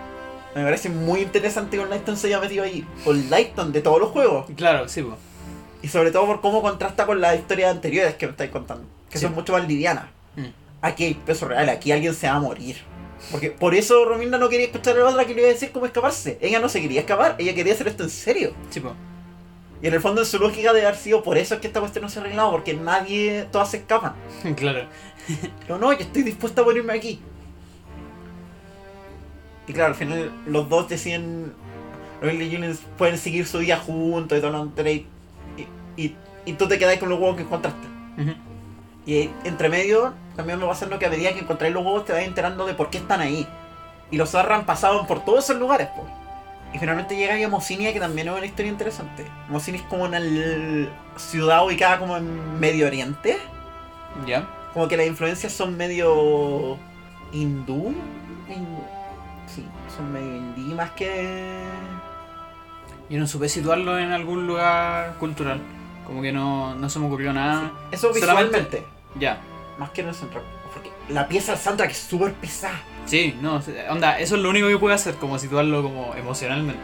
[0.55, 2.85] Me parece muy interesante que Lighton se haya metido ahí.
[3.05, 4.47] Con Lighton de todos los juegos.
[4.55, 5.17] Claro, sí, pues.
[5.81, 8.85] Y sobre todo por cómo contrasta con las historias anteriores que me estáis contando.
[9.09, 9.25] Que Sí.
[9.25, 10.05] son mucho más livianas.
[10.35, 10.47] Mm.
[10.81, 12.77] Aquí hay peso real, aquí alguien se va a morir.
[13.31, 15.71] Porque por eso Romilda no quería escuchar a la otra que le iba a decir
[15.71, 16.37] cómo escaparse.
[16.41, 18.53] Ella no se quería escapar, ella quería hacer esto en serio.
[18.69, 18.93] Sí, pues.
[19.81, 21.79] Y en el fondo en su lógica de haber sido por eso es que esta
[21.79, 24.13] cuestión no se ha arreglado, porque nadie, todas se escapan.
[24.57, 24.87] claro.
[25.61, 27.21] Pero no, yo estoy dispuesta a morirme aquí.
[29.69, 31.53] Y claro, al final los dos deciden,
[32.19, 35.05] Romilda y Julian pueden seguir su día juntos y todo lo y,
[35.95, 37.87] y, y tú te quedas con los huevos que encontraste.
[39.05, 42.13] Y entre medio, también me va pasando que a medida que encontráis los huevos te
[42.13, 43.47] vas enterando de por qué están ahí.
[44.09, 46.03] Y los Zarran pasaban por todos esos lugares, po.
[46.73, 49.23] Y finalmente llegáis a Mocinia, que también es una historia interesante.
[49.49, 50.19] Mocinia es como una
[51.15, 53.37] ciudad ubicada como en Medio Oriente.
[54.25, 54.47] Ya.
[54.73, 56.77] Como que las influencias son medio
[57.31, 57.93] hindú.
[59.99, 61.59] Son medio hindí más que...
[63.09, 65.59] Yo no supe situarlo en algún lugar cultural.
[66.05, 67.71] Como que no, no se me ocurrió nada.
[67.91, 68.83] Eso visualmente.
[69.19, 69.41] Ya.
[69.77, 70.41] Más que en el centro.
[70.73, 72.79] Porque la pieza del soundtrack es súper pesada.
[73.05, 73.59] Sí, no,
[73.89, 76.79] onda, eso es lo único que puedo hacer, como situarlo como emocionalmente.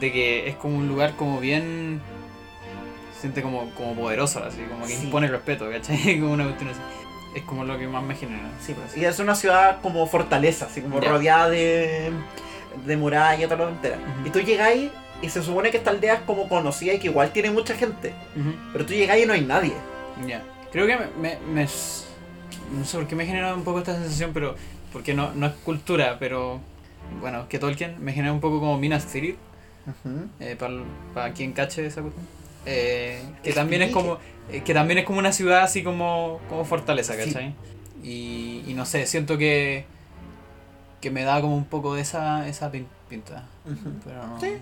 [0.00, 2.00] De que es como un lugar como bien...
[3.14, 5.04] Se siente como, como poderoso, así, como que Sí.
[5.06, 6.18] impone respeto, ¿cachai?
[6.20, 6.80] Como una cuestión así.
[7.34, 8.48] Es como lo que más me genera.
[8.60, 8.96] Sí, pues.
[8.96, 12.10] Y es una ciudad como fortaleza, así como rodeada de,
[12.86, 13.98] de muralla y todo lo entera.
[14.24, 14.90] Y tú llegáis
[15.22, 18.12] y se supone que esta aldea es como conocida y que igual tiene mucha gente.
[18.72, 19.72] Pero tú llegáis y no hay nadie.
[20.26, 20.42] Ya.
[20.72, 21.68] Creo que me, me, me-
[22.78, 24.54] No sé por qué me genera un poco esta sensación, pero.
[24.92, 26.60] Porque no, no es cultura, pero.
[27.20, 29.36] Bueno, que Tolkien me genera un poco como Minas Tirith,
[30.40, 30.56] eh,
[31.14, 32.26] para quien cache esa cuestión.
[32.66, 34.18] Eh, que también es como.
[34.50, 36.40] Eh, que también es como una ciudad así como.
[36.48, 37.24] como fortaleza, Sí.
[37.32, 37.54] ¿cachai?
[38.02, 39.86] Y, y no sé, siento que.
[41.00, 43.44] que me da como un poco de esa, esa pin- pinta.
[43.64, 43.90] Ujú.
[44.04, 44.40] Pero no.
[44.40, 44.54] Sí.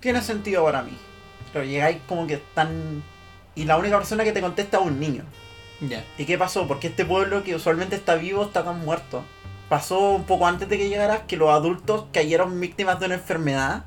[0.00, 0.92] Tiene sentido para mí.
[1.52, 3.02] Pero llegáis como que están...
[3.54, 5.24] Y la única persona que te contesta es un niño.
[5.80, 6.04] Ya.
[6.18, 6.68] ¿Y qué pasó?
[6.68, 9.24] Porque este pueblo que usualmente está vivo está tan muerto.
[9.68, 13.84] Pasó un poco antes de que llegaras que los adultos cayeron víctimas de una enfermedad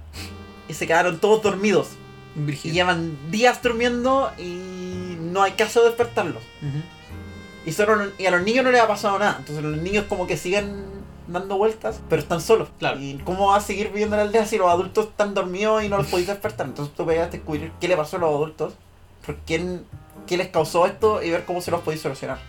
[0.68, 1.92] y se quedaron todos dormidos.
[2.36, 6.44] Y llevan días durmiendo y no hay caso de despertarlos.
[7.66, 9.36] Y, solo, y a los niños no les ha pasado nada.
[9.40, 10.84] Entonces los niños como que siguen
[11.28, 12.70] dando vueltas, pero están solos.
[12.80, 13.00] Claro.
[13.00, 15.90] ¿Y cómo va a seguir viviendo en la aldea si los adultos están dormidos y
[15.90, 16.68] no los podéis despertar?
[16.68, 18.74] Entonces tú puedes descubrir qué le pasó a los adultos,
[19.26, 19.86] por quién,
[20.28, 22.40] qué les causó esto y ver cómo se los podéis solucionar.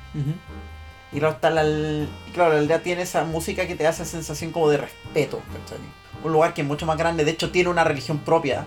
[1.12, 1.62] Y claro, está la,
[2.32, 5.40] claro, la aldea tiene esa música que te hace sensación como de respeto.
[5.52, 5.78] ¿cachai?
[6.24, 8.64] Un lugar que es mucho más grande, de hecho tiene una religión propia.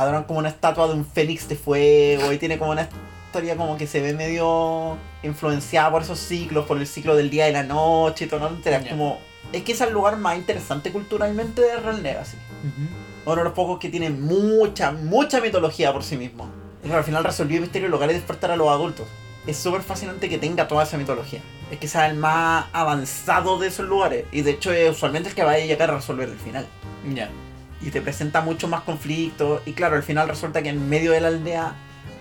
[0.00, 2.88] Adoran como una estatua de un fénix de fuego y tiene como una
[3.26, 7.48] historia como que se ve medio influenciada por esos ciclos, por el ciclo del día
[7.48, 8.60] y la noche y todo, ¿no?
[8.64, 8.88] Ya.
[8.88, 9.18] como
[9.52, 12.36] Es que es el lugar más interesante culturalmente de Real Legacy.
[12.60, 13.30] Ujú.
[13.30, 16.48] Uno de los pocos que tiene mucha, mucha mitología por sí mismo.
[16.82, 19.06] Claro, al final resolvió el misterio local y despertar a los adultos.
[19.46, 21.40] Es súper fascinante que tenga toda esa mitología.
[21.70, 24.24] Es que sea el más avanzado de esos lugares.
[24.32, 26.66] Y de hecho es usualmente el que va a llegar a resolver el final.
[27.14, 27.30] Ya.
[27.80, 29.62] Y te presenta mucho más conflictos.
[29.66, 31.74] Y claro, al final resulta que en medio de la aldea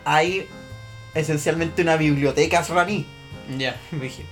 [0.06, 0.48] hay
[1.14, 3.06] esencialmente una biblioteca raní.
[3.57, 4.26] Ya, dije.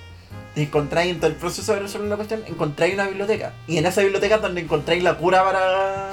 [0.56, 3.52] Y encontráis en todo el proceso de resolver la cuestión, encontráis una biblioteca.
[3.66, 6.10] Y en esa biblioteca es donde encontráis la cura para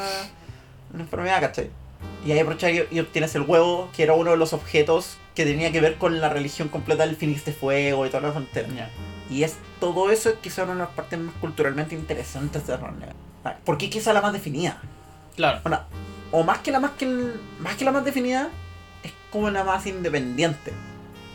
[0.94, 1.70] una enfermedad, ¿cachai?
[2.26, 5.72] Y ahí aprovecháis y obtienes el huevo, que era uno de los objetos que tenía
[5.72, 8.68] que ver con la religión completa del Fénix de Fuego y toda la frontera.
[9.30, 13.08] Y es todo eso es quizá una de las partes más culturalmente interesantes de Ronda.
[13.64, 14.82] ¿Por qué quizá la más definida?
[15.36, 15.60] Claro.
[15.64, 15.82] Bueno,
[16.32, 18.50] o más que la más que el- más que la más definida,
[19.04, 20.72] es como la más independiente.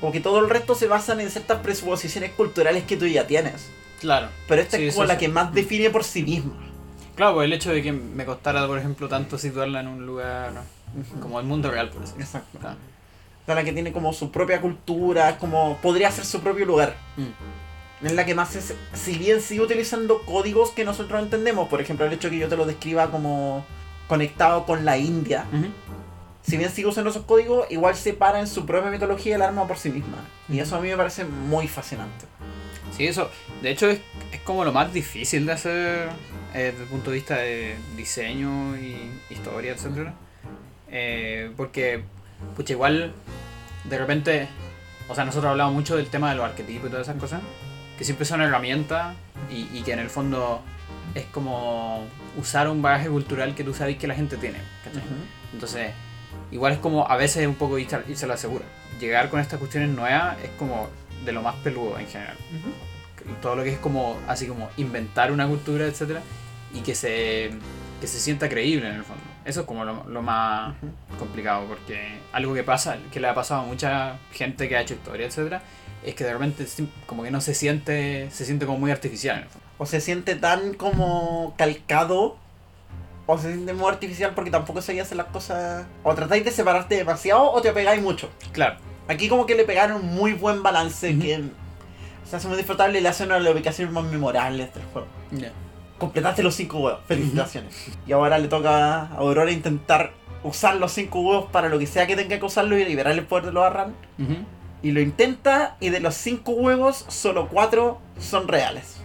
[0.00, 3.68] Como que todo el resto se basan en ciertas presuposiciones culturales que tú ya tienes.
[4.00, 4.28] Claro.
[4.48, 5.20] Pero esta Sí, es como la sí.
[5.20, 6.54] que más define por sí misma.
[7.16, 10.52] Claro, pues el hecho de que me costara, por ejemplo, tanto situarla en un lugar
[11.20, 12.22] como el mundo real, por decirlo.
[12.24, 12.58] Exacto.
[12.58, 12.76] Claro.
[13.46, 16.94] Es la que tiene como su propia cultura, como podría ser su propio lugar.
[17.18, 18.06] Mm.
[18.06, 22.06] Es la que más es, si bien sigue utilizando códigos que nosotros entendemos, por ejemplo
[22.06, 23.66] el hecho que yo te lo describa como
[24.10, 25.44] conectado con la India,
[26.42, 29.76] si bien sigue usando esos códigos, igual separa en su propia mitología el arma por
[29.76, 30.16] sí misma.
[30.48, 32.26] Y eso a mí me parece muy fascinante.
[32.96, 33.30] Sí, eso.
[33.62, 34.00] De hecho, es,
[34.32, 36.08] es como lo más difícil de hacer
[36.54, 40.12] eh, desde el punto de vista de diseño y historia, etcétera.
[40.90, 42.02] Eh, porque,
[42.56, 43.12] pucha, igual,
[43.84, 44.48] de repente,
[45.08, 47.42] o sea, nosotros hablamos mucho del tema de los arquetipos y todas esas cosas,
[47.96, 49.14] que siempre son herramientas
[49.48, 50.62] y, y que en el fondo
[51.14, 55.02] es como usar un bagaje cultural que tú sabes que la gente tiene, ¿cachai?
[55.52, 55.92] Entonces,
[56.50, 58.64] igual es como a veces un poco irse, irse a la segura.
[59.00, 60.88] Llegar con estas cuestiones nuevas es como
[61.24, 62.36] de lo más peludo en general.
[63.42, 66.22] Todo lo que es como, así como inventar una cultura, etcétera,
[66.74, 67.50] y que se,
[68.00, 69.22] que se sienta creíble en el fondo.
[69.44, 70.74] Eso es como lo, lo más
[71.18, 74.94] complicado, porque algo que pasa, que le ha pasado a mucha gente que ha hecho
[74.94, 75.62] historia, etcétera,
[76.04, 76.66] es que de repente
[77.06, 79.69] como que no se siente, se siente como muy artificial en el fondo.
[79.80, 82.36] O se siente tan como calcado,
[83.26, 85.86] o se siente muy artificial porque tampoco sabía hacer las cosas.
[86.04, 88.28] O tratáis de separarte demasiado o te apegáis mucho.
[88.52, 88.76] Claro,
[89.08, 91.42] Aquí como que le pegaron muy buen balance que
[92.24, 95.08] se hace muy disfrutable y le hace una de las ubicaciones más memorables del juego.
[95.32, 95.50] ya.
[95.98, 97.88] Completaste los cinco huevos, felicitaciones.
[98.06, 100.12] Y ahora le toca a Aurora intentar
[100.44, 103.24] usar los cinco huevos para lo que sea que tenga que usarlo y liberar el
[103.24, 103.94] poder de los Arran.
[104.82, 108.99] Y lo intenta y de los cinco huevos, solo cuatro son reales.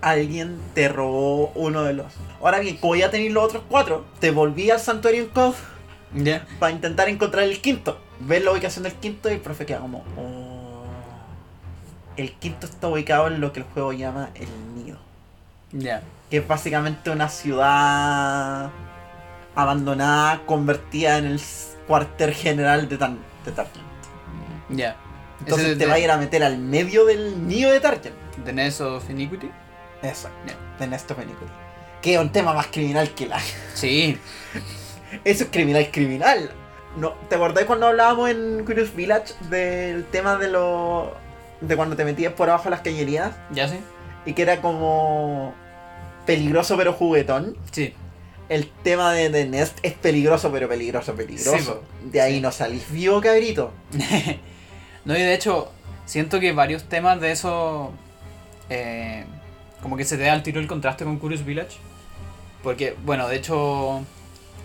[0.00, 2.06] Alguien te robó uno de los.
[2.40, 5.56] Ahora bien, como ya tenéis los otros cuatro, te volví al Santuarium Cove
[6.14, 6.46] ya.
[6.58, 7.98] para intentar encontrar el quinto.
[8.20, 10.04] Ves la ubicación del quinto y el profe queda como.
[10.16, 10.84] "Oh".
[12.16, 14.98] El quinto está ubicado en lo que el juego llama el nido.
[15.72, 16.02] Ya.
[16.30, 18.70] Que es básicamente una ciudad
[19.54, 21.40] abandonada convertida en el
[21.86, 24.76] cuartel general de, Tan de.
[24.76, 24.96] Ya.
[25.40, 28.12] Entonces te va a ir a meter al medio del nido de Tarkin.
[28.44, 29.50] The Nest of Iniquity.
[30.02, 30.54] Eso, Ya.
[30.78, 31.50] de Néstor Iniquity.
[32.02, 33.40] Que es un tema más criminal que la.
[33.74, 34.18] Sí.
[35.24, 36.50] Eso es criminal, criminal.
[36.96, 41.14] No, ¿Te acordáis cuando hablábamos en Curious Village del tema de lo.
[41.60, 43.34] de cuando te metías por abajo las cañerías?
[43.50, 43.78] ¿Ya sí?
[44.26, 45.54] Y que era como.
[46.26, 47.56] peligroso pero juguetón.
[47.72, 47.94] Sí.
[48.48, 51.82] El tema de The Nest es peligroso pero peligroso, peligroso.
[52.02, 52.40] Sí, de ahí Sí.
[52.40, 53.72] no salís vivo, cabrito.
[55.04, 55.70] no, y de hecho,
[56.04, 57.92] siento que varios temas de eso.
[58.70, 59.24] Eh,
[59.82, 61.76] como que se te da al tiro el contraste con Curious Village.
[62.62, 64.00] Porque, bueno, de hecho,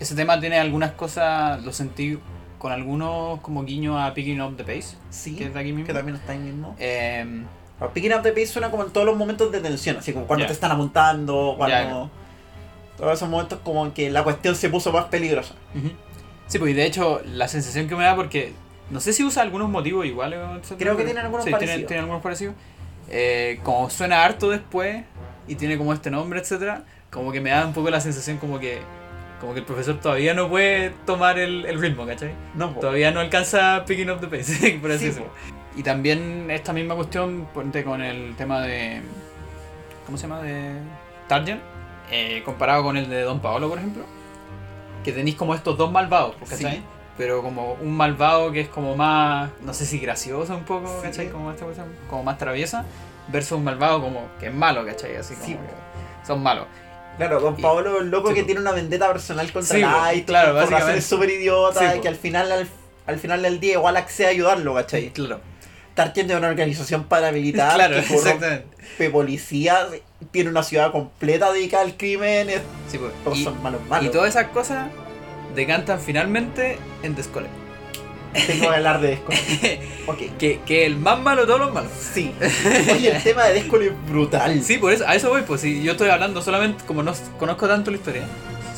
[0.00, 2.18] ese tema tiene algunas cosas, lo sentí
[2.58, 5.86] con algunos como guiño a Picking Up the Pace, Sí, que es de aquí mismo.
[5.86, 6.74] que también está ahí mismo.
[6.78, 7.44] Eh,
[7.78, 10.26] Pero Picking Up the Pace suena como en todos los momentos de tensión, así como
[10.26, 10.46] cuando Ya.
[10.48, 11.76] te están apuntando, cuando.
[12.06, 12.10] Ya.
[12.96, 15.54] Todos esos momentos como en que la cuestión se puso más peligrosa.
[15.74, 15.90] ujú.
[16.46, 18.52] Sí, pues y de hecho, la sensación que me da, porque
[18.90, 20.38] no sé si usa algunos motivos iguales.
[20.78, 21.88] Creo que tienen algunos sí, tiene- parecidos.
[21.88, 22.54] tiene algunos parecidos.
[23.08, 25.04] Eh, como suena harto después
[25.46, 28.58] y tiene como este nombre, etcétera, como que me da un poco la sensación como
[28.58, 28.80] que
[29.40, 32.32] como que el profesor todavía no puede tomar el, el ritmo, ¿cachai?
[32.54, 32.70] No.
[32.78, 35.30] Todavía no alcanza picking up the pace, por así Sí, decirlo.
[35.74, 39.02] Y también esta misma cuestión, ponte con el tema de.
[40.06, 40.40] ¿Cómo se llama?
[40.42, 40.74] De.
[41.28, 41.58] Target.
[42.10, 44.04] eh, comparado con el de Don Paolo, por ejemplo.
[45.02, 46.76] Que tenéis como estos dos malvados, pues, ¿cachai?
[46.76, 46.82] Sí.
[47.18, 49.50] Pero como un malvado que es como más.
[49.60, 51.02] No sé si gracioso un poco, Sí.
[51.08, 51.28] ¿cachai?
[51.28, 52.84] Como, esta cuestión, como más traviesa.
[53.28, 55.16] Versus un malvado como que es malo, ¿cachai?
[55.16, 56.66] Así como Sí, que son malos.
[57.18, 60.58] Claro, Don Paolo un loco sí, que tiene una vendetta personal contra Sí, Light, claro,
[60.58, 61.28] por razones súper
[61.96, 62.02] po.
[62.02, 62.66] que al final, al,
[63.06, 65.10] al final del día igual accede a ayudarlo, ¿cachai?
[65.10, 65.40] Claro.
[65.94, 69.88] Tarkin de una organización paramilitar Claro, que corrompe policías,
[70.30, 73.38] tiene una ciudad completa dedicada al crimen, es- Sí, pues.
[73.38, 74.06] Y- son malos malos.
[74.06, 74.88] Y todas esas cosas
[75.54, 77.46] decantan finalmente en The Skull.
[78.46, 79.80] tengo que hablar de Descole.
[80.06, 80.18] ok.
[80.38, 81.90] Que, que el más malo de todos los malos.
[82.14, 82.32] Sí.
[82.92, 84.62] Oye, el tema de Descole es brutal.
[84.62, 87.68] Sí, por eso, a eso voy, pues si yo estoy hablando solamente, como no conozco
[87.68, 88.24] tanto la historia,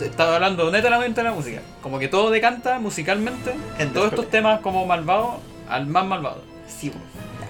[0.03, 1.61] estaba hablando netamente de la música.
[1.83, 6.43] Como que todo decanta musicalmente En todos estos temas como malvado al más malvado.
[6.67, 6.99] Sí, po.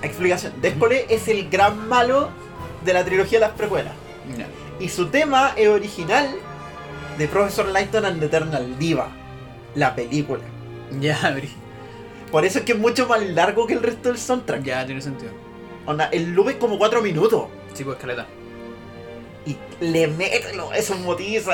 [0.02, 0.52] explicación.
[0.60, 2.30] Descole es el gran malo
[2.84, 3.92] de la trilogía de las precuelas.
[4.80, 6.28] Y su tema es original
[7.18, 9.08] de Professor Lighton and Eternal Diva,
[9.74, 10.42] la película.
[11.00, 11.48] Ya, abrí.
[12.30, 14.62] Por eso es que es mucho más largo que el resto del soundtrack.
[14.62, 15.32] Ya, tiene sentido.
[15.86, 17.46] Onda, el loop es como 4 minutos.
[17.74, 18.26] Sí, pues escaleta.
[19.46, 21.44] Y le meten esos motivos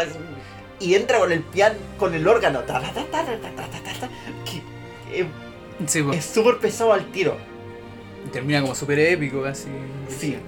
[0.78, 2.62] y entra con el piano, con el órgano.
[5.86, 6.18] Sí, pues.
[6.18, 7.36] Es súper pesado al tiro.
[8.26, 9.68] Y termina como súper épico, casi.
[10.08, 10.38] Sí.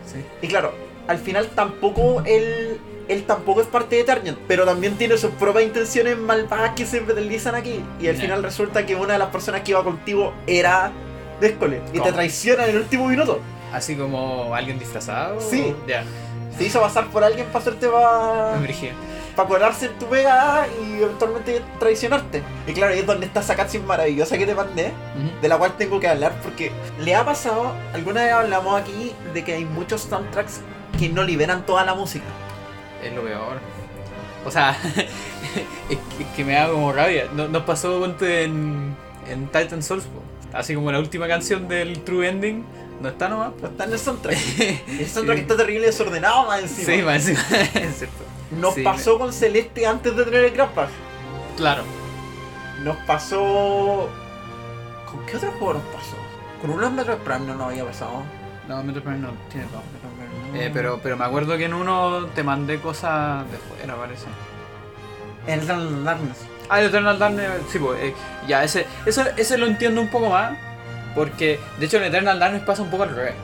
[0.41, 0.73] Y claro,
[1.09, 2.79] al final tampoco el,
[3.09, 7.01] él tampoco es parte de Eternian, pero también tiene sus propias intenciones malvadas que se
[7.01, 7.83] deslizan aquí.
[8.01, 10.93] Y al final resulta que una de las personas que iba contigo era
[11.41, 11.83] Descole.
[11.93, 12.05] Y ¿Cómo?
[12.05, 13.41] te traiciona en el último minuto.
[13.73, 15.41] Así como alguien disfrazado.
[15.41, 15.75] Sí.
[15.89, 16.05] Ya.
[16.57, 18.93] Se hizo pasar por alguien para hacerte para Me brigé.
[19.49, 22.43] colarse en tu pega y eventualmente traicionarte.
[22.67, 24.93] Y claro, ahí es donde está esa cutscene maravillosa que te mandé,
[25.41, 26.71] de la cual tengo que hablar porque
[27.01, 30.61] le ha pasado, alguna vez hablamos aquí de que hay muchos soundtracks
[30.99, 32.27] que no liberan toda la música.
[33.03, 33.59] Es lo peor.
[34.45, 37.29] O sea, es, que, es que me da como rabia.
[37.35, 38.97] No- Nos pasó ponte, en,
[39.29, 40.05] en Titan Souls,
[40.53, 42.65] así como la última canción del True Ending,
[43.01, 43.53] no está nomás.
[43.61, 44.37] No está en el soundtrack.
[44.89, 45.43] El soundtrack Sí.
[45.43, 46.87] está terrible desordenado más encima.
[46.87, 48.25] Sí, más encima, es cierto.
[48.53, 50.89] Nos Sí, pasó con Celeste antes de tener el Grand Pack.
[51.57, 51.83] Claro.
[52.85, 54.09] Nos pasó.
[55.11, 56.17] ¿Con qué otro juego nos pasó?
[56.61, 58.23] Con unos Metroid Prime no nos había pasado.
[58.69, 59.83] No, Metro Prime no tiene todo.
[60.55, 64.27] Eh, pero, pero me acuerdo que en uno te mandé cosas de fuera, parece.
[65.47, 66.39] El Eternal Darkness.
[66.69, 68.15] Ah, el Eternal Darkness, sí, pues, eh,
[68.47, 70.57] ya, ese, eso, ese lo entiendo un poco más,
[71.15, 73.35] porque de hecho en Eternal Darkness pasa un poco al revés.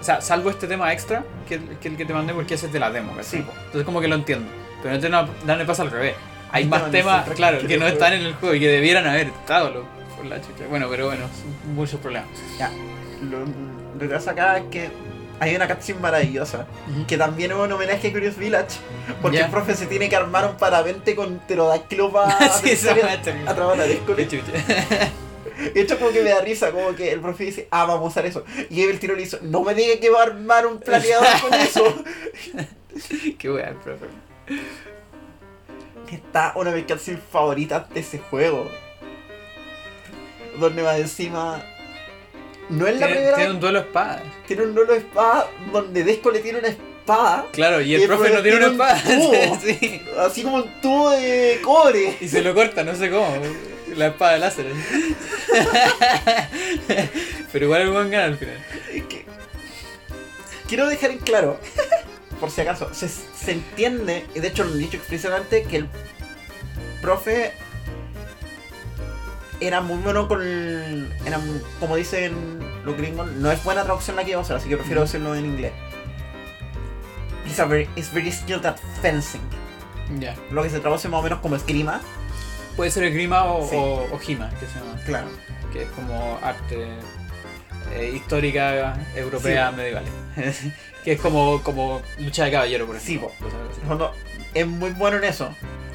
[0.00, 2.72] O sea, salvo este tema extra, que, que el que te mandé, porque ese es
[2.72, 3.24] de la demo, ¿cachai?
[3.24, 3.46] Sí.
[3.66, 4.46] Entonces como que lo entiendo.
[4.82, 6.14] Pero en Eternal Darkness pasa al revés.
[6.52, 9.28] Hay más temas claro, que que no están en el juego y que debieran haber
[9.28, 9.84] estado, lo-
[10.16, 10.64] por la chucha.
[10.68, 11.24] Bueno, pero bueno,
[11.74, 12.28] muchos problemas.
[12.58, 12.70] Ya.
[13.22, 14.90] Lo, lo que pasa acá es que
[15.40, 16.66] hay una cutscene maravillosa.
[17.06, 18.78] Que también es un homenaje a Curious Village.
[19.20, 24.16] Porque el profe se tiene que armar un parapente con pterodáctilo para Sí, a Discord.
[24.16, 24.52] Qué chucha.
[25.72, 28.08] De hecho, como que me da risa, como que el profe dice, ah, vamos a
[28.08, 28.44] usar eso.
[28.70, 31.54] Y el tiro le hizo, no me diga que va a armar un planeador con
[31.54, 32.04] eso.
[33.38, 34.06] Qué wea, profe.
[36.10, 38.68] Está una de mis canciones favoritas de ese juego.
[40.58, 41.64] Donde va encima.
[42.70, 44.22] No es la Tiene, primera tiene vez un duelo de espadas.
[44.46, 48.02] tiene un duelo de espada donde Desco le tiene una espada, Claro, y el, Y
[48.04, 49.02] el profe no tiene una un espada.
[49.04, 49.58] tubo.
[49.62, 50.02] sí.
[50.18, 52.16] así como un tubo de cobre.
[52.20, 53.28] Y se lo corta, no sé cómo.
[53.96, 54.66] La espada de láser.
[57.52, 58.58] Pero igual el buen gana al final.
[60.68, 61.60] Quiero dejar en claro,
[62.40, 65.88] por si acaso, se, se entiende, y de hecho lo han dicho explícitamente, que el
[67.02, 67.52] profe
[69.60, 70.40] era muy bueno con.
[71.24, 71.40] Era,
[71.80, 72.34] como dicen
[72.84, 75.34] los gringos, no es buena traducción la que iba a hacer, así que prefiero decirlo
[75.34, 75.72] en inglés.
[77.46, 79.42] He's a very, is very skilled at fencing.
[80.18, 80.34] Ya.
[80.50, 82.00] Lo que se traduce más o menos como esgrima.
[82.76, 83.76] Puede ser esgrima o, Sí.
[83.76, 84.96] o, o Hima, que se llama.
[85.06, 85.26] Claro.
[85.72, 86.88] Que es como arte
[87.92, 90.04] eh, histórica europea medieval.
[91.04, 93.30] que es como, como lucha de caballero, por Sí, ejemplo.
[93.98, 94.12] po.
[94.54, 95.54] Es muy bueno en eso.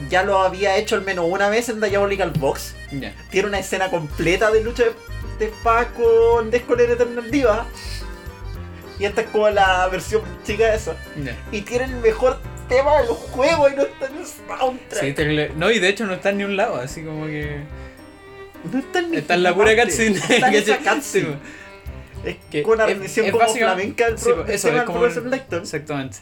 [0.10, 2.76] Ya lo había hecho al menos una vez en Diabolical Box.
[3.30, 4.91] Tiene una escena completa de lucha de,
[5.40, 7.65] de espadas con Descoler Eternal Diva.
[8.98, 10.95] Y esta es como la versión chica de eso.
[11.52, 15.49] Y tiene el mejor tema del juego y no está en el soundtrack.
[15.49, 15.53] Sí.
[15.57, 17.61] No, y de hecho no está en ni un lado, así como que.
[18.72, 20.18] No está en, Está en la pura cutscene.
[20.18, 20.77] Está en esa.
[20.77, 21.38] Sí, cutscene.
[22.26, 24.99] Es que con una es- rendición como flamenca del, sí, pro, del eso, es como
[24.99, 25.34] un-.
[25.61, 26.18] Exactamente.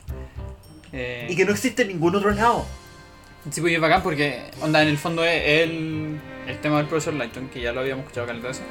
[0.99, 2.65] Eh, Y que no existe en ningún otro lado.
[3.52, 7.14] Sí, pues es bacán porque, onda, en el fondo es el, el tema del profesor
[7.14, 8.64] Lighton, que ya lo habíamos escuchado caleta veces,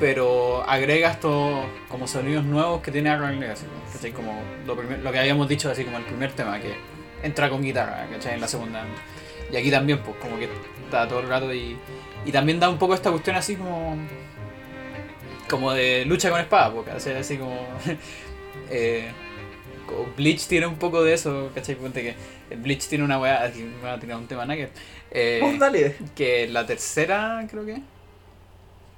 [0.00, 3.66] pero agrega estos como sonidos nuevos que tiene Arrow Legacy.
[3.92, 4.12] ¿cachai?
[4.12, 6.74] Como lo, primer- lo que habíamos dicho, así como el primer tema, que
[7.22, 8.34] entra con guitarra, ¿cachai?
[8.34, 8.84] En la segunda.
[9.52, 10.48] Y aquí también, pues, como que
[10.84, 11.76] está todo el rato y,
[12.24, 13.96] y también da un poco esta cuestión así como
[15.50, 17.56] como de lucha con espada, porque así, como...
[18.70, 19.25] eh, como
[20.16, 21.74] Bleach tiene un poco de eso, ¿cachai?
[21.76, 22.14] Ponte que
[22.50, 24.70] el Bleach tiene una weá, aquí me va a tirar un tema nugget,
[25.10, 25.96] eh, dale.
[26.14, 27.74] que la tercera, creo que,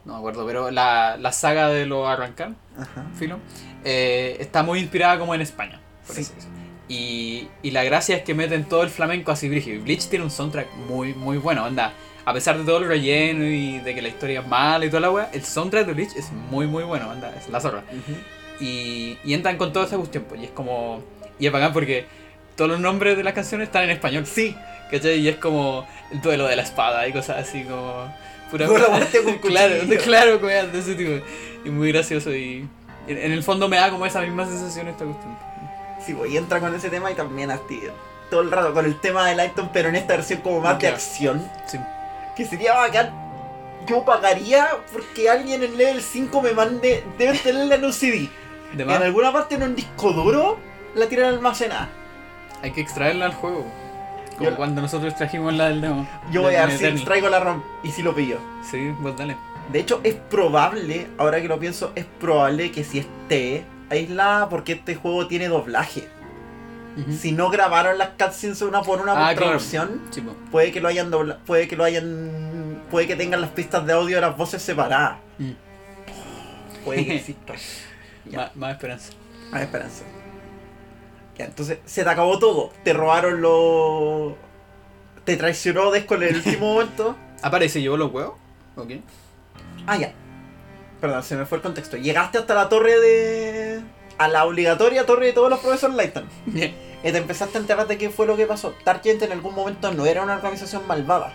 [0.04, 3.06] no me acuerdo, pero la, la saga de los Arrancar, Ajá.
[3.18, 3.38] filo,
[3.84, 6.22] eh, está muy inspirada como en España, por Sí.
[6.22, 6.42] decirlo.
[6.90, 9.76] Y, y la gracia es que meten todo el flamenco así brígido.
[9.76, 11.92] Y Bleach tiene un soundtrack muy, muy bueno, onda.
[12.24, 15.00] a pesar de todo el relleno y de que la historia es mala y toda
[15.00, 17.84] la weá, el soundtrack de Bleach es muy muy bueno, anda, es la zorra.
[18.60, 21.02] Y, y entran con toda esa cuestión, pues, y es como.
[21.38, 22.06] Y es bacán porque
[22.56, 24.26] todos los nombres de las canciones están en español.
[24.26, 24.56] Sí,
[24.90, 25.18] ¿Cachai?
[25.20, 28.12] Y es como el duelo de la espada y cosas así como.
[28.50, 31.24] Pura la muerte con Claro, claro, weón, de ese tipo.
[31.64, 32.66] Y muy gracioso y.
[33.06, 35.36] En, en el fondo me da como esa misma sensación esta cuestión.
[36.04, 37.80] sí, pues, y entra con ese tema y también así,
[38.30, 40.80] todo el rato con el tema de Lighton, pero en esta versión como más de
[40.80, 40.96] Claro.
[40.96, 41.50] acción.
[41.66, 41.78] Sí.
[42.36, 43.12] Que sería bacán.
[43.86, 47.04] Yo pagaría porque alguien en level 5 me mande.
[47.18, 48.28] Deben tenerla en un CD.
[48.72, 50.58] De En alguna parte en un disco duro
[50.94, 51.88] la tiran almacenada.
[52.62, 53.64] hay que extraerla al juego.
[54.36, 56.06] Como Yo- cuando nosotros trajimos la del demo.
[56.30, 57.04] Yo voy a ver si Eternal.
[57.04, 58.38] traigo la ROM y si lo pillo.
[58.68, 59.36] Sí, vos dale.
[59.72, 64.72] De hecho, es probable, ahora que lo pienso, es probable que si esté aislada porque
[64.72, 66.08] este juego tiene doblaje.
[67.20, 69.46] Si no grabaron las cutscenes una por una Ah, por claro.
[69.52, 70.32] traducción, Sí, po.
[70.50, 73.92] puede que lo hayan dobla puede que lo hayan puede que tengan las pistas de
[73.92, 75.18] audio de las voces separadas.
[75.38, 75.52] Mm.
[76.84, 77.54] Puede que exista.
[78.36, 79.12] Más, más esperanza.
[79.52, 80.04] Hay esperanza.
[81.36, 82.72] Ya, entonces se te acabó todo.
[82.84, 84.34] Te robaron los.
[85.24, 87.16] Te traicionó Desco en el último momento.
[87.42, 88.34] ¿Aparece llevó los huevos?
[88.76, 88.90] Ok.
[89.86, 90.12] Ah, ya.
[91.00, 91.96] Perdón, se me fue el contexto.
[91.96, 93.80] Llegaste hasta la torre de.
[94.18, 96.28] a la obligatoria torre de todos los profesores Lighton.
[97.00, 98.74] Y te empezaste a enterar de qué fue lo que pasó.
[98.82, 101.32] Targent en algún momento no era una organización malvada.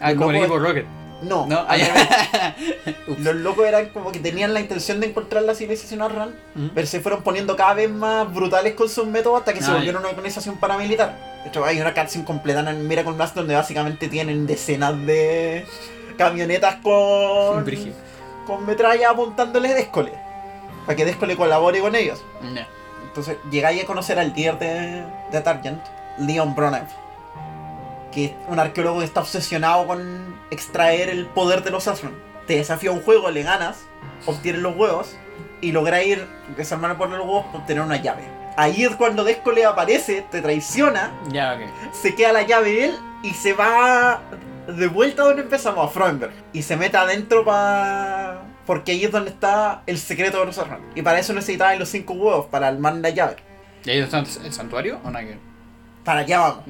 [0.00, 0.86] ah, como el equipo Rocket.
[1.22, 1.66] No, No,
[3.18, 6.70] los locos eran como que tenían la intención de encontrar la civilización Arran, Ujú.
[6.74, 10.00] pero se fueron poniendo cada vez más brutales con sus métodos hasta que se volvieron
[10.02, 11.16] una organización paramilitar.
[11.42, 15.66] De hecho, hay una cutscene completa en Miracle Mask donde básicamente tienen decenas de
[16.16, 17.94] camionetas con, Brígido.
[18.46, 20.12] con metralla apuntándole Descole.
[20.86, 22.22] Para que Descole colabore con ellos.
[22.54, 22.66] Ya.
[23.06, 25.80] Entonces llegáis a conocer al líder de, de Targent,
[26.18, 26.86] Leon Bronev,
[28.12, 32.12] que es un arqueólogo que está obsesionado con extraer el poder de los Asron.
[32.46, 33.80] Te desafía un juego, le ganas,
[34.26, 35.16] obtienes los huevos
[35.60, 36.26] y lográis ir,
[36.56, 38.22] desarmar de los huevos por tener una llave.
[38.56, 41.92] Ahí es cuando Descole aparece, te traiciona, Ya, ok.
[41.94, 44.20] se queda la llave él y se va
[44.66, 46.32] de vuelta a donde empezamos, a Frauenberg.
[46.52, 48.42] Y se mete adentro para...
[48.66, 50.80] Porque ahí es donde está el secreto de los Asron.
[50.94, 53.36] Y para eso necesitabas los cinco huevos, para armar la llave.
[53.84, 55.38] ¿Y ahí está el santuario o ver?
[56.04, 56.66] Para allá vamos.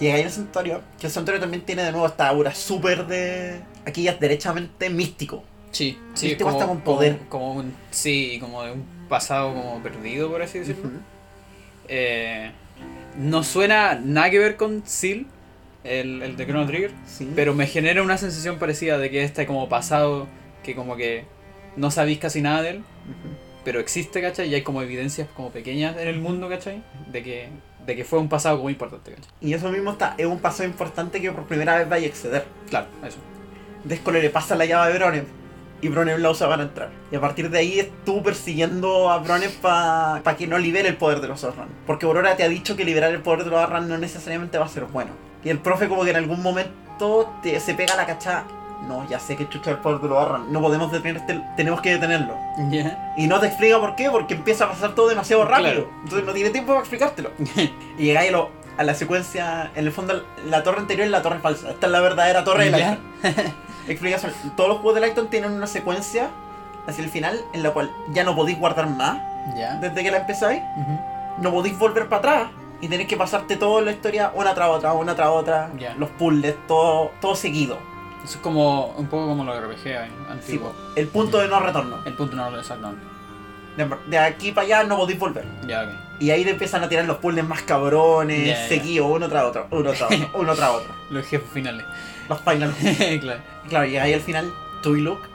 [0.00, 3.60] Llega ahí al santuario, que el santuario también tiene de nuevo esta aura súper de...
[3.84, 5.44] Aquí ya es derechamente místico.
[5.72, 6.28] Sí, sí.
[6.28, 7.18] Místico hasta con poder.
[7.28, 10.90] Como, como un, sí, como de un pasado como perdido, por así decirlo.
[11.88, 12.50] Eh,
[13.18, 15.26] no suena nada que ver con Seal,
[15.84, 17.30] el, el de Chrono Trigger, Sí.
[17.34, 20.26] pero me genera una sensación parecida de que este como pasado
[20.62, 21.24] que como que
[21.76, 22.82] no sabéis casi nada de él.
[23.64, 24.48] Pero existe, ¿cachai?
[24.48, 26.82] Y hay como evidencias como pequeñas en el mundo, ¿cachai?
[27.10, 27.48] De que,
[27.86, 29.30] de que fue un pasado como importante, ¿cachai?
[29.40, 32.44] Y eso mismo está, es un paso importante que por primera vez vaya a exceder.
[32.68, 33.18] Claro, eso.
[33.84, 35.24] Descole le pasa la llave de Bronev
[35.82, 36.90] y Bronev la usa para entrar.
[37.10, 41.20] Y a partir de ahí estuvo persiguiendo a Bronev para que no libere el poder
[41.20, 41.68] de los Arran.
[41.86, 44.66] Porque Aurora te ha dicho que liberar el poder de los Arran no necesariamente va
[44.66, 45.12] a ser bueno.
[45.42, 48.44] Y el profe como que en algún momento te- se pega la cachada.
[48.86, 50.52] No, ya sé que chucha el poder de los Arran.
[50.52, 52.34] No podemos detener este, tenemos que detenerlo.
[53.16, 55.70] Y no te explica por qué, porque empieza a pasar todo demasiado rápido.
[55.72, 55.90] Claro.
[56.04, 57.30] Entonces no tiene tiempo para explicártelo.
[57.98, 61.22] y llegáis a, lo- a la secuencia, en el fondo la torre anterior es la
[61.22, 61.70] torre falsa.
[61.70, 62.70] Esta es la verdadera torre de.
[62.70, 62.98] Lighton.
[63.88, 64.32] Explicación.
[64.56, 66.28] Todos los juegos de Lighton tienen una secuencia
[66.86, 69.18] hacia el final en la cual ya no podéis guardar más
[69.56, 69.74] Ya.
[69.76, 70.62] desde que la empezáis.
[71.38, 72.50] No podéis volver para atrás.
[72.82, 75.70] Y tenéis que pasarte toda la historia una tras otra, una tras otra.
[75.78, 75.94] Ya.
[75.96, 77.78] Los puzzles, todo, todo seguido.
[78.24, 80.72] Eso es como un poco como los RPG eh, Sí, antiguos.
[80.96, 81.98] el punto de no retorno.
[82.04, 83.02] El punto no lo exactamente.
[83.76, 85.44] De, de aquí para allá no podéis volver.
[85.66, 85.90] Ya.
[86.18, 88.68] Y ahí te empiezan a tirar los puzzles más cabrones, ya.
[88.68, 90.92] seguidos, uno tras otro, uno tras otro, uno tras otro.
[91.10, 91.84] Los jefes finales.
[92.28, 92.74] Los final.
[93.20, 93.40] claro.
[93.68, 94.52] Claro, y ahí al final,
[94.82, 95.26] tú y Luke,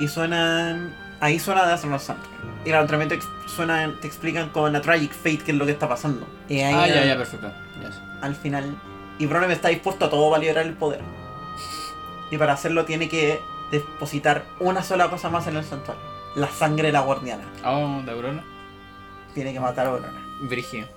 [0.00, 0.94] y suenan.
[1.20, 2.32] Ahí suena de Astronaut Soundtrack.
[2.64, 5.72] Y claro, también te, suenan, te explican con A Tragic Fate qué es lo que
[5.72, 6.26] está pasando.
[6.48, 7.50] Y ahí Ah, ya, ya, perfecto.
[7.80, 7.98] Ya sé.
[8.20, 8.74] al final.
[9.18, 11.00] Y Bronem está dispuesto a todo para liberar el poder.
[12.34, 13.40] Y para hacerlo tiene que
[13.70, 16.02] depositar una sola cosa más en el santuario.
[16.34, 17.44] La sangre de la guardiana.
[17.64, 18.42] Oh, de Aurora.
[19.34, 20.12] Tiene que matar a Aurora.
[20.40, 20.88] Brígido.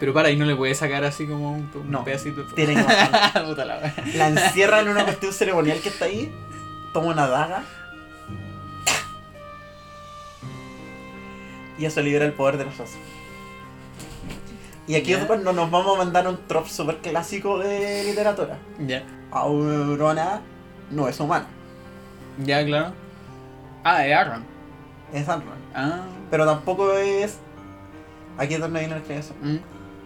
[0.00, 2.42] Pero para ahí no le puede sacar así como un, un No, pedacito.
[2.56, 3.94] Tiene que matarla.
[4.16, 6.34] La encierra en una cuestión ceremonial que está ahí.
[6.92, 7.62] Toma una daga.
[11.78, 12.74] Y eso libera el poder de los.
[14.86, 18.58] Y aquí es cuando nos vamos a mandar un trop super clásico de literatura.
[18.78, 19.02] Ya.
[19.30, 20.40] Aurora
[20.90, 21.46] no es humana,
[22.44, 22.92] Ya, claro.
[23.82, 24.44] Ah, es Aaron.
[25.12, 25.54] es Anron.
[25.74, 26.02] Ah.
[26.30, 27.38] Pero tampoco es.
[28.38, 29.36] Aquí es donde viene la explicación.
[29.40, 29.58] Mm.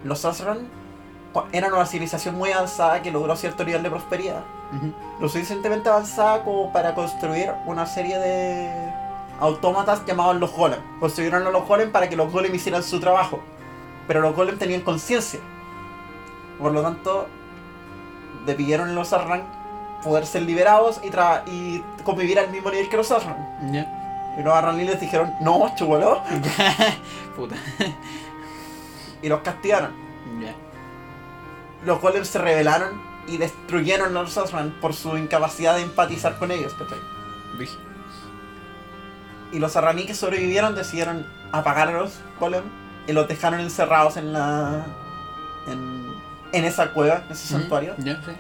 [0.07, 0.69] Los Asran
[1.53, 4.43] eran una civilización muy avanzada que logró cierto nivel de prosperidad.
[5.21, 8.71] Lo suficientemente avanzada como para construir una serie de
[9.41, 10.81] autómatas llamados los golem.
[11.01, 13.41] Construyeron a los golem para que los golem hicieran su trabajo.
[14.09, 15.39] Pero los golem tenían conciencia.
[16.59, 17.29] Por lo tanto,
[18.47, 19.45] le pidieron a los Arran
[20.03, 23.61] poder ser liberados y, tra- y convivir al mismo nivel que los Arran.
[24.39, 26.23] Y los Arran les dijeron, no, chúbalo.
[27.37, 27.55] Puta.
[29.23, 29.93] Y los castigaron.
[31.85, 36.51] Los golems se rebelaron y destruyeron a los Arran por su incapacidad de empatizar con
[36.51, 36.73] ellos.
[36.75, 36.99] ¿cachai?
[39.53, 42.63] Y los arraní que sobrevivieron decidieron apagar a los golem
[43.09, 44.85] y los dejaron encerrados en la.
[45.67, 46.07] en,
[46.53, 48.31] en esa cueva, en ese santuario, Ya, sí.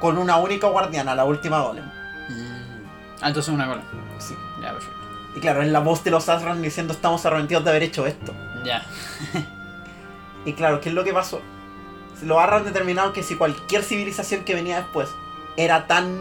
[0.00, 1.84] con una única guardiana, la última golem.
[1.84, 2.84] Mm.
[3.22, 3.82] Ah, entonces una cola.
[4.18, 4.34] Sí.
[4.62, 4.96] Ya, perfecto.
[5.36, 8.34] Y claro, es la voz de los Asran diciendo estamos arrepentidos de haber hecho esto.
[8.64, 8.84] Ya.
[10.44, 11.42] Y claro, ¿qué es lo que pasó?
[12.22, 15.08] Los Arran determinaron que si cualquier civilización que venía después
[15.56, 16.16] era tan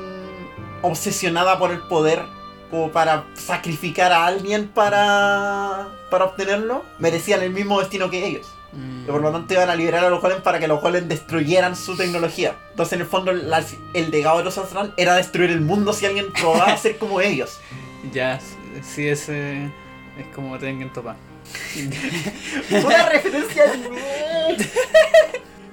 [0.82, 2.26] obsesionada por el poder
[2.70, 8.48] como para sacrificar a alguien para, para obtenerlo, merecían el mismo destino que ellos.
[8.74, 9.04] Mm.
[9.04, 11.76] Y por lo tanto iban a liberar a los golems para que los golems destruyeran
[11.76, 12.56] su tecnología.
[12.72, 13.64] Entonces en el fondo la-
[13.94, 17.22] el legado de los Asran era destruir el mundo si alguien probaba a ser como
[17.22, 17.60] ellos.
[18.14, 18.40] Ya,
[18.84, 19.66] sí, ese
[20.18, 21.16] es como Tengen Topa.
[22.86, 24.58] Una referencia al-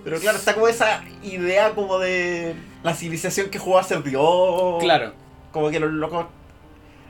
[0.02, 4.76] Pero claro, está como esa idea como de la civilización que jugó a ser Dios.
[4.80, 5.12] Claro.
[5.52, 6.26] Como que los locos.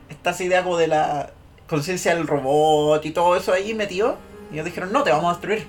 [0.09, 1.31] Está esa idea como de la
[1.67, 4.17] conciencia del robot y todo eso ahí metido.
[4.51, 5.67] Y ellos dijeron, no, te vamos a destruir.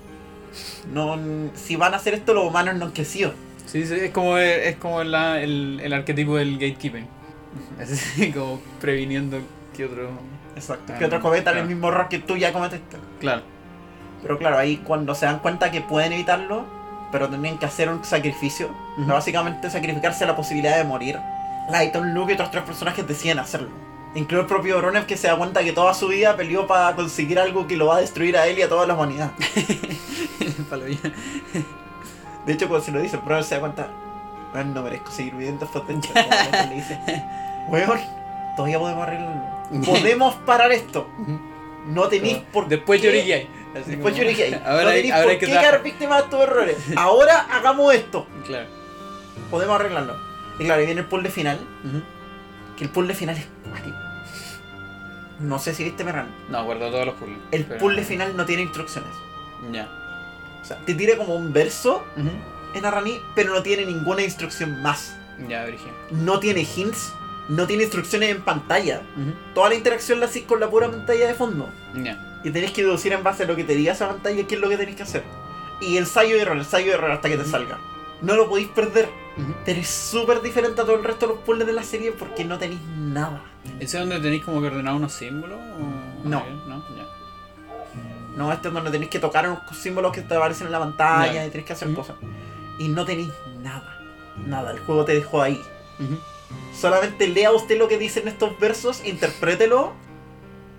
[0.92, 1.18] No,
[1.54, 3.32] si van a hacer esto, los humanos no han crecido.
[3.66, 7.06] Sí, sí, es como, es como la- el, el arquetipo del gatekeeping.
[7.80, 9.38] Así como previniendo
[9.76, 10.10] que otro.
[10.54, 10.92] Exacto.
[10.94, 11.60] Ah, que otros cometan claro.
[11.60, 12.96] el mismo error que tú ya cometiste.
[13.20, 13.42] Claro.
[14.22, 16.64] Pero claro, ahí cuando se dan cuenta que pueden evitarlo,
[17.12, 21.18] pero tenían que hacer un sacrificio, básicamente sacrificarse a la posibilidad de morir,
[21.70, 23.68] Lighton, Luke y otros tres personajes deciden hacerlo.
[24.16, 27.38] Incluso el propio Bronner que se da cuenta que toda su vida peleó para conseguir
[27.38, 29.30] algo que lo va a destruir a él y a toda la humanidad.
[32.47, 33.88] De hecho, cuando se lo dice, Bronner se da cuenta,
[34.55, 36.14] "Weón, no merezco seguir viviendo esta tensión.
[36.14, 36.98] le dice,
[37.68, 38.01] weón,
[38.56, 39.56] todavía podemos arreglarlo.
[39.84, 41.09] Podemos parar esto.
[41.88, 43.09] No tenéis por Después qué-
[43.74, 46.76] Después como- ahí, Ahora no tenéis por qué quedar víctima de tus errores.
[46.97, 48.26] Ahora hagamos esto.
[48.47, 48.66] Claro.
[49.51, 50.16] Podemos arreglarlo.
[50.59, 51.59] Y claro, y viene el puzzle final.
[52.78, 53.97] Que el puzzle final es cuático.
[55.40, 56.28] No sé si viste Merran.
[56.48, 57.38] No, guardo todos los puzzles.
[57.52, 59.10] El pero- puzzle final no tiene instrucciones.
[59.72, 59.88] Ya.
[60.62, 62.04] O sea, te tira como un verso
[62.74, 65.16] en Arrani, pero no tiene ninguna instrucción más.
[65.48, 65.92] Ya, Virgin.
[66.10, 67.12] No tiene hints,
[67.48, 69.02] no tiene instrucciones en pantalla.
[69.54, 71.68] Toda la interacción la haces con la pura pantalla de fondo.
[71.94, 72.40] Ya.
[72.42, 74.60] Y tenés que deducir en base a lo que te diga esa pantalla qué es
[74.60, 75.22] lo que tenés que hacer.
[75.80, 77.78] Y ensayo y error, ensayo y error hasta que te salga.
[78.22, 79.09] No lo podéis perder.
[79.66, 82.43] Pero es súper diferente a todo el resto de los puzzles de la serie porque
[82.44, 83.43] no tenéis nada.
[83.78, 85.59] ¿Ese es donde tenéis como que ordenar unos símbolos?
[85.59, 86.43] o- No.
[86.66, 86.82] ¿No?
[86.97, 87.06] Ya.
[88.36, 91.44] No, este es donde tenéis que tocar unos símbolos que te aparecen en la pantalla
[91.47, 92.16] y tenéis que hacer cosas.
[92.78, 93.28] Y no tenéis
[93.62, 93.98] nada.
[94.47, 95.60] Nada, el juego te dejó ahí.
[96.78, 99.93] Solamente lea usted lo que dicen estos versos, interprételo.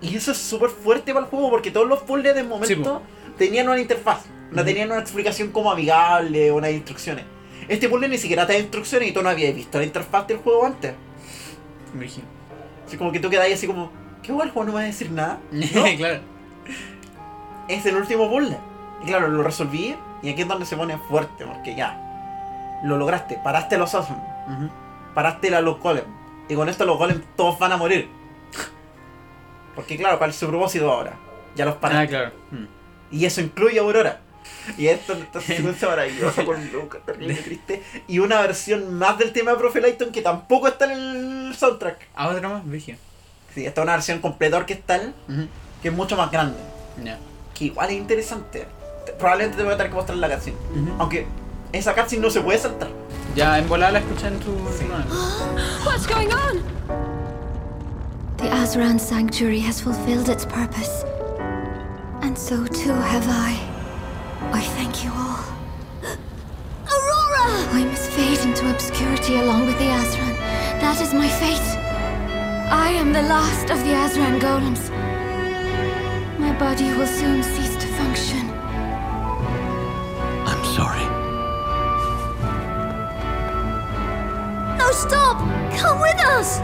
[0.00, 3.32] Y eso es súper fuerte para el juego porque todos los puzzles de momento Sí,
[3.36, 4.24] tenían una interfaz.
[4.50, 7.24] No tenían una explicación como amigable o unas instrucciones.
[7.68, 10.38] Este puzzle ni siquiera te da instrucciones y tú no habías visto la interfaz del
[10.38, 10.94] juego antes.
[11.92, 12.24] Virgin.
[12.86, 13.90] Así como que tú quedas ahí así como,
[14.22, 15.38] ¿qué bueno el juego no me va a decir nada?
[15.50, 16.20] No, claro.
[17.68, 18.56] es el último puzzle.
[19.02, 22.80] Y claro, lo resolví y aquí es donde se pone fuerte porque ya.
[22.84, 24.08] Lo lograste, paraste a los Ujú.
[25.14, 26.04] paraste a los Golem.
[26.48, 28.08] Y con esto los Golem todos van a morir.
[29.74, 31.14] Porque claro, ¿cuál es su propósito ahora?
[31.54, 32.08] Ya los Ah, paraste.
[32.08, 32.30] claro.
[32.50, 32.64] Mm.
[33.10, 34.20] Y eso incluye a Aurora.
[34.76, 37.82] Y esto esta secuencia maravillosa con Luca, terrible triste.
[38.06, 42.08] Y una versión más del tema de Profe Lighton que tampoco está en el soundtrack.
[42.14, 42.96] Ah, otra más, Virgin.
[43.54, 45.46] Sí, esta es una versión completa orquestal Ujú.
[45.82, 46.58] que es mucho más grande.
[47.54, 48.66] Que igual es interesante.
[49.06, 50.54] Te- Probablemente te voy a tener que mostrar la canción.
[50.98, 51.26] Aunque
[51.72, 52.88] esa cutscene no se puede saltar.
[53.34, 54.50] Ya en volada la escuché en tu.
[54.52, 55.84] no.
[55.86, 56.62] What's going on?
[58.36, 61.04] The Azran Sanctuary has fulfilled its purpose.
[62.22, 63.58] And so too have I.
[64.52, 65.44] I thank you all.
[66.94, 67.46] Aurora!
[67.72, 70.36] I must fade into obscurity along with the Azran.
[70.80, 71.68] That is my fate.
[72.70, 74.90] I am the last of the Azran golems.
[76.38, 78.50] My body will soon cease to function.
[80.46, 81.06] I'm sorry.
[84.78, 85.38] No, stop!
[85.76, 86.60] Come with us!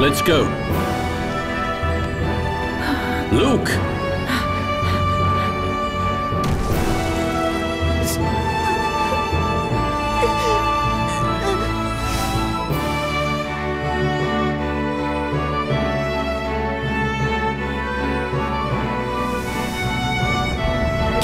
[0.00, 0.44] Let's go.
[3.32, 3.68] Luke!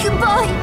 [0.02, 0.53] Goodbye.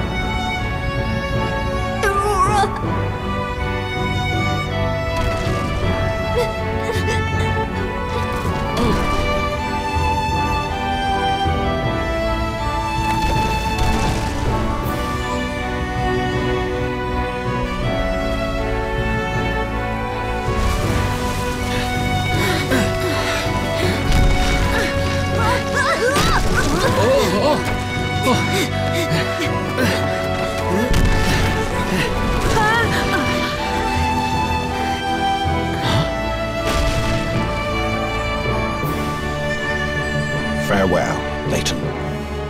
[40.68, 41.18] Farewell,
[41.50, 41.78] Leighton.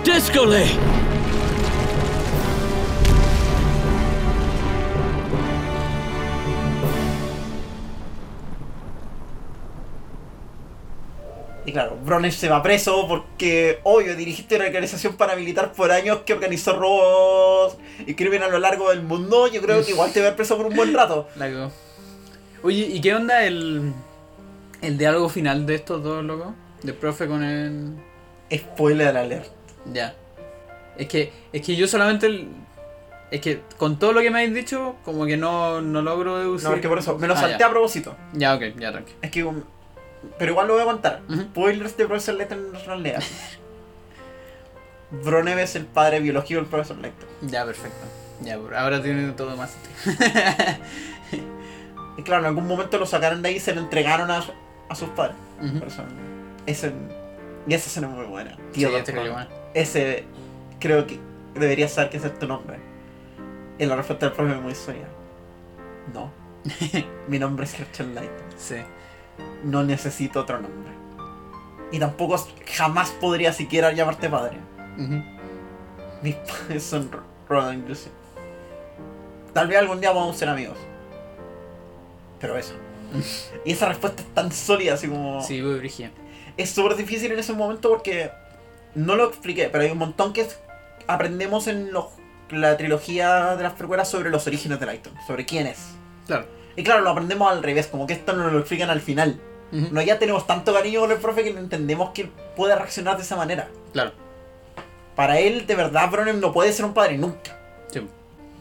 [0.04, 0.62] Discole!
[0.62, 1.01] Y
[12.04, 17.78] Broner se va preso porque, obvio, dirigiste una organización paramilitar por años que organizó robos
[18.06, 19.48] y crimen a lo largo del mundo.
[19.48, 21.28] Yo creo que igual te va a ver preso por un buen rato.
[21.36, 21.72] La cagó.
[22.64, 23.94] Oye, ¿y qué onda el,
[24.82, 26.54] el diálogo final de estos dos locos?
[26.84, 27.96] Del profe con el.
[28.54, 29.48] Spoiler alert.
[29.92, 30.16] Ya.
[30.98, 32.26] Es que, es que yo solamente.
[32.28, 32.50] el-
[33.32, 36.68] Es que con todo lo que me habéis dicho, como que no, no logro deducir.
[36.70, 38.16] No, es que por eso, me lo Ah, salté a propósito.
[38.34, 39.14] Ya, ok, ya, tranqui.
[39.22, 39.46] Es que.
[40.38, 41.22] Pero igual lo voy a contar.
[41.30, 41.42] Ujú.
[41.42, 43.34] Spoilers de Profesor Layton en National Legacy.
[45.12, 47.28] Brone es el padre biológico del Profesor Layton.
[47.42, 48.06] Ya, perfecto.
[48.42, 50.26] Ya, ahora tiene todo más sentido.
[52.18, 54.44] Y claro, en algún momento lo sacaron de ahí y se lo entregaron a,
[54.90, 55.36] a sus padres.
[56.66, 56.92] Ese,
[57.68, 58.52] y esa escena es muy buena.
[58.74, 59.48] Sí, Tío, este mal.
[59.74, 60.26] Ese,
[60.80, 61.20] creo que
[61.54, 62.78] deberías saber que ese es tu nombre.
[63.80, 65.08] Y la respuesta del profe es muy soñada.
[66.14, 66.32] No.
[67.28, 68.30] Mi nombre es Herschel Light.
[68.58, 68.76] Sí.
[69.64, 70.92] No necesito otro nombre.
[71.92, 72.44] Y tampoco
[72.76, 74.58] jamás podría siquiera llamarte padre.
[76.22, 76.36] Mis
[76.68, 78.10] padres son Ro- Rodan Lucy.
[79.54, 80.78] Tal vez algún día vamos a ser amigos.
[82.40, 82.74] Pero eso.
[83.66, 85.42] y esa respuesta es tan sólida, así como.
[85.44, 86.12] Sí, voy Brigia.
[86.58, 88.32] es súper difícil en ese momento porque
[88.96, 90.48] no lo expliqué, pero hay un montón que
[91.08, 92.08] aprendemos en los-
[92.50, 95.92] la trilogía de las precuelas sobre los orígenes de Lighton, sobre quién es.
[96.28, 96.46] Claro.
[96.76, 99.40] Y claro, lo aprendemos al revés, como que esto nos lo explican al final.
[99.72, 103.38] No ya tenemos tanto cariño con el profe que entendemos que puede reaccionar de esa
[103.38, 103.70] manera.
[103.94, 104.12] Claro.
[105.16, 107.58] Para él, de verdad, Bronem no puede ser un padre nunca.
[107.90, 108.02] Sí.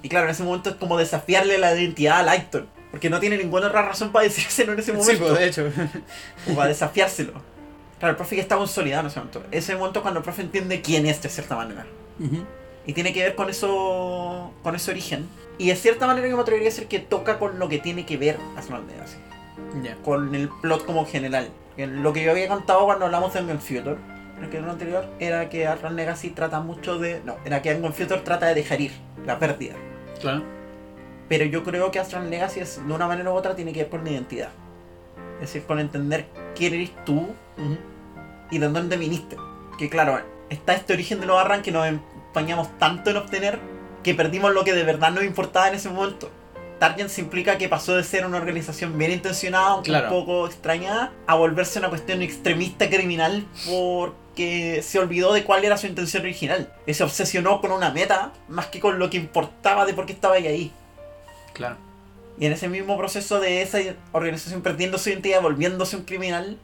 [0.03, 2.69] Y claro, en ese momento es como desafiarle la identidad a Lighton.
[2.93, 5.27] Porque no tiene ninguna otra razón para decírselo en ese Sí, momento.
[5.28, 5.69] pues, de hecho.
[6.51, 7.32] o para desafiárselo.
[7.99, 9.43] Claro, el profe ya está consolidado en ese momento.
[9.51, 11.87] Ese momento es cuando el profe entiende quién es de cierta manera.
[12.87, 14.53] Y tiene que ver con eso.
[14.62, 15.28] con ese origen.
[15.61, 18.07] Y de cierta manera yo me atrevería a decir que toca con lo que tiene
[18.07, 19.19] que ver Aslan Legacy.
[19.82, 19.95] Ya.
[19.97, 21.51] Con el plot como general.
[21.77, 23.97] Lo que yo había contado cuando hablamos de Gun Future,
[24.39, 27.20] en el que era anterior, era que Aslan Legacy trata mucho de.
[27.27, 28.93] No, era que Gun Future trata de dejar ir
[29.27, 29.74] la pérdida.
[30.19, 30.45] Claro.
[31.28, 33.91] Pero yo creo que Astral Legacy es, de una manera u otra tiene que ver
[33.91, 34.49] con la identidad.
[35.35, 36.24] Es decir, con entender
[36.55, 37.77] quién eres tú Ujú.
[38.51, 39.37] y de dónde viniste.
[39.78, 43.59] Que claro, está este origen de los Arran que nos empañamos tanto en obtener
[44.03, 46.31] que perdimos lo que de verdad nos importaba en ese momento.
[46.79, 50.07] Targens implica que pasó de ser una organización bien intencionada, aunque Claro.
[50.07, 55.77] un poco extrañada, a volverse una cuestión extremista criminal porque se olvidó de cuál era
[55.77, 56.73] su intención original.
[56.87, 60.15] Y se obsesionó con una meta más que con lo que importaba de por qué
[60.15, 60.73] estaba ahí.
[61.53, 61.77] Claro.
[62.39, 63.79] Y en ese mismo proceso de esa
[64.13, 66.57] organización perdiendo su identidad, volviéndose un criminal,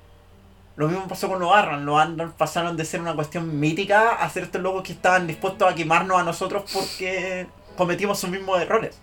[0.76, 1.86] lo mismo pasó con los Arran.
[1.86, 5.70] Los Arran pasaron de ser una cuestión mítica a ser estos locos que estaban dispuestos
[5.70, 7.46] a quemarnos a nosotros porque
[7.76, 8.98] cometimos sus mismos errores.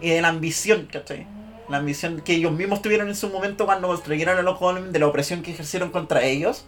[0.00, 1.26] Y de la ambición, ¿cachai?
[1.68, 5.00] La ambición que ellos mismos tuvieron en su momento cuando construyeron a los Golem, de
[5.00, 6.64] la opresión que ejercieron contra ellos.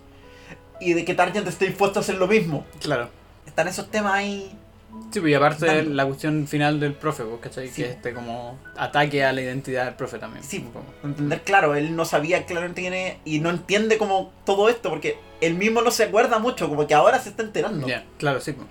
[0.81, 2.67] Y de que Target esté dispuesto a hacer lo mismo.
[2.81, 3.09] Claro.
[3.47, 4.59] Están esos temas ahí
[5.11, 7.69] Sí, pues y aparte la cuestión final del profe, pues, ¿cachai?
[7.69, 7.83] Sí.
[7.83, 10.43] Que este como ataque a la identidad del profe también.
[10.45, 10.87] Sí, un poco.
[11.05, 15.19] entender claro, él no sabía claramente quién es y no entiende como todo esto porque
[15.41, 17.87] él mismo no se acuerda mucho, como que ahora se está enterando.
[17.87, 18.53] Ya, claro, sí.
[18.53, 18.67] pues.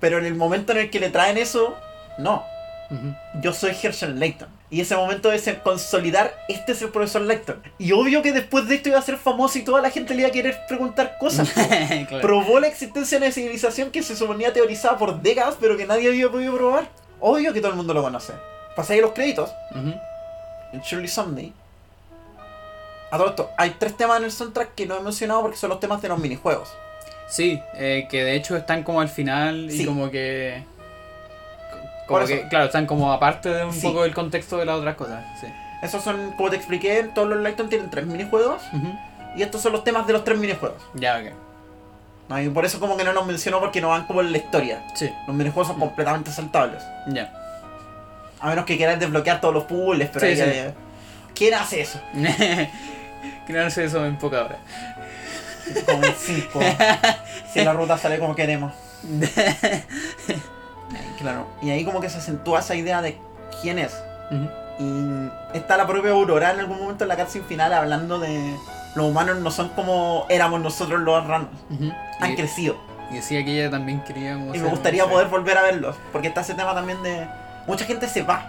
[0.00, 1.76] Pero en el momento en el que le traen eso,
[2.18, 2.44] no,
[2.90, 3.14] Ujú.
[3.40, 4.48] yo soy Herschel Layton.
[4.72, 7.62] Y ese momento de consolidar, este es el profesor Layton.
[7.78, 10.20] Y obvio que después de esto iba a ser famoso y toda la gente le
[10.20, 11.52] iba a querer preguntar cosas.
[12.08, 12.22] Claro.
[12.22, 16.08] Probó la existencia de una civilización que se suponía teorizada por décadas, pero que nadie
[16.08, 16.88] había podido probar.
[17.20, 18.32] Obvio que todo el mundo lo conoce.
[18.74, 19.92] Pasáis los créditos, Ujú.
[20.72, 21.52] en Shirley Sunday,
[23.10, 25.68] A todo esto, hay tres temas en el soundtrack que no he mencionado porque son
[25.68, 26.72] los temas de los minijuegos.
[27.28, 29.84] Sí, eh, que de hecho están como al final y Sí.
[29.84, 30.64] como que.
[32.06, 33.80] Como que, claro, están como aparte de un Sí.
[33.86, 35.24] poco del contexto de las otras cosas.
[35.40, 35.46] Sí.
[35.82, 38.96] Esos son, como te expliqué, todos los Lighton tienen tres minijuegos Ujú.
[39.36, 40.82] y estos son los temas de los tres minijuegos.
[40.94, 41.32] Ya, ok.
[42.28, 42.40] ¿no?
[42.40, 44.82] Y por eso como que no los menciono porque no van como en la historia.
[44.94, 46.82] Sí, Los minijuegos son completamente saltables.
[47.08, 47.32] ya.
[48.40, 50.56] A menos que quieras desbloquear todos los puzzles, pero Sí, ahí sí.
[50.56, 50.74] ya-
[51.34, 52.00] ¿Quién hace eso?
[53.48, 54.58] no sé eso en poca hora.
[55.86, 56.60] Como en 5.
[57.52, 58.72] si la ruta sale como queremos.
[61.22, 61.46] Claro.
[61.62, 63.16] Y ahí como que se acentúa esa idea de
[63.62, 63.96] quién es.
[64.78, 68.56] Y está la propia Aurora en algún momento en la cutscene final hablando de
[68.94, 71.48] los humanos no son como éramos nosotros los ranos.
[71.70, 71.90] Ujú.
[72.20, 72.76] Han Y, crecido.
[73.10, 75.96] y decía que ella también quería como Y me gustaría poder volver a verlos.
[76.12, 77.26] Porque está ese tema también de...
[77.66, 78.42] Mucha gente se va.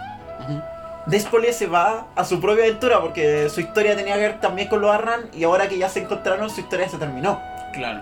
[1.06, 4.80] Despole se va a su propia aventura porque su historia tenía que ver también con
[4.80, 7.38] los Arran y ahora que ya se encontraron su historia se terminó.
[7.74, 8.00] Claro.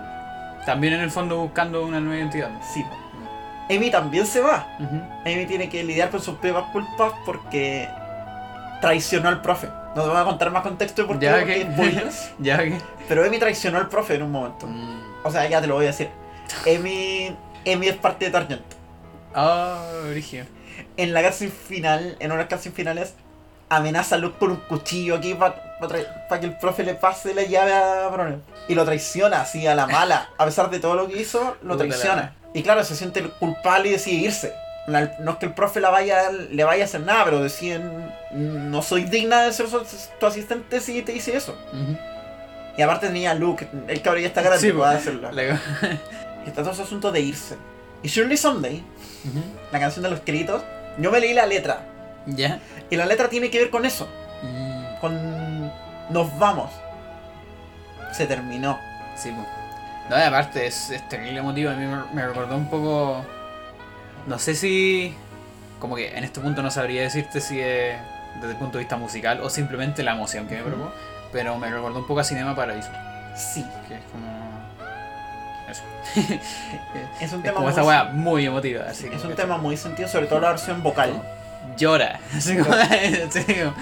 [0.65, 2.49] También en el fondo buscando una nueva identidad.
[2.73, 2.83] Sí.
[3.69, 4.67] Amy también se va.
[5.25, 7.87] Amy tiene que lidiar con sus propias culpas porque
[8.81, 9.67] traicionó al profe.
[9.95, 11.71] No te voy a contar más contexto porque, Ya, porque ok.
[11.73, 12.77] spoilers, Ya que.
[13.07, 14.65] pero Amy traicionó al profe en un momento.
[14.67, 15.01] Mm.
[15.23, 16.09] O sea, ya te lo voy a decir.
[16.67, 17.35] Amy,
[17.71, 18.61] Amy es parte de Targent.
[19.33, 20.45] Ah, Brigio.
[20.97, 23.13] En la cutscene final, en una cutscene finales,
[23.69, 27.73] amenaza a Luke con un cuchillo aquí para que el profe le pase la llave
[27.73, 28.39] a Bronner.
[28.67, 30.29] Y lo traiciona así a la mala.
[30.37, 32.35] A pesar de todo lo que hizo, lo traiciona.
[32.53, 34.53] Y claro, se siente culpable y decide irse.
[34.85, 38.11] La- no es que el profe la vaya, le vaya a hacer nada, pero deciden,
[38.31, 39.81] no soy digna de ser su-
[40.19, 41.57] tu asistente si te dice eso.
[42.77, 44.87] Y aparte tenía Luke, el cabrón ya está grande, Sí, pues.
[44.89, 45.31] hacerlo.
[45.31, 45.43] La-
[46.45, 47.55] está todo ese asunto de irse.
[48.03, 48.83] Y Surely Someday,
[49.29, 49.39] Ujú.
[49.71, 50.61] la canción de los créditos,
[50.97, 51.81] yo me leí la letra.
[52.25, 52.59] Ya.
[52.89, 54.07] Y la letra tiene que ver con eso.
[54.41, 54.99] Mm.
[54.99, 55.71] Con
[56.09, 56.69] nos vamos.
[58.11, 58.77] Se terminó.
[59.15, 59.47] Sí, pues.
[60.09, 61.71] No, y aparte es, es terrible emotivo.
[61.71, 63.25] A mí me, me recordó un poco.
[64.27, 65.15] No sé si.
[65.79, 67.97] Como que en este punto no sabría decirte si es
[68.35, 70.93] desde el punto de vista musical o simplemente la emoción que me provocó.
[71.31, 72.89] Pero me recordó un poco a Cinema Paradiso.
[73.35, 73.65] Sí.
[73.87, 74.43] Que es como.
[75.69, 75.83] Eso.
[77.19, 78.85] Es un es tema como muy, esa weá muy emotiva.
[78.89, 81.21] Así es un tema muy sentido, sobre todo la versión vocal.
[81.77, 82.19] Llora.
[82.37, 82.73] Así como.
[82.73, 83.73] así como-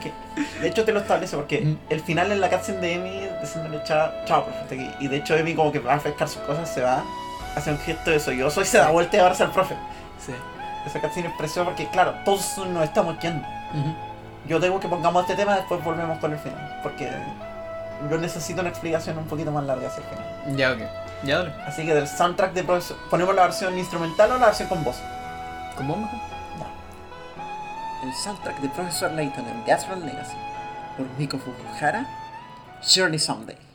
[0.00, 0.12] que,
[0.60, 1.78] de hecho te lo establece porque Mm.
[1.90, 4.74] el final en la cutscene de Emi diciéndole chao, chao, profe.
[4.74, 4.90] aquí".
[5.00, 7.02] Y de hecho Emi como que va a refrescar sus cosas, se va,
[7.56, 9.74] hace un gesto de sollozo y se da vuelta y abraza al profe.
[10.24, 10.32] Sí.
[10.86, 13.46] Esa cutscene es preciosa porque claro, todos nos estamos yendo.
[14.46, 16.80] Yo tengo que pongamos este tema, después volvemos con el final.
[16.82, 17.10] Porque
[18.10, 20.56] yo necesito una explicación un poquito más larga hacia el final.
[20.56, 20.78] Ya, ok.
[21.24, 21.52] Ya, dale.
[21.66, 24.96] Así que del soundtrack de Profesor, ¿ponemos la versión instrumental o la versión con voz?
[25.76, 26.18] ¿Con vos mejor?
[28.02, 30.36] El soundtrack de Profesor Layton en Gasron Legacy
[30.96, 32.06] por Miko Fukuhara,
[32.80, 33.67] Surely Someday.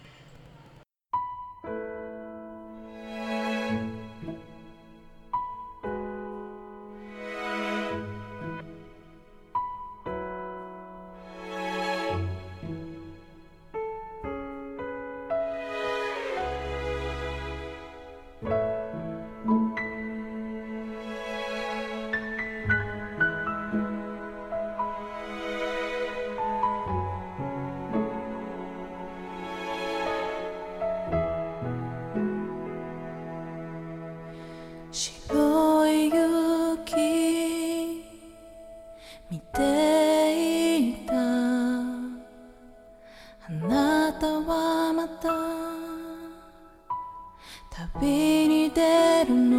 [47.99, 49.52] 旅に出るの。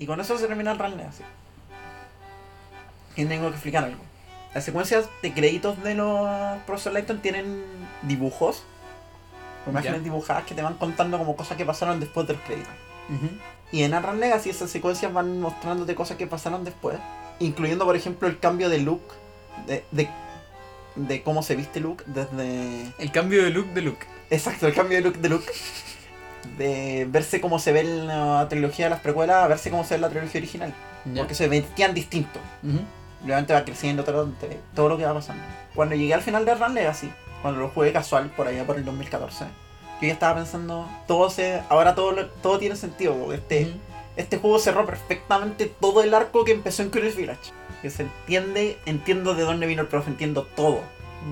[0.00, 1.22] Y con eso se termina el Run Legacy.
[3.20, 4.02] Y tengo que explicar algo.
[4.54, 7.62] Las secuencias de créditos de los Professor Layton tienen
[8.02, 8.64] dibujos,
[9.66, 12.70] imágenes dibujadas que te van contando como cosas que pasaron después del crédito.
[13.72, 16.98] Y en Run Legacy esas secuencias van mostrándote cosas que pasaron después,
[17.38, 19.02] incluyendo por ejemplo el cambio de look,
[19.66, 20.08] de, de,
[20.96, 22.92] de cómo se viste Luke desde...
[22.98, 24.06] El cambio de look de Luke.
[24.30, 25.52] Exacto, el cambio de look de Luke.
[26.56, 29.90] De verse cómo se ve en la trilogía de las precuelas a verse cómo se
[29.90, 30.74] ve en la trilogía original.
[31.14, 32.42] Porque se vestían distintos.
[32.62, 32.80] Ujú.
[33.22, 35.42] Obviamente va creciendo todo, lo que va pasando.
[35.74, 38.84] Cuando llegué al final de Run Legacy, cuando lo jugué casual, por allá por el
[38.84, 39.44] 2014,
[40.00, 43.14] yo ya estaba pensando, todo se, ahora todo, todo tiene sentido.
[43.14, 43.74] porque Este,
[44.16, 47.52] este juego cerró perfectamente todo el arco que empezó en Curious Village.
[47.82, 50.80] Que se entiende, entiendo de dónde vino el profe, entiendo todo.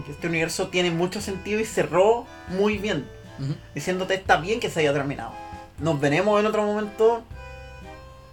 [0.09, 3.09] Este universo tiene mucho sentido y cerró muy bien.
[3.75, 5.33] Diciéndote está bien que se haya terminado.
[5.79, 7.23] Nos veremos en otro momento.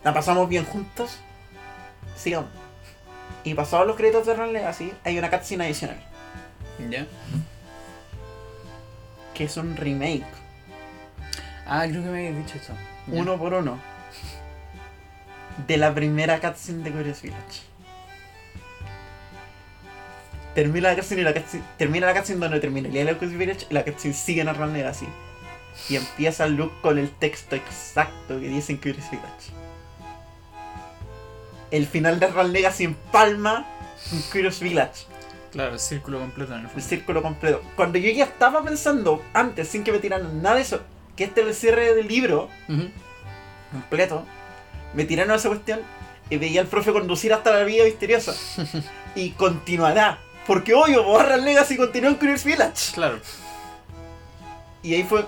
[0.03, 1.19] La pasamos bien juntos.
[2.15, 2.64] Sigamos.
[3.45, 5.97] Y pasados los créditos de Run Legacy, hay una cutscene adicional.
[6.89, 7.05] Ya.
[9.35, 10.25] Que es un remake.
[11.67, 12.73] Ah, creo que me habías dicho eso.
[13.07, 13.79] Uno por uno.
[15.67, 17.61] De la primera cutscene de Curious Village.
[20.55, 23.73] Termina la cutscene y la cutscene, termina la cutscene donde terminaría la Curious Village y
[23.75, 25.07] la cutscene sigue en Run Legacy.
[25.87, 29.64] Y empieza Luke con el texto exacto que dice en Curious Village.
[31.75, 33.65] El final de Run Legacy empalma
[34.11, 35.05] en Curious Village.
[35.51, 36.87] Claro, el círculo completo en el El fondo.
[36.87, 37.61] círculo completo.
[37.75, 40.81] Cuando yo ya estaba pensando, antes, sin que me tiraran nada de eso,
[41.15, 42.49] que este era el cierre del libro,
[43.71, 44.25] completo,
[44.93, 45.81] me tiraron a esa cuestión
[46.29, 48.33] y veía al profe conducir hasta la vida misteriosa.
[49.15, 50.19] y continuará.
[50.47, 52.93] Porque obvio, Borra Legacy continúa en Curious Village.
[52.93, 53.19] Claro.
[54.83, 55.25] Y ahí fue.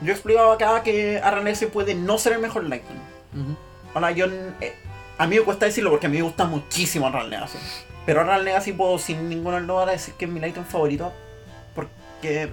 [0.00, 3.00] Yo explicaba acá que Arran Legacy puede no ser el mejor Lightning.
[3.34, 3.56] Ujú.
[3.94, 4.26] Ahora, yo.
[4.60, 4.74] eh,
[5.18, 7.58] a mí me cuesta decirlo porque a mí me gusta muchísimo Arran Legacy.
[8.06, 11.12] Pero Arran Legacy puedo sin ninguna duda decir que es mi Lightning favorito.
[11.74, 12.52] Porque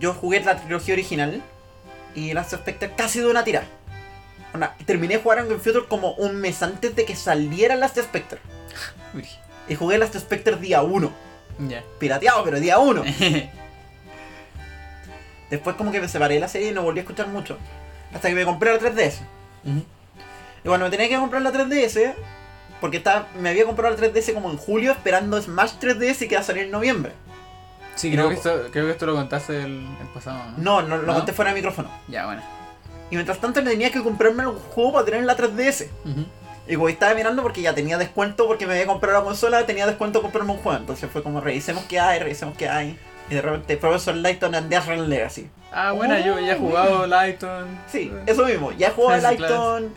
[0.00, 1.42] yo jugué la trilogía original
[2.14, 3.64] y Last Spectre casi de una tira.
[4.84, 8.40] Terminé de jugar en Future como un mes antes de que saliera Last Spectre.
[9.14, 9.26] Uy.
[9.68, 11.12] Y jugué Last Spectre día 1.
[11.68, 11.84] Ya.
[11.98, 13.04] Pirateado, pero día uno.
[15.50, 17.58] Después como que me separé de la serie y no volví a escuchar mucho.
[18.14, 19.20] Hasta que me compré la 3DS.
[19.64, 19.84] Ujú.
[20.64, 22.14] Y cuando me tenía que comprar la 3DS,
[22.80, 26.40] porque estaba, me había comprado la 3DS como en julio esperando Smash 3DS que iba
[26.40, 27.12] a salir en noviembre.
[27.96, 30.80] Sí, creo, no- que esto, creo que esto lo contaste el, el pasado, ¿no?
[30.82, 31.14] No, no lo ¿No?
[31.14, 31.90] conté fuera de micrófono.
[32.08, 32.42] Ya, bueno.
[33.10, 35.86] Y mientras tanto me tenía que comprarme un juego para tener la 3DS.
[36.04, 36.24] Ujú.
[36.68, 39.86] Y como estaba mirando porque ya tenía descuento porque me había comprado la consola, tenía
[39.86, 40.78] descuento comprarme un juego.
[40.78, 42.98] Entonces fue como revisemos qué hay, revisemos qué hay.
[43.28, 45.50] Y de repente Professor Layton and the Asran Legacy.
[45.72, 47.66] Ah, bueno, yo ya he jugado Lighton.
[47.90, 48.70] Sí, eso mismo.
[48.72, 49.20] Ya he jugado.
[49.30, 49.92] Lighton,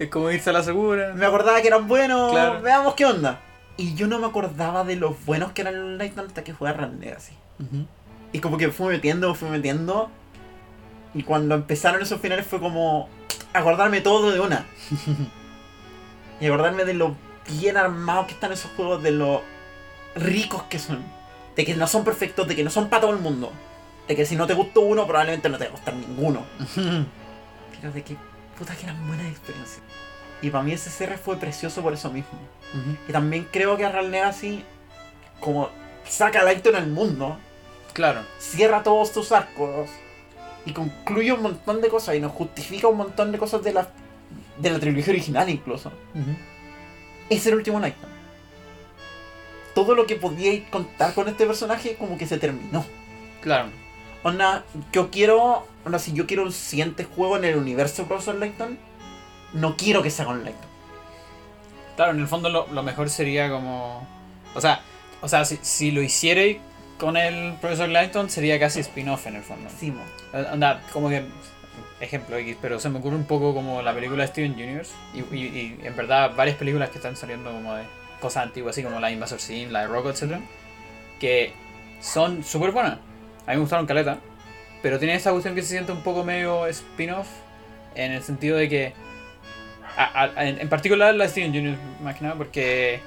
[0.00, 1.12] Es como irse a la segura.
[1.14, 2.60] me acordaba que eran buenos, Claro.
[2.62, 3.38] veamos qué onda.
[3.76, 6.70] Y yo no me acordaba de los buenos que eran los Lighton hasta que jugué
[6.70, 7.34] a Asran Legacy.
[7.60, 7.86] Ujú.
[8.32, 10.10] Y como que fui metiendo, me fui metiendo.
[11.14, 13.08] Y cuando empezaron esos finales fue como
[13.52, 14.64] acordarme todo de una.
[16.40, 17.14] y acordarme de lo
[17.60, 19.42] bien armados que están esos juegos, de lo
[20.14, 21.02] ricos que son.
[21.56, 23.52] De que no son perfectos, de que no son para todo el mundo.
[24.08, 26.42] De que si no te gustó uno, probablemente no te va a gustar ninguno.
[27.80, 28.16] Pero de que
[28.60, 29.80] puta que eran buenas experiencias.
[30.42, 32.38] Y para mí ese cierre fue precioso por eso mismo.
[33.08, 34.62] Y también creo que a Real Legacy,
[35.40, 35.68] como
[36.08, 37.36] saca a Lighton al mundo,
[37.92, 38.20] Claro.
[38.38, 39.90] cierra todos tus arcos
[40.64, 43.88] y concluye un montón de cosas y nos justifica un montón de cosas de la,
[44.58, 45.88] de la trilogía original incluso.
[46.14, 46.36] Ujú.
[47.28, 48.12] Es el último Nightmare.
[49.74, 52.84] Todo lo que podíais contar con este personaje como que se terminó.
[53.40, 53.68] Claro.
[54.22, 58.78] Onda, yo quiero, onda, si yo quiero un siguiente juego en el universo Professor Layton,
[59.54, 60.68] no quiero que sea con Layton.
[61.96, 64.06] Claro, en el fondo lo, lo mejor sería como.
[64.54, 64.80] O sea,
[65.20, 66.58] o sea si, si lo hicierais
[66.98, 69.68] con el profesor Lighton sería casi spin-off en el fondo.
[69.78, 70.02] Sí, mo.
[70.32, 71.24] Eh, Anda, como que.
[72.00, 74.92] Ejemplo X, pero se me ocurre un poco como la película de Steven Universe.
[75.12, 77.84] Y, y- y en verdad, varias películas que están saliendo como de
[78.20, 80.36] cosas antiguas, así como la Invasor Sim, la de Rocco, etc.
[81.18, 81.52] Que
[82.00, 82.94] son súper buenas.
[83.46, 84.18] A mí me gustaron caleta.
[84.82, 87.28] Pero tiene esa cuestión que se siente un poco medio spin-off.
[87.94, 88.92] En el sentido de que.
[89.96, 93.00] a- a- en, en particular la Steven Universe, más que nada, porque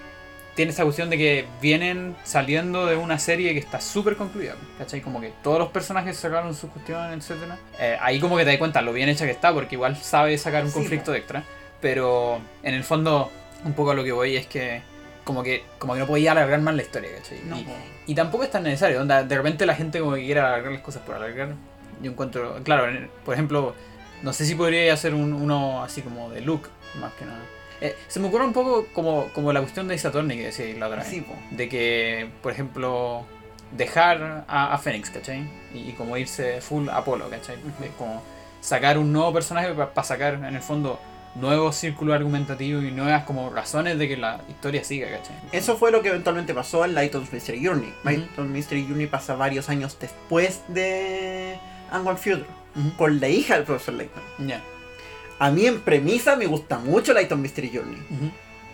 [0.56, 5.02] tiene esa cuestión de que vienen saliendo de una serie que está súper concluida, ¿cachai?
[5.02, 7.32] Como que todos los personajes sacaron su cuestión, etc.
[7.80, 10.38] Eh, ahí como que te das cuenta lo bien hecha que está, porque igual sabe
[10.38, 11.16] sacar un Sí, conflicto po.
[11.18, 11.44] extra.
[11.82, 13.32] Pero en el fondo,
[13.66, 14.82] un poco a lo que voy es que
[15.24, 17.41] como que como que no podía alargar más la historia, ¿cachai?
[17.45, 17.72] No, y, po.
[18.08, 20.82] y tampoco es tan necesario, onda, de repente la gente como que quiere alargar las
[20.82, 21.50] cosas por alargar.
[22.02, 22.88] Yo encuentro, claro,
[23.24, 23.76] por ejemplo,
[24.22, 26.70] no sé si podría hacer un, uno así como de Luke,
[27.00, 27.40] más que nada.
[27.82, 30.88] Eh, se me ocurre un poco como, como la cuestión de Isatorni que decía la
[30.88, 31.08] otra vez.
[31.08, 31.36] Sí, po.
[31.52, 33.26] De que, por ejemplo,
[33.72, 35.45] dejar a, a Fénix, ¿cachai?
[35.74, 37.58] Y, y como irse full Apolo, ¿cachai?
[37.80, 38.24] De Como
[38.62, 41.00] sacar un nuevo personaje para sacar, en el fondo,
[41.35, 45.35] nuevos círculos argumentativos y nuevas como razones de que la historia siga, ¿cachai?
[45.51, 47.89] Eso fue lo que eventualmente pasó en Lighton's Mystery Journey.
[47.89, 48.10] Ujú.
[48.10, 51.57] Lighton's Mystery Journey pasa varios años después de
[51.91, 52.45] Angwan Future,
[52.76, 52.95] Ujú.
[52.97, 54.23] con la hija del profesor Layton.
[54.47, 54.61] Ya.
[55.39, 57.97] A mí en premisa me gusta mucho Lighton Mystery Journey.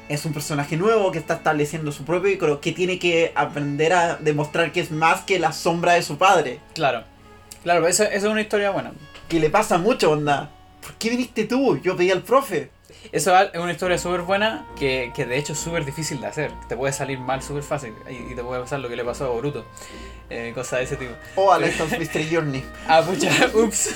[0.10, 4.16] Es un personaje nuevo que está estableciendo su propio icono, que tiene que aprender a
[4.18, 6.60] demostrar que es más que la sombra de su padre.
[6.74, 7.04] Claro.
[7.64, 8.92] Claro, esa, esa es una historia buena.
[9.28, 10.50] Que le pasa mucho, onda.
[10.90, 11.78] ¿Por qué viniste tú?
[11.78, 12.72] Yo pedí al profe.
[13.12, 16.52] Eso es una historia súper buena que, que de hecho es súper difícil de hacer.
[16.68, 19.26] Te puede salir mal súper fácil y, y te puede pasar lo que le pasó
[19.26, 19.64] a Boruto.
[20.32, 21.12] Eh, cosas de ese tipo.
[21.36, 22.64] O a Lighton's Mystery Journey.
[22.88, 23.96] Ah, pucha, ups.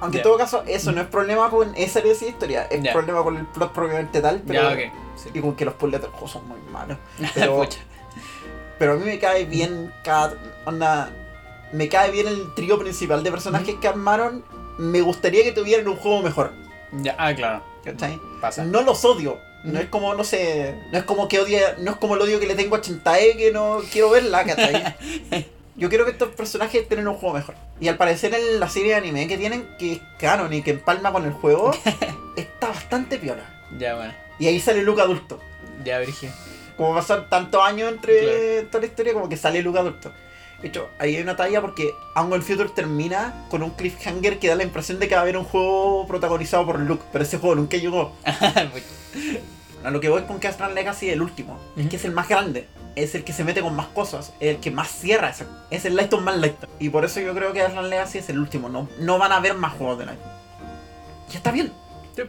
[0.00, 2.92] Aunque en todo caso, eso no es problema con esa de esa historia, es Ya.
[2.92, 4.70] problema con el plot propiamente tal, pero.
[5.16, 5.30] Sí.
[5.34, 6.98] Y con que los puzzles son muy malos.
[7.34, 7.66] Pero,
[8.78, 10.34] pero a mí me cae bien cada.
[10.64, 11.10] Onda.
[11.72, 14.44] Me cae bien el trío principal de personajes que armaron.
[14.78, 16.52] Me gustaría que tuvieran un juego mejor.
[16.92, 17.62] Ya, ah, claro.
[17.84, 18.20] ¿Cachai?
[18.40, 18.64] Pasa.
[18.64, 19.38] No los odio.
[19.64, 20.74] No es como, no sé.
[20.92, 21.76] No es como que odia.
[21.78, 24.96] No es como el odio que le tengo a Chentae que no quiero verla, ¿cachai?
[25.76, 27.54] Yo quiero que estos personajes tengan un juego mejor.
[27.80, 30.72] Y al parecer en la serie de anime que tienen, que es canon y que
[30.72, 31.70] empalma con el juego,
[32.36, 33.42] está bastante piola.
[33.78, 34.12] Ya, bueno.
[34.38, 35.38] Y ahí sale Luke adulto.
[35.84, 36.30] Ya, Virgil.
[36.76, 38.66] Como pasan tantos años entre Claro.
[38.68, 40.12] toda la historia, como que sale Luke adulto.
[40.62, 44.54] De hecho, ahí hay una talla porque Angle Future termina con un cliffhanger que da
[44.54, 47.56] la impresión de que va a haber un juego protagonizado por Luke, pero ese juego
[47.56, 48.12] nunca llegó.
[49.84, 52.28] A lo que voy con Castran Legacy es el último, es que es el más
[52.28, 55.46] grande, es el que se mete con más cosas, es el que más cierra, ese-
[55.70, 56.70] es el Lighton más Lighton.
[56.78, 59.36] Y por eso yo creo que Castran Legacy es el último, no, no van a
[59.38, 60.30] haber más juegos de Lighton.
[61.32, 61.72] Y está bien.
[62.14, 62.22] Sí.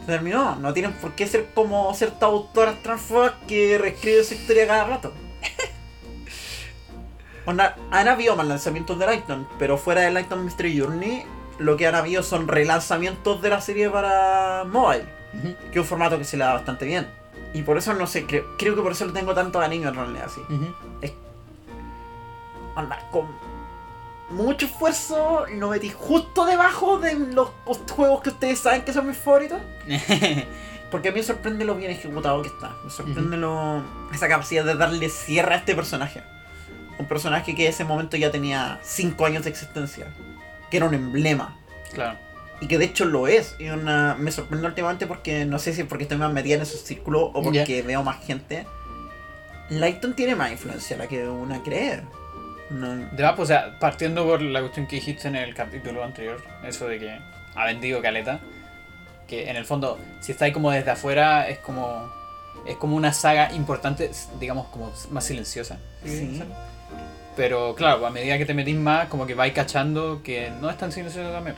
[0.00, 4.66] Se terminó, no tienen por qué ser como ciertas autoras transfobas que reescriben su historia
[4.66, 5.12] cada rato.
[7.46, 11.24] Onda, han habido más lanzamientos de Lighton, pero fuera de Lighton Mystery Journey,
[11.58, 15.04] lo que han habido son relanzamientos de la serie para mobile,
[15.70, 17.08] que es un formato que se le da bastante bien.
[17.54, 19.94] Y por eso no sé, creo, creo que por eso le tengo tanto cariño en
[19.94, 20.40] realidad, así.
[20.52, 20.74] Ujú.
[22.74, 23.26] Anda, con
[24.28, 27.50] mucho esfuerzo lo metí justo debajo de los
[27.90, 29.60] juegos que ustedes saben que son mis favoritos.
[30.90, 32.76] Porque a mí me sorprende lo bien ejecutado que está.
[32.84, 33.82] Me sorprende lo,
[34.12, 36.22] esa capacidad de darle cierre a este personaje.
[36.98, 40.06] Un personaje que en ese momento ya tenía 5 años de existencia.
[40.70, 41.58] Que era un emblema.
[41.92, 42.18] Claro.
[42.60, 43.56] Y que de hecho lo es.
[43.58, 46.62] Y una, me sorprende últimamente porque no sé si es porque estoy más metida en
[46.62, 48.66] esos círculos o porque veo más gente.
[49.68, 52.00] Lighton tiene más influencia la que una cree.
[52.70, 56.02] No, De más, pues, o sea, partiendo por la cuestión que dijiste en el capítulo
[56.02, 57.18] anterior, eso de que
[57.54, 58.40] ha vendido caleta,
[59.28, 62.10] que en el fondo, si estáis como desde afuera, es como
[62.66, 64.10] es como una saga importante,
[64.40, 65.78] digamos, como más silenciosa.
[66.04, 66.42] Sí.
[67.36, 70.78] Pero claro, a medida que te metís más, como que vais cachando que no es
[70.78, 71.54] tan silencioso también,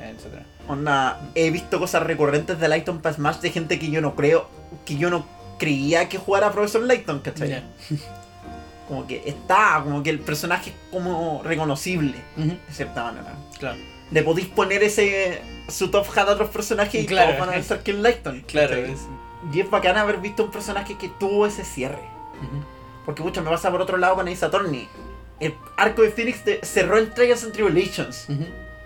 [0.00, 0.42] etcétera.
[0.66, 4.48] Onda, he visto cosas recurrentes de Lighton para Smash de gente que yo no creo,
[4.84, 5.24] que yo no
[5.58, 7.48] creía que jugara a Profesor Lighton, ¿cachai?
[7.48, 7.62] Ya.
[8.88, 13.34] Como que está, como que el personaje es como reconocible, Ujú, de cierta manera.
[13.58, 13.76] Claro.
[14.10, 17.26] Le podéis poner ese su top hat a otros personajes y Claro.
[17.32, 18.40] todos van a pensar que es Lighton.
[18.46, 18.76] Claro,
[19.52, 22.00] Y es bacán haber visto un personaje que tuvo ese cierre.
[22.40, 22.64] ujú.
[23.08, 24.86] Porque mucho me pasa por otro lado con Ace Attorney.
[25.40, 28.26] El arco de Phoenix cerró en Trials and Tribulations.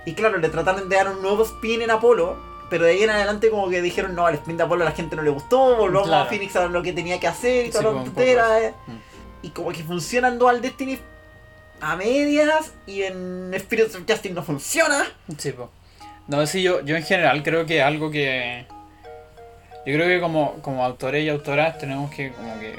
[0.07, 2.37] Y claro, le trataron de dar un nuevo spin en Apolo.
[2.71, 4.93] Pero de ahí en adelante como que dijeron, no, al spin de Apolo a la
[4.93, 6.23] gente no le gustó, volvamos Claro.
[6.23, 8.75] a Phoenix a lo que tenía que hacer y Sí, toda la tontera.
[9.43, 11.01] Y como que funciona en Dual Destiny
[11.81, 15.05] a medias y en Spirits of Justice no funciona.
[15.37, 15.69] Sí, po.
[16.29, 18.67] No, sí, yo, yo en general creo que algo que.
[19.85, 22.79] Yo creo que como, como autores y autoras tenemos que como que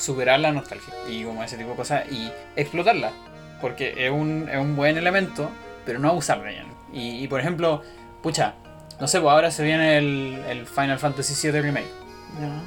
[0.00, 3.12] superar la nostalgia y como ese tipo de cosas y explotarla.
[3.60, 5.50] Porque es un, es un buen elemento,
[5.84, 6.64] pero no abusarla ya.
[6.92, 7.82] Y, y, por ejemplo,
[8.22, 8.54] pucha,
[8.98, 11.86] no sé, pues ahora se viene el, el Final Fantasy VII Remake,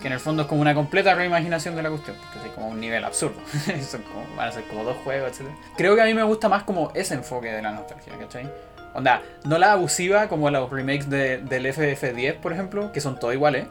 [0.02, 2.68] que en el fondo es como una completa reimaginación de la cuestión, porque es como
[2.70, 3.40] un nivel absurdo.
[3.90, 5.48] Son como- van a ser como dos juegos, etc.
[5.76, 8.48] Creo que a mí me gusta más como ese enfoque de la nostalgia, ¿cachai?
[8.94, 13.34] Onda, no la abusiva como los remakes de- del FF10, por ejemplo, que son todos
[13.34, 13.66] iguales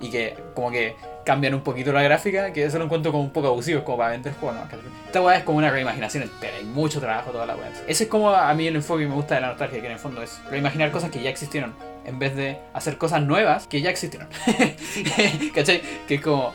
[0.00, 0.94] y que como que
[1.28, 4.12] cambian un poquito la gráfica, que eso lo encuentro como un poco abusivo, como para
[4.12, 4.62] vender juegos, ¿no?
[4.62, 4.80] ¿Cachai?
[5.04, 7.70] Esta weá es como una reimaginación entera, hay mucho trabajo toda la weá.
[7.86, 9.92] Ese es como a mí el enfoque que me gusta de la nostalgia, que en
[9.92, 11.74] el fondo es reimaginar cosas que ya existieron,
[12.06, 14.26] en vez de hacer cosas nuevas que ya existieron.
[15.54, 15.82] ¿Cachai?
[16.08, 16.54] Que es como,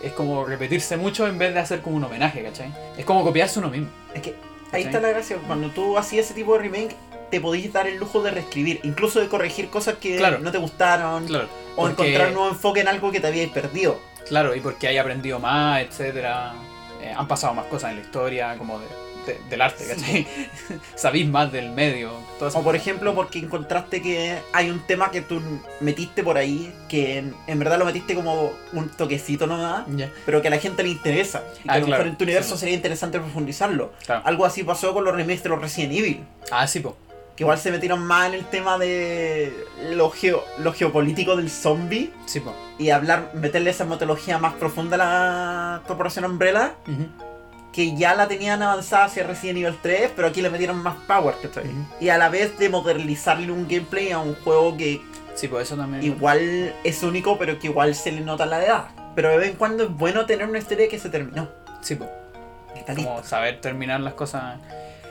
[0.00, 2.72] es como repetirse mucho en vez de hacer como un homenaje, ¿cachai?
[2.96, 3.88] Es como copiarse uno mismo.
[4.14, 4.84] Es que ahí ¿Cachai?
[4.84, 5.38] está la gracia.
[5.44, 6.94] Cuando tú hacías ese tipo de remake,
[7.30, 10.38] te podías dar el lujo de reescribir, incluso de corregir cosas que Claro.
[10.38, 11.48] no te gustaron, Claro.
[11.76, 13.98] o porque- encontrar un nuevo enfoque en algo que te habíais perdido.
[14.28, 16.54] Claro, y porque hay aprendido más, etcétera.
[17.02, 18.86] Eh, han pasado más cosas en la historia, como de,
[19.26, 20.26] de- del arte, ¿cachai?
[20.94, 22.12] Sabéis más del medio.
[22.40, 25.40] O por ejemplo, porque encontraste que hay un tema que tú
[25.80, 30.10] metiste por ahí, que en, en verdad lo metiste como un toquecito nomás, Ya.
[30.26, 31.42] pero que a la gente le interesa.
[31.60, 32.60] Y que Ah, a lo mejor en tu universo sí.
[32.60, 33.92] sería interesante profundizarlo.
[34.04, 34.22] Claro.
[34.24, 36.24] Algo así pasó con los remakes de los Resident Evil.
[36.50, 36.96] Ah, sí, po.
[37.36, 39.52] Que igual se metieron más en el tema de
[39.90, 42.12] lo, geo- lo geopolítico del zombie.
[42.26, 42.54] Sí, po.
[42.78, 46.74] y hablar, meterle esa mitología más profunda a la Corporación Umbrella,
[47.72, 51.34] que ya la tenían avanzada hacia Resident Evil 3, pero aquí le metieron más power,
[51.42, 51.64] ¿cachai?
[51.64, 51.84] Ujú.
[52.00, 55.02] Y a la vez de modernizarle un gameplay a un juego que
[55.34, 56.04] Sí, pues eso también.
[56.04, 58.84] igual es único, pero que igual se le nota la edad.
[59.16, 61.48] Pero de vez en cuando es bueno tener una historia que se terminó.
[61.80, 62.08] Sí, po.
[62.76, 64.58] Está Como saber terminar las cosas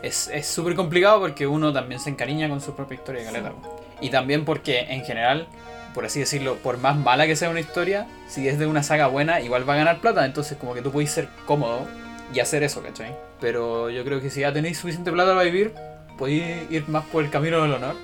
[0.03, 3.53] es es súper complicado porque uno también se encariña con su propia historia de caleta.
[4.01, 5.47] Y también porque en general,
[5.93, 9.07] por así decirlo, por más mala que sea una historia, si es de una saga
[9.07, 10.25] buena, igual va a ganar plata.
[10.25, 11.88] Entonces como que tú puedes ser cómodo
[12.34, 13.15] y hacer eso, ¿cachai?
[13.39, 15.73] Pero yo creo que si ya tenéis suficiente plata para vivir,
[16.17, 17.95] podéis ir más por el camino del honor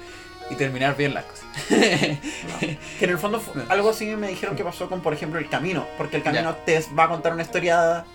[0.50, 1.46] y terminar bien las cosas.
[3.00, 5.86] Que en el fondo algo así me dijeron que pasó con, por ejemplo, El Camino.
[5.98, 8.06] Porque El Camino te va a contar una historia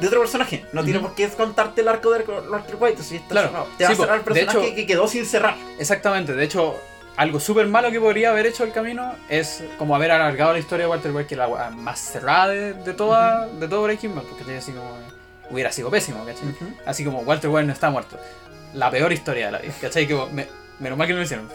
[0.00, 0.64] de otro personaje.
[0.72, 1.08] No tiene Ujú.
[1.08, 3.02] por qué contarte el arco de Lord White.
[3.02, 3.48] Si está Claro.
[3.48, 3.68] cerrado.
[3.78, 5.54] Te va Sí, a cerrar el personaje hecho- que quedó sin cerrar.
[5.78, 6.74] Exactamente, de hecho,
[7.16, 10.86] algo súper malo que podría haber hecho el camino es como haber alargado la historia
[10.86, 14.24] de Walter White, que es la más cerrada de, de toda, de todo Breaking Bad,
[14.24, 14.90] porque así como
[15.50, 16.44] hubiera sido pésimo, ¿cachai?
[16.86, 18.18] Así como Walter White no está muerto.
[18.72, 20.08] La peor historia de la vida, ¿cachai?
[20.08, 20.48] Que me,
[20.80, 21.48] menos mal que no lo hicieron.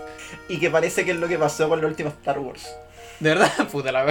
[0.48, 2.70] Y que parece que es lo que pasó con la última Star Wars.
[3.20, 4.06] De verdad, puta la.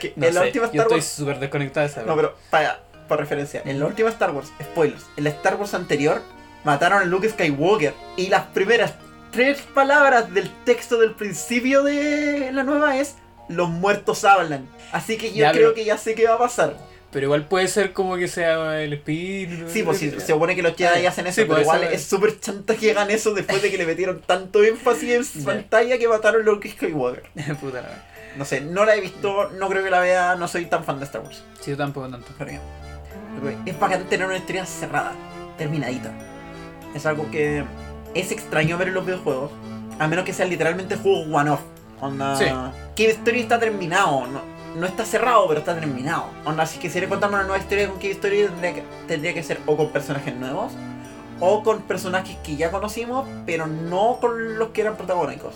[0.00, 1.06] Que No en la sé, última yo Star estoy Wars.
[1.06, 5.04] súper desconectada de esa No, pero para, por referencia, en la última Star Wars, spoilers,
[5.16, 6.22] en la Star Wars anterior
[6.64, 7.94] mataron a Luke Skywalker.
[8.16, 8.94] Y las primeras
[9.30, 13.16] tres palabras del texto del principio de la nueva es:
[13.48, 14.68] Los muertos hablan.
[14.92, 16.76] Así que yo Ya, creo pero- que ya sé qué va a pasar.
[17.10, 19.66] Pero igual puede ser como que sea el espíritu.
[19.70, 21.92] Sí, pues sí, se supone que los Jedi Ah, hacen eso, sí, pero igual eso-
[21.92, 25.44] es súper chanta que hagan eso después de que le metieron tanto énfasis en Ya.
[25.46, 27.22] pantalla que mataron a Luke Skywalker.
[27.60, 28.04] Puta la.
[28.36, 30.98] No sé, no la he visto, no creo que la vea, no soy tan fan
[30.98, 31.44] de Star Wars.
[31.60, 32.26] Sí, yo tampoco tanto.
[32.36, 32.60] Pero ya.
[33.40, 35.12] Porque Es bacán tener una historia cerrada,
[35.58, 36.10] terminadita.
[36.94, 37.64] Es algo que
[38.14, 39.50] es extraño ver en los videojuegos,
[39.98, 41.60] a menos que sean literalmente juegos one-off.
[42.00, 42.36] Onda.
[42.36, 42.44] Sí.
[42.46, 44.40] Cave Story está terminado, no,
[44.78, 46.26] no está cerrado, pero está terminado.
[46.44, 49.60] Onda, si quisiera contarme una nueva historia con Cave Story, tendría que, tendría que ser
[49.66, 50.72] o con personajes nuevos,
[51.40, 55.54] o con personajes que ya conocimos, pero no con los que eran protagónicos.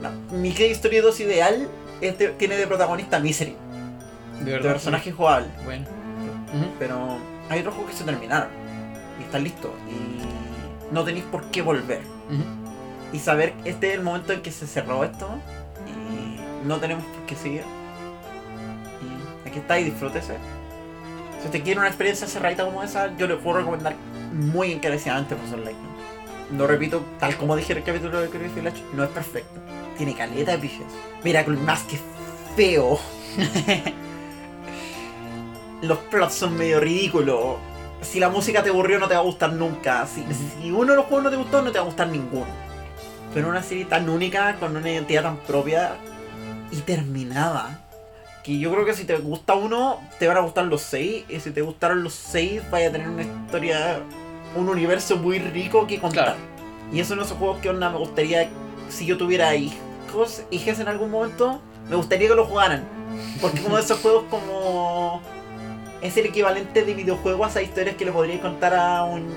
[0.00, 1.68] No, mi Cave Story 2 ideal
[2.00, 3.56] es de- tiene de protagonista Misery,
[4.44, 5.48] De personaje jugable.
[5.64, 5.86] Bueno.
[6.78, 7.18] Pero
[7.48, 8.48] hay otros juegos que se terminaron
[9.18, 12.02] y están listos y no tenéis por qué volver.
[13.12, 15.28] Y saber que este es el momento en que se cerró esto
[15.86, 17.64] y no tenemos por qué seguir.
[19.44, 20.36] Y aquí está y disfrútese.
[21.40, 23.94] Si usted quiere una experiencia cerradita como esa, yo le puedo recomendar
[24.32, 25.90] muy encarecidamente Professor Layton.
[26.56, 29.60] Lo repito, tal como dije en el capítulo de Curious Village, no es perfecto.
[29.96, 30.92] Tiene caleta de pifias.
[31.24, 31.98] Miracle Mask que
[32.56, 32.98] feo.
[35.82, 37.56] Los plots son medio ridículos.
[38.02, 40.06] Si la música te aburrió, no te va a gustar nunca.
[40.06, 42.46] Si, si uno de los juegos no te gustó, no te va a gustar ninguno.
[43.34, 45.96] Pero una serie tan única, con una identidad tan propia
[46.70, 47.80] y terminada.
[48.42, 51.24] Que yo creo que si te gusta uno, te van a gustar los seis.
[51.28, 54.00] Y si te gustaron los seis, vaya a tener una historia,
[54.56, 56.36] un universo muy rico que contar.
[56.36, 56.38] Claro.
[56.92, 58.48] Y eso no esos juegos que onda me gustaría,
[58.88, 62.84] si yo tuviera hijos, hijas en algún momento, me gustaría que lo jugaran.
[63.40, 65.22] Porque como de esos juegos como...
[66.02, 69.28] Es el equivalente de videojuegos a historias que le podría contar a un,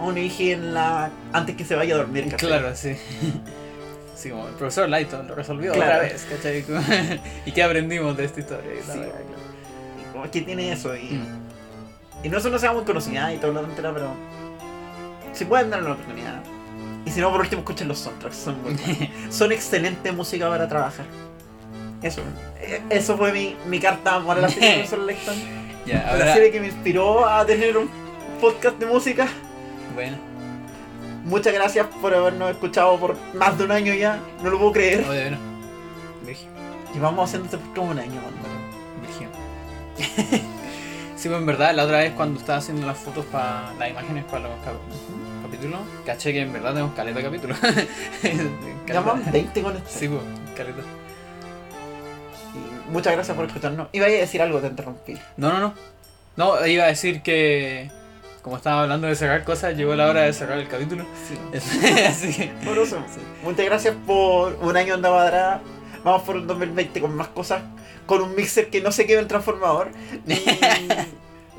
[0.00, 2.24] a un en la antes que se vaya a dormir.
[2.30, 2.48] ¿cachai?
[2.48, 2.96] Claro, sí.
[4.16, 5.92] Sí, como el profesor Lighton lo resolvió Claro.
[5.92, 6.64] otra vez, ¿cachai?
[7.46, 8.72] ¿Y qué aprendimos de esta historia?
[8.84, 12.24] Sí, Y como que tiene eso y, Mm.
[12.24, 14.10] y no solo sea muy conocida y todo lo tontera, pero
[15.32, 16.42] si pueden darle una oportunidad.
[17.06, 18.76] Y si no, por último escuchen los soundtracks, son muy.
[19.30, 21.06] Son excelente música para trabajar.
[22.02, 22.20] Eso,
[22.60, 25.36] eh, eso fue mi, mi carta amor a Profesor Layton.
[25.88, 26.34] Ya, La ahora.
[26.34, 27.88] serie que me inspiró a tener un
[28.40, 29.26] podcast de música.
[29.94, 30.16] Bueno,
[31.24, 34.18] Muchas gracias por habernos escuchado por más de un año ya.
[34.42, 35.04] No lo puedo creer.
[35.08, 35.38] oye, bueno.
[36.94, 38.32] Llevamos haciendo este podcast como un año, man.
[39.02, 39.28] Virgin.
[41.16, 44.24] sí, pues en verdad, la otra vez cuando estaba haciendo las fotos para las imágenes
[44.24, 44.74] para los cap-
[45.42, 47.58] capítulos, caché que en verdad tenemos caleta de capítulos.
[49.04, 49.88] Van 20 con esto.
[49.90, 50.22] Sí, pues,
[50.56, 50.80] caleta.
[52.90, 53.88] Muchas gracias por escucharnos.
[53.92, 55.14] Iba a decir algo, te interrumpí.
[55.36, 55.74] No, no, no.
[56.36, 57.90] No, iba a decir que.
[58.42, 61.04] Como estaba hablando de cerrar cosas, llegó la hora de cerrar el capítulo.
[61.26, 61.36] Sí.
[62.06, 62.46] Así que.
[62.64, 63.04] Por eso.
[63.42, 65.60] Muchas gracias por un año en atrás.
[66.04, 67.62] Vamos por un 2020 con más cosas.
[68.06, 69.90] Con un mixer que no se quede el transformador.
[70.26, 71.06] Y de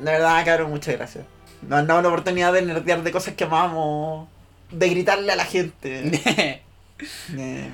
[0.00, 1.26] verdad, cabrón, muchas gracias.
[1.62, 4.28] Nos han dado la oportunidad de nerdear de cosas que amamos.
[4.70, 6.62] De gritarle a la gente.
[7.34, 7.70] Eh,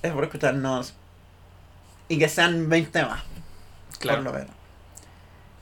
[0.00, 0.94] Es por escucharnos.
[2.08, 3.22] Y que sean 20 más.
[3.22, 4.32] Por lo claro.
[4.32, 4.50] menos.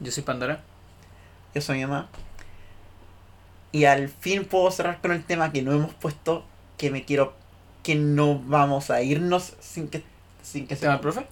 [0.00, 0.62] Yo soy Pandora.
[1.54, 2.08] Yo soy Emma.
[3.72, 6.44] Y al fin puedo cerrar con el tema que no hemos puesto.
[6.76, 7.34] Que me quiero.
[7.82, 10.02] Que no vamos a irnos sin que.
[10.42, 11.26] Sin que ¿Se llama sea el profe?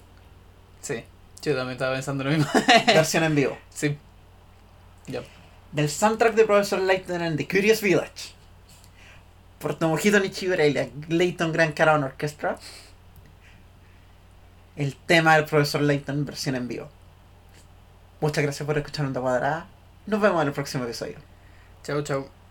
[0.81, 1.03] Sí.
[1.41, 2.47] Yo también estaba pensando lo mismo.
[2.87, 3.57] versión en vivo.
[3.69, 3.97] sí.
[5.07, 5.21] Ya.
[5.73, 8.31] Del soundtrack de Professor Layton en The Curious Village.
[9.59, 12.57] Por Tomohito Nichibura y la Layton Grand Caravan Orchestra.
[14.75, 16.89] El tema del Profesor Layton versión en vivo.
[18.21, 19.67] Muchas gracias por escuchar Onda Cuadrada.
[20.07, 21.17] Nos vemos en el próximo episodio.
[21.83, 22.42] Chau, chau.